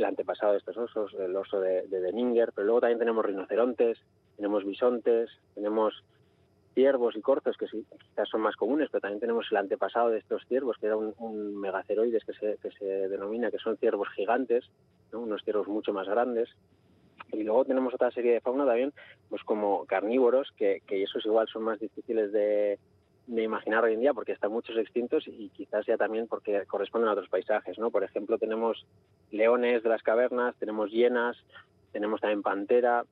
el 0.00 0.06
antepasado 0.06 0.52
de 0.52 0.58
estos 0.58 0.76
osos, 0.76 1.14
el 1.14 1.36
oso 1.36 1.60
de, 1.60 1.82
de 1.82 2.50
pero 2.54 2.64
luego 2.64 2.80
también 2.80 2.98
tenemos 2.98 3.24
rinocerontes, 3.24 3.98
tenemos 4.36 4.64
bisontes, 4.64 5.30
tenemos 5.54 6.02
ciervos 6.74 7.14
y 7.16 7.20
corzos, 7.20 7.56
que 7.56 7.66
sí, 7.66 7.84
quizás 7.90 8.28
son 8.28 8.40
más 8.40 8.56
comunes, 8.56 8.88
pero 8.90 9.02
también 9.02 9.20
tenemos 9.20 9.46
el 9.50 9.58
antepasado 9.58 10.08
de 10.08 10.18
estos 10.18 10.42
ciervos, 10.48 10.76
que 10.78 10.86
era 10.86 10.96
un, 10.96 11.60
megaceroides 11.60 12.24
que 12.24 12.32
se, 12.32 12.56
que 12.62 12.70
se 12.70 12.84
denomina, 12.84 13.50
que 13.50 13.58
son 13.58 13.76
ciervos 13.76 14.08
gigantes, 14.16 14.64
unos 15.12 15.42
ciervos 15.42 15.68
mucho 15.68 15.92
más 15.92 16.08
grandes. 16.08 16.48
Y 17.32 17.42
luego 17.42 17.64
tenemos 17.64 17.94
otra 17.94 18.10
serie 18.10 18.32
de 18.32 18.40
fauna 18.40 18.64
también, 18.64 18.92
pues 19.28 19.42
como 19.44 19.84
carnívoros, 19.84 20.50
que, 20.56 20.82
que 20.86 21.02
esos 21.02 21.24
igual 21.26 21.46
son 21.48 21.64
más 21.64 21.78
difíciles 21.78 22.32
de, 22.32 22.78
de 23.30 23.44
imaginar 23.44 23.84
hoy 23.84 23.94
en 23.94 24.00
día 24.00 24.12
porque 24.12 24.32
están 24.32 24.50
muchos 24.50 24.76
extintos 24.76 25.24
y 25.28 25.50
quizás 25.50 25.86
ya 25.86 25.96
también 25.96 26.26
porque 26.26 26.66
corresponden 26.66 27.08
a 27.08 27.12
otros 27.12 27.28
paisajes, 27.28 27.78
¿no? 27.78 27.90
Por 27.90 28.02
ejemplo, 28.02 28.38
tenemos 28.38 28.84
leones 29.30 29.84
de 29.84 29.88
las 29.88 30.02
cavernas, 30.02 30.56
tenemos 30.56 30.90
hienas, 30.90 31.36
tenemos 31.92 32.20
también 32.20 32.42
pantera 32.42 33.04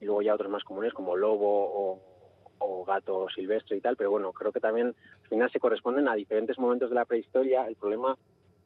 y 0.00 0.04
luego 0.04 0.22
ya 0.22 0.34
otros 0.34 0.50
más 0.50 0.62
comunes 0.62 0.92
como 0.92 1.16
lobo 1.16 2.00
o, 2.60 2.84
gato 2.86 3.26
silvestre 3.34 3.76
y 3.76 3.80
tal, 3.80 3.96
pero 3.96 4.10
bueno, 4.10 4.32
creo 4.32 4.52
que 4.52 4.60
también 4.60 4.94
al 5.22 5.28
final 5.28 5.50
se 5.50 5.58
corresponden 5.58 6.06
a 6.06 6.14
diferentes 6.14 6.58
momentos 6.58 6.90
de 6.90 6.94
la 6.94 7.04
prehistoria. 7.04 7.66
El 7.66 7.76
problema 7.76 8.16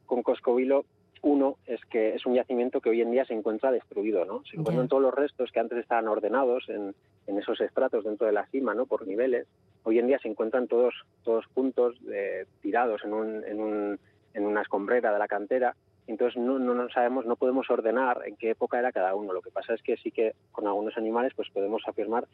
con 0.05 0.23
Coscovilo 0.23 0.85
uno 1.21 1.57
es 1.65 1.79
que 1.85 2.15
es 2.15 2.25
un 2.25 2.35
yacimiento 2.35 2.81
que 2.81 2.89
hoy 2.89 3.01
en 3.01 3.11
día 3.11 3.25
se 3.25 3.33
encuentra 3.33 3.71
destruido, 3.71 4.25
¿no? 4.25 4.43
Se 4.45 4.57
encuentran 4.57 4.87
todos 4.87 5.03
los 5.03 5.13
restos 5.13 5.51
que 5.51 5.59
antes 5.59 5.77
estaban 5.79 6.07
ordenados 6.07 6.67
en, 6.69 6.95
en, 7.27 7.37
esos 7.37 7.59
estratos 7.61 8.03
dentro 8.03 8.27
de 8.27 8.33
la 8.33 8.45
cima, 8.47 8.73
¿no? 8.73 8.85
Por 8.85 9.07
niveles. 9.07 9.47
Hoy 9.83 9.99
en 9.99 10.07
día 10.07 10.19
se 10.19 10.27
encuentran 10.27 10.67
todos, 10.67 10.93
todos 11.23 11.45
juntos, 11.47 11.95
eh, 12.11 12.45
tirados 12.61 13.03
en, 13.03 13.13
un, 13.13 13.43
en, 13.45 13.59
un, 13.59 13.99
en 14.33 14.45
una 14.45 14.61
escombrera 14.61 15.11
de 15.11 15.19
la 15.19 15.27
cantera. 15.27 15.75
Entonces 16.07 16.41
no, 16.41 16.57
no, 16.57 16.73
no 16.73 16.89
sabemos, 16.89 17.25
no 17.25 17.35
podemos 17.35 17.69
ordenar 17.69 18.21
en 18.25 18.35
qué 18.35 18.51
época 18.51 18.79
era 18.79 18.91
cada 18.91 19.15
uno. 19.15 19.33
Lo 19.33 19.41
que 19.41 19.51
pasa 19.51 19.73
es 19.73 19.81
que 19.83 19.97
sí 19.97 20.11
que 20.11 20.33
con 20.51 20.67
algunos 20.67 20.97
animales 20.97 21.33
pues 21.35 21.49
podemos 21.49 21.83
afirmar 21.87 22.27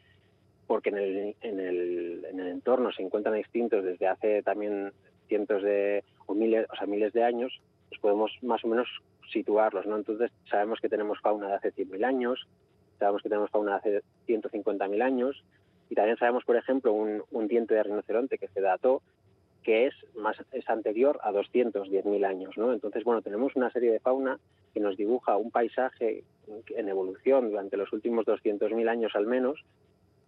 porque 0.66 0.88
en 0.90 0.98
el, 0.98 1.36
en 1.42 1.60
el, 1.60 2.26
en 2.30 2.40
el 2.40 2.48
entorno 2.48 2.90
se 2.92 3.02
encuentran 3.02 3.36
extintos 3.36 3.84
desde 3.84 4.08
hace 4.08 4.42
también 4.42 4.92
cientos 5.28 5.62
de 5.62 6.04
o 6.26 6.34
miles, 6.34 6.66
o 6.70 6.76
sea, 6.76 6.86
miles 6.86 7.12
de 7.12 7.24
años, 7.24 7.60
pues 7.88 8.00
podemos 8.00 8.32
más 8.42 8.64
o 8.64 8.68
menos 8.68 8.88
situarlos, 9.32 9.86
¿no? 9.86 9.96
Entonces 9.96 10.30
sabemos 10.50 10.80
que 10.80 10.88
tenemos 10.88 11.20
fauna 11.20 11.48
de 11.48 11.54
hace 11.54 11.72
100.000 11.72 12.04
años, 12.04 12.46
sabemos 12.98 13.22
que 13.22 13.28
tenemos 13.28 13.50
fauna 13.50 13.72
de 13.72 13.98
hace 13.98 14.02
150.000 14.28 15.02
años 15.02 15.44
y 15.90 15.94
también 15.94 16.16
sabemos, 16.16 16.44
por 16.44 16.56
ejemplo, 16.56 16.92
un, 16.92 17.22
un, 17.30 17.48
diente 17.48 17.74
de 17.74 17.82
rinoceronte 17.82 18.38
que 18.38 18.48
se 18.48 18.60
dató 18.60 19.02
que 19.62 19.86
es 19.86 19.94
más 20.14 20.36
es 20.52 20.68
anterior 20.70 21.18
a 21.22 21.32
210.000 21.32 22.24
años, 22.24 22.56
¿no? 22.56 22.72
Entonces, 22.72 23.02
bueno, 23.02 23.20
tenemos 23.20 23.56
una 23.56 23.70
serie 23.72 23.90
de 23.90 23.98
fauna 23.98 24.38
que 24.72 24.78
nos 24.78 24.96
dibuja 24.96 25.36
un 25.36 25.50
paisaje 25.50 26.22
en 26.68 26.88
evolución 26.88 27.50
durante 27.50 27.76
los 27.76 27.92
últimos 27.92 28.26
200.000 28.26 28.88
años 28.88 29.12
al 29.16 29.26
menos, 29.26 29.64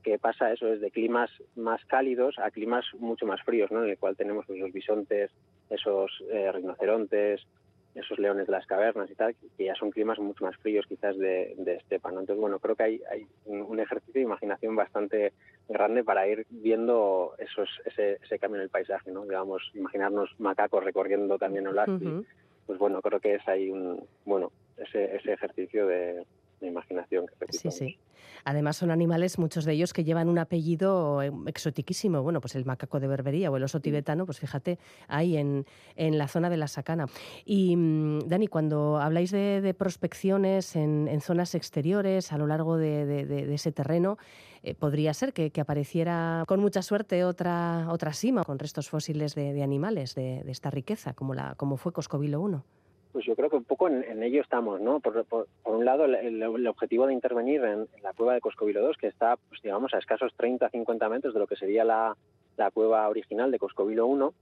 que 0.03 0.19
pasa 0.19 0.53
eso 0.53 0.67
desde 0.67 0.91
climas 0.91 1.31
más 1.57 1.85
cálidos 1.87 2.39
a 2.39 2.51
climas 2.51 2.85
mucho 2.99 3.27
más 3.27 3.43
fríos, 3.43 3.71
¿no? 3.71 3.85
En 3.85 3.91
el 3.91 3.99
cual 3.99 4.17
tenemos 4.17 4.47
pues, 4.47 4.59
los 4.59 4.73
bisontes, 4.73 5.31
esos 5.71 6.11
eh, 6.31 6.51
rinocerontes, 6.53 7.47
esos 7.95 8.19
leones 8.19 8.47
de 8.47 8.53
las 8.53 8.67
cavernas 8.67 9.11
y 9.11 9.15
tal, 9.15 9.35
que 9.57 9.65
ya 9.65 9.75
son 9.75 9.91
climas 9.91 10.19
mucho 10.19 10.45
más 10.45 10.57
fríos 10.59 10.87
quizás 10.87 11.17
de, 11.19 11.55
de 11.59 11.75
estepa. 11.75 12.11
¿no? 12.13 12.21
Entonces, 12.21 12.41
bueno, 12.41 12.59
creo 12.59 12.77
que 12.77 12.83
hay, 12.83 13.01
hay 13.11 13.27
un 13.47 13.81
ejercicio 13.81 14.21
de 14.21 14.27
imaginación 14.27 14.77
bastante 14.77 15.33
grande 15.69 16.05
para 16.05 16.27
ir 16.29 16.47
viendo 16.51 17.35
esos, 17.39 17.69
ese, 17.85 18.19
ese 18.23 18.39
cambio 18.39 18.61
en 18.61 18.65
el 18.65 18.71
paisaje, 18.71 19.11
¿no? 19.11 19.23
Digamos, 19.23 19.71
imaginarnos 19.75 20.31
macacos 20.39 20.85
recorriendo 20.85 21.39
también 21.39 21.67
el 21.67 22.25
Pues 22.67 22.79
bueno, 22.79 23.01
creo 23.03 23.21
que 23.21 23.35
es 23.35 23.49
ahí 23.49 23.71
un, 23.71 24.07
bueno, 24.25 24.53
ese, 24.77 25.17
ese 25.17 25.33
ejercicio 25.33 25.87
de, 25.87 26.25
de 26.61 26.69
imaginación 26.69 27.27
que 27.27 27.53
Sí, 27.53 27.71
sí. 27.71 27.99
Además 28.45 28.77
son 28.77 28.91
animales, 28.91 29.39
muchos 29.39 29.65
de 29.65 29.73
ellos, 29.73 29.93
que 29.93 30.05
llevan 30.05 30.29
un 30.29 30.39
apellido 30.39 31.23
eh, 31.23 31.33
exotiquísimo. 31.47 32.23
Bueno, 32.23 32.41
pues 32.41 32.55
el 32.55 32.65
macaco 32.65 33.01
de 33.01 33.07
Berbería 33.07 33.51
o 33.51 33.57
el 33.57 33.63
oso 33.63 33.79
mm. 33.79 33.83
tibetano, 33.83 34.27
pues 34.27 34.39
fíjate, 34.39 34.79
ahí 35.07 35.37
en, 35.37 35.67
en 35.97 36.19
la 36.19 36.29
zona 36.29 36.51
de 36.51 36.57
la 36.57 36.69
Sacana. 36.69 37.07
Y 37.45 37.77
mm, 37.77 38.29
Dani, 38.29 38.47
cuando 38.49 38.99
habláis 38.99 39.31
de, 39.31 39.75
prospecciones 39.79 40.77
en, 40.77 41.09
en, 41.09 41.21
zonas 41.21 41.55
exteriores 41.55 42.33
a 42.33 42.39
lo 42.39 42.47
largo 42.47 42.77
de, 42.77 43.07
de, 43.07 43.55
ese 43.55 43.71
terreno, 43.73 44.19
eh, 44.63 44.75
podría 44.75 45.15
ser 45.15 45.33
que, 45.33 45.51
que, 45.51 45.61
apareciera 45.61 46.45
con 46.47 46.61
mucha 46.61 46.83
suerte 46.83 47.25
otra, 47.25 47.87
otra 47.91 48.13
sima 48.13 48.45
con 48.45 48.59
restos 48.59 48.89
fósiles 48.89 49.35
de, 49.35 49.63
animales 49.63 50.15
de, 50.15 50.43
esta 50.49 50.71
riqueza, 50.71 51.15
como, 51.15 51.35
la, 51.35 51.55
como 51.55 51.77
fue 51.77 51.93
Coscovilo 51.93 52.41
1. 52.41 52.65
Pues 53.19 53.27
yo 53.27 53.35
creo 53.35 53.51
que 53.51 53.57
un 53.57 53.65
poco 53.65 53.89
en, 53.89 54.23
ello 54.23 54.41
estamos, 54.41 54.81
¿no? 54.81 55.01
Por, 55.01 55.27
un 55.65 55.85
lado, 55.85 56.05
el, 56.05 56.67
objetivo 56.69 57.05
de 57.05 57.13
intervenir 57.13 57.65
en, 57.65 57.89
la 58.01 58.13
cueva 58.13 58.35
de 58.35 58.41
Coscovilo 58.41 58.81
2, 58.81 58.97
que 58.97 59.09
está, 59.09 59.35
pues 59.49 59.61
digamos, 59.61 59.93
a 59.93 59.99
escasos 59.99 60.33
30-50 60.39 61.11
metros 61.11 61.35
de 61.35 61.41
lo 61.41 61.49
que 61.49 61.57
sería 61.57 61.83
la, 61.83 62.15
cueva 62.73 63.09
original 63.09 63.51
de 63.51 63.59
Coscovilo 63.59 64.07
1, 64.07 64.33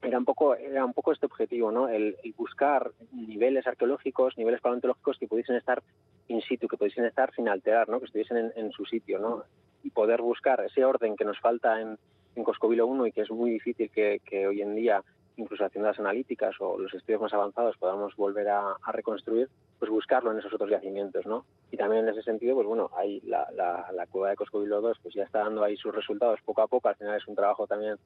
era 0.00 0.16
un 0.16 0.24
poco 0.24 0.54
era 0.54 0.86
un 0.86 0.94
poco 0.94 1.12
este 1.12 1.26
objetivo, 1.26 1.70
¿no? 1.70 1.90
El, 1.90 2.16
buscar 2.38 2.92
niveles 3.12 3.66
arqueológicos, 3.66 4.38
niveles 4.38 4.62
paleontológicos 4.62 5.18
que 5.18 5.28
pudiesen 5.28 5.56
estar 5.56 5.82
in 6.28 6.40
situ, 6.40 6.66
que 6.66 6.78
pudiesen 6.78 7.04
estar 7.04 7.34
sin 7.34 7.46
alterar, 7.46 7.90
¿no? 7.90 7.98
Que 7.98 8.06
estuviesen 8.06 8.52
en, 8.56 8.72
su 8.72 8.86
sitio, 8.86 9.18
¿no? 9.18 9.44
Y 9.82 9.90
poder 9.90 10.22
buscar 10.22 10.64
ese 10.64 10.82
orden 10.82 11.14
que 11.14 11.26
nos 11.26 11.38
falta 11.40 11.78
en, 11.78 11.98
en 12.36 12.42
Coscovilo 12.42 12.86
1 12.86 13.08
y 13.08 13.12
que 13.12 13.20
es 13.20 13.30
muy 13.30 13.50
difícil 13.50 13.90
que 13.90 14.46
hoy 14.46 14.62
en 14.62 14.74
día 14.76 15.04
incluso 15.38 15.64
haciendo 15.64 15.88
las 15.88 15.98
analíticas 15.98 16.54
o 16.60 16.78
los 16.78 16.92
estudios 16.92 17.22
más 17.22 17.32
avanzados 17.32 17.76
podamos 17.78 18.14
volver 18.16 18.48
a, 18.48 18.76
reconstruir, 18.92 19.48
pues 19.78 19.90
buscarlo 19.90 20.32
en 20.32 20.38
esos 20.38 20.52
otros 20.52 20.70
yacimientos, 20.70 21.24
¿no? 21.26 21.44
Y 21.70 21.76
también 21.76 22.04
en 22.04 22.10
ese 22.10 22.22
sentido, 22.22 22.56
pues 22.56 22.66
bueno, 22.66 22.90
ahí 22.96 23.20
la, 23.24 23.48
la, 23.54 24.06
cueva 24.06 24.30
de 24.30 24.36
Coscovilo 24.36 24.80
2 24.80 24.98
pues 25.02 25.14
ya 25.14 25.22
está 25.22 25.40
dando 25.40 25.62
ahí 25.62 25.76
sus 25.76 25.94
resultados 25.94 26.40
poco 26.44 26.62
a 26.62 26.66
poco, 26.66 26.88
al 26.88 26.96
final 26.96 27.16
es 27.16 27.26
un 27.28 27.36
trabajo 27.36 27.66
también 27.66 27.96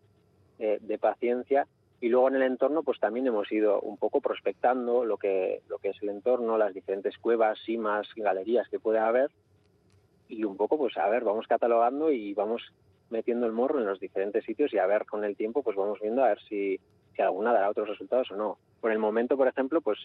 eh, 0.59 0.79
de 0.81 0.99
paciencia 0.99 1.67
Y 2.01 2.09
luego 2.09 2.29
en 2.29 2.37
el 2.37 2.43
entorno, 2.43 2.83
pues 2.83 3.01
también 3.01 3.27
hemos 3.27 3.51
ido 3.51 3.81
un 3.81 3.97
poco 3.97 4.21
prospectando 4.21 5.05
lo 5.05 5.17
que, 5.17 5.63
lo 5.69 5.79
que 5.79 5.91
es 5.91 6.03
el 6.03 6.11
entorno, 6.11 6.59
las 6.59 6.75
diferentes 6.75 7.17
cuevas, 7.17 7.59
simas, 7.65 8.07
galerías 8.15 8.69
que 8.69 8.79
puede 8.79 8.99
haber. 8.99 9.31
Y 10.29 10.45
un 10.45 10.57
poco, 10.57 10.77
pues 10.77 10.97
a 10.99 11.09
ver, 11.09 11.25
vamos 11.25 11.47
catalogando 11.47 12.11
y 12.11 12.35
vamos 12.35 12.63
metiendo 13.09 13.47
el 13.47 13.53
morro 13.53 13.79
en 13.79 13.87
los 13.87 14.01
diferentes 14.01 14.45
sitios 14.45 14.73
y 14.73 14.79
a 14.79 14.87
ver 14.87 15.07
con 15.07 15.25
el 15.25 15.37
tiempo, 15.37 15.63
pues 15.63 15.77
vamos 15.77 16.01
viendo 16.01 16.25
a 16.25 16.29
ver 16.29 16.41
si, 16.49 16.81
si 17.15 17.23
alguna 17.23 17.53
dará 17.53 17.71
otros 17.71 17.89
resultados 17.89 18.31
o 18.31 18.37
no. 18.37 18.59
Por 18.81 18.93
el 18.93 18.99
momento, 18.99 19.37
por 19.37 19.49
ejemplo, 19.49 19.81
pues 19.81 19.99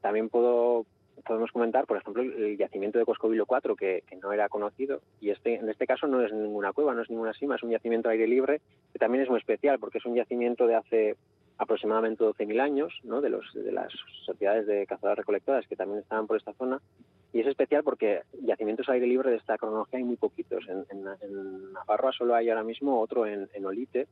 también 0.00 0.28
puedo 0.28 0.86
podemos 1.26 1.52
comentar, 1.52 1.86
por 1.86 1.96
ejemplo, 1.98 2.22
el 2.22 2.56
yacimiento 2.56 2.98
de 2.98 3.04
Coscovilo 3.04 3.46
4, 3.46 3.76
que, 3.76 4.02
no 4.20 4.32
era 4.32 4.48
conocido, 4.48 5.02
y 5.20 5.30
este 5.30 5.56
en 5.56 5.68
este 5.68 5.86
caso 5.86 6.06
no 6.06 6.22
es 6.22 6.32
ninguna 6.32 6.72
cueva, 6.72 6.94
no 6.94 7.02
es 7.02 7.10
ninguna 7.10 7.32
sima, 7.34 7.56
es 7.56 7.62
un 7.62 7.70
yacimiento 7.70 8.08
aire 8.08 8.26
libre, 8.26 8.60
que 8.92 8.98
también 8.98 9.22
es 9.22 9.30
muy 9.30 9.38
especial, 9.38 9.78
porque 9.78 9.98
es 9.98 10.06
un 10.06 10.14
yacimiento 10.14 10.66
de 10.66 10.74
hace 10.74 11.16
aproximadamente 11.58 12.24
12.000 12.24 12.60
años, 12.60 12.92
¿no? 13.04 13.20
de, 13.20 13.30
los, 13.30 13.52
de 13.54 13.70
las 13.70 13.92
sociedades 14.24 14.66
de 14.66 14.86
cazadoras 14.86 15.18
recolectoras 15.18 15.66
que 15.68 15.76
también 15.76 16.00
estaban 16.00 16.26
por 16.26 16.36
esta 16.36 16.54
zona, 16.54 16.80
y 17.32 17.40
es 17.40 17.46
especial 17.46 17.82
porque 17.82 18.22
yacimientos 18.42 18.88
aire 18.88 19.06
libre 19.06 19.30
de 19.30 19.36
esta 19.36 19.56
cronología 19.56 19.98
hay 19.98 20.04
muy 20.04 20.16
poquitos. 20.16 20.64
En, 20.68 20.84
en, 20.90 21.72
Navarra 21.72 22.12
solo 22.12 22.34
hay 22.34 22.50
ahora 22.50 22.64
mismo 22.64 23.00
otro 23.00 23.26
en, 23.26 23.48
en 23.54 23.64
Olite, 23.64 24.06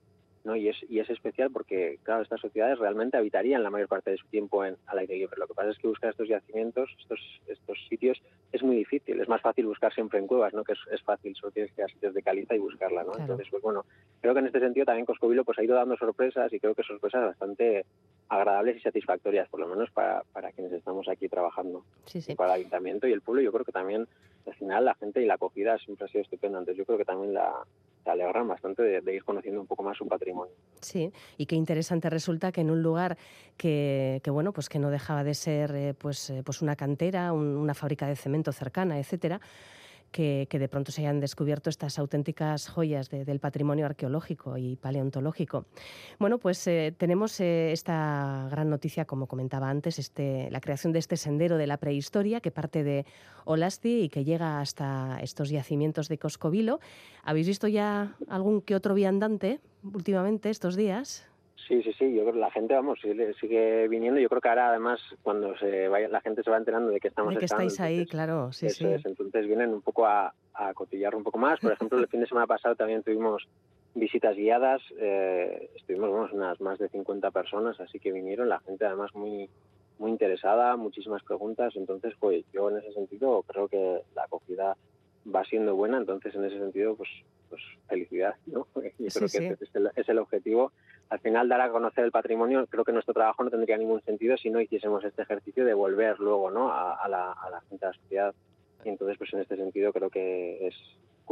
¿no? 0.44 0.56
Y 0.56 0.68
es, 0.68 0.76
y 0.88 0.98
es 1.00 1.10
especial 1.10 1.50
porque, 1.50 1.98
claro, 2.02 2.22
estas 2.22 2.40
sociedades 2.40 2.78
realmente 2.78 3.16
habitarían 3.16 3.62
la 3.62 3.70
mayor 3.70 3.88
parte 3.88 4.10
de 4.10 4.16
su 4.16 4.26
tiempo 4.28 4.64
en, 4.64 4.76
al 4.86 4.98
aire 4.98 5.16
libre. 5.16 5.36
Lo 5.38 5.46
que 5.46 5.54
pasa 5.54 5.70
es 5.70 5.78
que 5.78 5.88
buscar 5.88 6.10
estos 6.10 6.28
yacimientos, 6.28 6.90
estos, 6.98 7.20
estos 7.46 7.78
sitios, 7.88 8.20
es 8.52 8.62
muy 8.62 8.76
difícil. 8.76 9.20
Es 9.20 9.28
más 9.28 9.40
fácil 9.40 9.66
buscar 9.66 9.92
siempre 9.92 10.18
en 10.18 10.26
cuevas, 10.26 10.52
¿no? 10.54 10.64
Que 10.64 10.72
es, 10.72 11.02
fácil, 11.02 11.34
solo 11.36 11.52
tienes 11.52 11.72
que 11.72 11.82
ir 11.82 11.84
a 11.84 11.88
sitios 11.88 12.14
de 12.14 12.22
caliza 12.22 12.54
y 12.54 12.58
buscarla, 12.58 13.04
¿no? 13.04 13.16
Entonces, 13.16 13.48
pues 13.50 13.62
bueno, 13.62 13.84
creo 14.20 14.34
que 14.34 14.40
en 14.40 14.46
este 14.46 14.60
sentido 14.60 14.86
también 14.86 15.06
Coscovilo 15.06 15.44
pues 15.44 15.58
ha 15.58 15.64
ido 15.64 15.74
dando 15.74 15.96
sorpresas 15.96 16.52
y 16.52 16.60
creo 16.60 16.74
que 16.74 16.82
sorpresas 16.82 17.22
bastante 17.24 17.84
agradables 18.28 18.76
y 18.76 18.80
satisfactorias, 18.80 19.48
por 19.48 19.60
lo 19.60 19.66
menos 19.66 19.90
para, 19.90 20.22
para 20.32 20.52
quienes 20.52 20.72
estamos 20.72 21.08
aquí 21.08 21.28
trabajando. 21.28 21.84
Sí, 22.06 22.20
sí. 22.20 22.34
para 22.34 22.54
el 22.54 22.60
ayuntamiento 22.60 23.06
y 23.06 23.12
el 23.12 23.20
pueblo, 23.20 23.42
yo 23.42 23.52
creo 23.52 23.64
que 23.64 23.72
también 23.72 24.06
al 24.46 24.54
final 24.54 24.84
la 24.84 24.94
gente 24.94 25.22
y 25.22 25.26
la 25.26 25.34
acogida 25.34 25.78
siempre 25.78 26.06
ha 26.06 26.08
sido 26.08 26.22
estupenda. 26.22 26.58
Entonces 26.58 26.78
yo 26.78 26.84
creo 26.84 26.98
que 26.98 27.04
también 27.04 27.34
la, 27.34 27.52
se 28.02 28.10
alegran 28.10 28.48
bastante 28.48 28.82
de, 28.82 29.14
ir 29.14 29.24
conociendo 29.24 29.60
un 29.60 29.66
poco 29.66 29.82
más 29.82 29.96
su 29.96 30.06
patrimonio. 30.06 30.54
Sí, 30.80 31.12
y 31.36 31.46
qué 31.46 31.56
interesante 31.56 32.08
resulta 32.10 32.52
que 32.52 32.60
en 32.60 32.70
un 32.70 32.82
lugar 32.82 33.16
que, 33.56 34.20
que 34.24 34.30
bueno, 34.30 34.52
pues 34.52 34.68
que 34.68 34.78
no 34.78 34.90
dejaba 34.90 35.24
de 35.24 35.34
ser 35.34 35.74
eh, 35.74 35.94
pues, 35.94 36.30
eh, 36.30 36.42
pues 36.44 36.62
una 36.62 36.76
cantera, 36.76 37.32
una 37.32 37.74
fábrica 37.74 38.06
de 38.06 38.16
cemento 38.16 38.52
cercana, 38.52 38.98
etcétera, 38.98 39.40
que, 40.10 40.46
de 40.50 40.68
pronto 40.68 40.92
se 40.92 41.02
hayan 41.02 41.20
descubierto 41.20 41.70
estas 41.70 41.98
auténticas 41.98 42.68
joyas 42.68 43.10
del 43.10 43.40
patrimonio 43.40 43.86
arqueológico 43.86 44.56
y 44.56 44.76
paleontológico. 44.76 45.66
Bueno, 46.18 46.38
pues 46.38 46.66
eh, 46.66 46.94
tenemos 46.96 47.40
eh, 47.40 47.72
esta 47.72 48.48
gran 48.50 48.70
noticia, 48.70 49.04
como 49.04 49.26
comentaba 49.26 49.70
antes, 49.70 49.98
este, 49.98 50.50
la 50.50 50.60
creación 50.60 50.92
de 50.92 50.98
este 50.98 51.16
sendero 51.16 51.56
de 51.56 51.66
la 51.66 51.76
prehistoria 51.76 52.40
que 52.40 52.50
parte 52.50 52.82
de 52.82 53.06
Olasti 53.44 54.02
y 54.02 54.08
que 54.08 54.24
llega 54.24 54.60
hasta 54.60 55.18
estos 55.22 55.50
yacimientos 55.50 56.08
de 56.08 56.18
Coscovilo. 56.18 56.80
¿Habéis 57.22 57.46
visto 57.46 57.68
ya 57.68 58.16
algún 58.28 58.60
que 58.62 58.74
otro 58.74 58.94
viandante 58.94 59.60
últimamente 59.82 60.50
estos 60.50 60.76
días? 60.76 61.29
Sí, 61.66 61.82
sí, 61.82 61.92
sí, 61.92 62.14
yo 62.14 62.22
creo 62.22 62.32
que 62.32 62.40
la 62.40 62.50
gente, 62.50 62.74
vamos, 62.74 62.98
sigue, 63.00 63.88
viniendo. 63.88 64.20
Yo 64.20 64.28
creo 64.28 64.40
que 64.40 64.48
ahora, 64.48 64.70
además, 64.70 65.00
cuando 65.22 65.56
se 65.58 65.88
vaya, 65.88 66.08
la 66.08 66.20
gente 66.20 66.42
se 66.42 66.50
va 66.50 66.56
enterando 66.56 66.90
de 66.90 67.00
que 67.00 67.08
estamos 67.08 67.32
De 67.32 67.38
que 67.38 67.44
estáis 67.44 67.78
ahí, 67.80 68.06
claro, 68.06 68.52
sí, 68.52 68.68
sí. 68.70 68.84
entonces 69.04 69.46
vienen 69.46 69.70
un 69.70 69.82
poco 69.82 70.06
a, 70.06 70.34
a 70.54 70.74
cotillar 70.74 71.14
un 71.14 71.22
poco 71.22 71.38
más. 71.38 71.60
Por 71.60 71.72
ejemplo, 71.72 71.98
el 71.98 72.08
fin 72.08 72.20
de 72.20 72.26
semana 72.26 72.46
pasado 72.46 72.74
también 72.74 73.02
tuvimos 73.02 73.46
visitas 73.94 74.36
guiadas, 74.36 74.82
eh, 74.98 75.70
estuvimos 75.74 76.10
vamos, 76.10 76.32
unas 76.32 76.60
más 76.60 76.78
de 76.78 76.88
50 76.88 77.30
personas, 77.30 77.80
así 77.80 77.98
que 77.98 78.12
vinieron, 78.12 78.48
la 78.48 78.60
gente 78.60 78.84
además 78.84 79.14
muy 79.14 79.48
muy 79.98 80.10
interesada, 80.12 80.76
muchísimas 80.76 81.22
preguntas, 81.22 81.74
entonces 81.76 82.14
pues 82.18 82.44
yo 82.54 82.70
en 82.70 82.78
ese 82.78 82.92
sentido 82.92 83.42
creo 83.42 83.68
que 83.68 84.00
la 84.14 84.24
acogida 84.24 84.76
va 85.26 85.44
siendo 85.44 85.76
buena, 85.76 85.98
entonces 85.98 86.34
en 86.34 86.44
ese 86.44 86.58
sentido 86.58 86.96
pues 86.96 87.10
pues 87.48 87.62
felicidad, 87.88 88.36
¿no? 88.46 88.66
Yo 88.98 89.08
creo 89.08 89.28
que 89.28 89.56
es 89.96 90.08
el 90.08 90.18
objetivo 90.18 90.72
al 91.10 91.18
final 91.18 91.48
dar 91.48 91.60
a 91.60 91.70
conocer 91.70 92.04
el 92.04 92.12
patrimonio, 92.12 92.66
creo 92.68 92.84
que 92.84 92.92
nuestro 92.92 93.12
trabajo 93.12 93.42
no 93.42 93.50
tendría 93.50 93.76
ningún 93.76 94.00
sentido 94.02 94.36
si 94.36 94.48
no 94.48 94.60
hiciésemos 94.60 95.04
este 95.04 95.22
ejercicio 95.22 95.64
de 95.64 95.74
volver 95.74 96.20
luego 96.20 96.52
¿no? 96.52 96.72
a, 96.72 97.06
la, 97.08 97.32
a 97.32 97.50
la 97.50 97.60
gente 97.62 97.84
de 97.84 97.92
la 97.92 97.98
sociedad. 97.98 98.34
Y 98.84 98.88
entonces, 98.88 99.18
pues 99.18 99.32
en 99.34 99.40
este 99.40 99.56
sentido 99.56 99.92
creo 99.92 100.08
que 100.08 100.68
es 100.68 100.74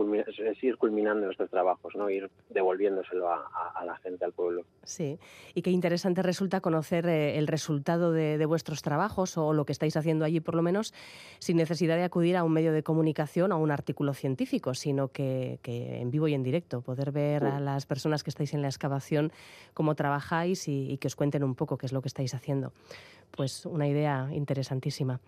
es 0.04 0.64
ir 0.64 0.76
culminando 0.76 1.24
nuestros 1.24 1.50
trabajos, 1.50 1.94
¿no? 1.96 2.10
ir 2.10 2.30
devolviéndoselo 2.50 3.28
a, 3.28 3.84
la 3.84 3.96
gente, 3.96 4.24
al 4.24 4.32
pueblo. 4.32 4.64
Sí, 4.82 5.18
y 5.54 5.62
qué 5.62 5.70
interesante 5.70 6.22
resulta 6.22 6.60
conocer 6.60 7.06
eh, 7.06 7.38
el 7.38 7.46
resultado 7.46 8.12
de, 8.12 8.44
vuestros 8.46 8.82
trabajos 8.82 9.36
o 9.36 9.52
lo 9.52 9.64
que 9.64 9.72
estáis 9.72 9.96
haciendo 9.96 10.24
allí, 10.24 10.40
por 10.40 10.54
lo 10.54 10.62
menos, 10.62 10.94
sin 11.38 11.56
necesidad 11.56 11.96
de 11.96 12.04
acudir 12.04 12.36
a 12.36 12.44
un 12.44 12.52
medio 12.52 12.72
de 12.72 12.82
comunicación 12.82 13.52
o 13.52 13.56
a 13.56 13.58
un 13.58 13.70
artículo 13.70 14.14
científico, 14.14 14.74
sino 14.74 15.08
que, 15.08 15.58
en 15.64 16.10
vivo 16.10 16.28
y 16.28 16.34
en 16.34 16.42
directo, 16.42 16.80
poder 16.80 17.12
ver 17.12 17.44
a 17.44 17.60
las 17.60 17.86
personas 17.86 18.22
que 18.22 18.30
estáis 18.30 18.54
en 18.54 18.62
la 18.62 18.68
excavación 18.68 19.32
cómo 19.74 19.94
trabajáis 19.94 20.68
y, 20.68 20.90
y 20.90 20.98
que 20.98 21.08
os 21.08 21.16
cuenten 21.16 21.44
un 21.44 21.54
poco 21.54 21.76
qué 21.76 21.86
es 21.86 21.92
lo 21.92 22.00
que 22.00 22.08
estáis 22.08 22.34
haciendo. 22.34 22.72
Pues 23.30 23.66
una 23.66 23.86
idea 23.86 24.28
interesantísima. 24.32 25.20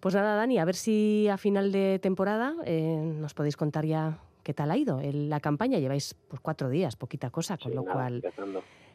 Pues 0.00 0.14
nada, 0.14 0.34
Dani, 0.34 0.58
a 0.58 0.64
ver 0.64 0.74
si 0.74 1.28
a 1.28 1.36
final 1.36 1.72
de 1.72 1.98
temporada 1.98 2.54
eh, 2.64 2.96
nos 2.96 3.34
podéis 3.34 3.56
contar 3.56 3.84
ya 3.84 4.18
qué 4.42 4.54
tal 4.54 4.70
ha 4.70 4.76
ido 4.76 5.00
la 5.02 5.40
campaña. 5.40 5.78
Lleváis 5.78 6.14
pues, 6.28 6.40
cuatro 6.40 6.70
días, 6.70 6.96
poquita 6.96 7.30
cosa, 7.30 7.58
con 7.58 7.74
lo 7.74 7.84
cual 7.84 8.22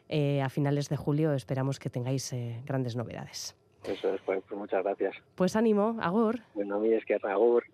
eh, 0.09 0.41
a 0.41 0.49
finales 0.49 0.89
de 0.89 0.97
julio 0.97 1.33
esperamos 1.33 1.79
que 1.79 1.89
tengáis 1.89 2.33
eh, 2.33 2.61
grandes 2.65 2.95
novedades. 2.95 3.55
Eso 3.83 4.13
es, 4.15 4.21
pues, 4.21 4.41
pues, 4.47 4.59
muchas 4.59 4.83
gracias. 4.83 5.15
Pues 5.35 5.55
ánimo, 5.55 5.97
Agor. 6.01 6.39
Bueno, 6.55 6.75
a 6.75 6.79
mí 6.79 6.91
es 6.91 7.05
que 7.05 7.15
Agor. 7.15 7.65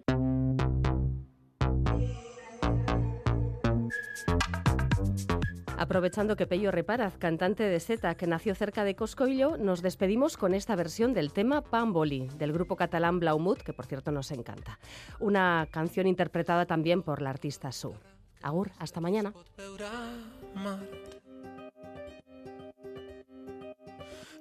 Aprovechando 5.82 6.36
que 6.36 6.46
Pello 6.46 6.70
Reparaz, 6.70 7.18
cantante 7.18 7.64
de 7.64 7.80
Zeta 7.80 8.14
que 8.14 8.28
nació 8.28 8.54
cerca 8.54 8.84
de 8.84 8.96
Coscoillo, 8.96 9.58
nos 9.58 9.82
despedimos 9.82 10.38
con 10.38 10.54
esta 10.54 10.76
versión 10.76 11.16
del 11.16 11.34
tema 11.34 11.64
Pamboli, 11.64 12.30
del 12.38 12.54
grupo 12.54 12.76
catalán 12.76 13.20
Blaumut, 13.20 13.64
que 13.64 13.74
por 13.74 13.88
cierto 13.88 14.12
nos 14.12 14.30
encanta. 14.30 14.78
Una 15.20 15.68
canción 15.72 16.06
interpretada 16.06 16.68
también 16.68 17.02
por 17.02 17.24
la 17.24 17.32
artista 17.32 17.72
Su. 17.72 17.96
Agur, 18.44 18.70
hasta 18.78 19.02
mañana. 19.02 19.34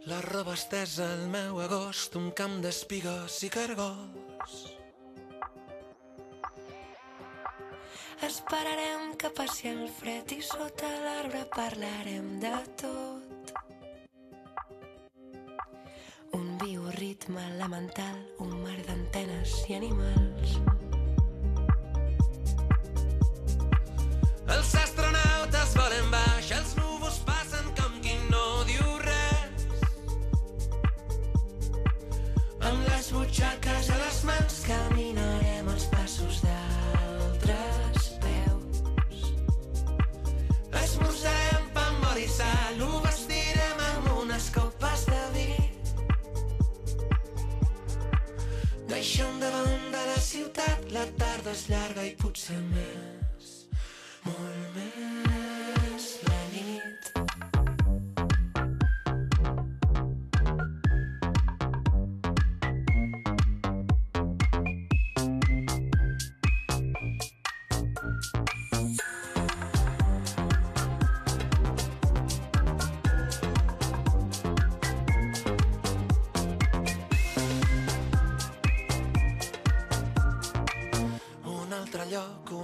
La. 0.04 0.20
Esperarem 8.26 9.14
que 9.16 9.30
passi 9.32 9.70
el 9.70 9.86
fred 9.96 10.32
i 10.36 10.42
sota 10.44 10.88
l'arbre 11.04 11.40
parlarem 11.54 12.26
de 12.42 12.52
tot. 12.82 13.52
Un 16.36 16.50
viu 16.60 16.84
ritme 16.98 17.40
elemental, 17.54 18.20
un 18.44 18.52
mar 18.60 18.76
d'antenes 18.90 19.56
i 19.70 19.78
animals. 19.78 20.58
Els 24.50 24.74
astronautes 24.84 24.89
la 50.94 51.04
tarda 51.18 51.52
és 51.54 51.66
llarga 51.70 52.04
i 52.08 52.14
potser 52.18 52.58
més, 52.72 53.50
molt 54.26 54.78
més 54.78 55.29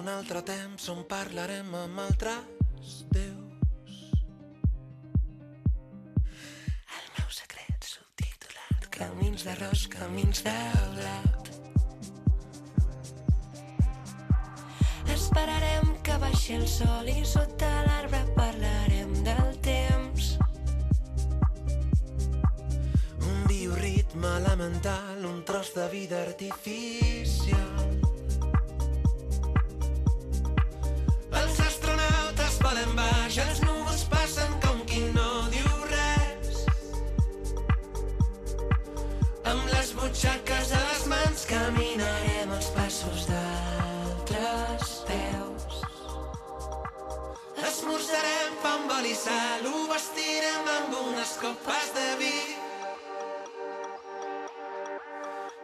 altre 0.08 0.42
temps 0.46 0.88
on 0.92 1.04
parlarem 1.08 1.74
amb 1.74 2.06
altres 2.06 3.02
déus. 3.12 3.46
camins 8.96 9.42
d'arròs, 9.44 9.82
camins 9.92 10.38
de 10.46 10.54
blat. 10.94 11.50
Esperarem 15.12 15.92
que 16.06 16.16
baixi 16.22 16.56
el 16.56 16.64
sol 16.70 17.10
i 17.12 17.20
sota 17.28 17.68
l'arbre 17.88 18.22
parlarem 18.38 19.12
del 19.28 19.52
temps. 19.68 20.32
Un 23.20 23.38
bioritme 23.52 24.34
elemental, 24.40 25.24
un 25.28 25.44
tros 25.44 25.74
de 25.76 25.88
vida 25.92 26.22
artificial. 26.22 27.65
les 51.36 51.48
copes 51.48 51.92
de 51.94 52.16
vi. 52.18 52.38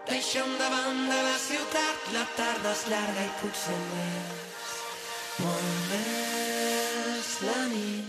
Deixa'm 0.08 0.58
davant 0.58 1.00
de 1.08 1.20
la 1.28 1.38
ciutat, 1.38 1.96
la 2.12 2.24
tarda 2.36 2.72
és 2.72 2.84
llarga 2.90 3.24
i 3.24 3.32
potser 3.40 3.80
més, 3.94 4.76
molt 5.38 5.74
més 5.90 7.34
la 7.48 7.60
nit. 7.74 8.01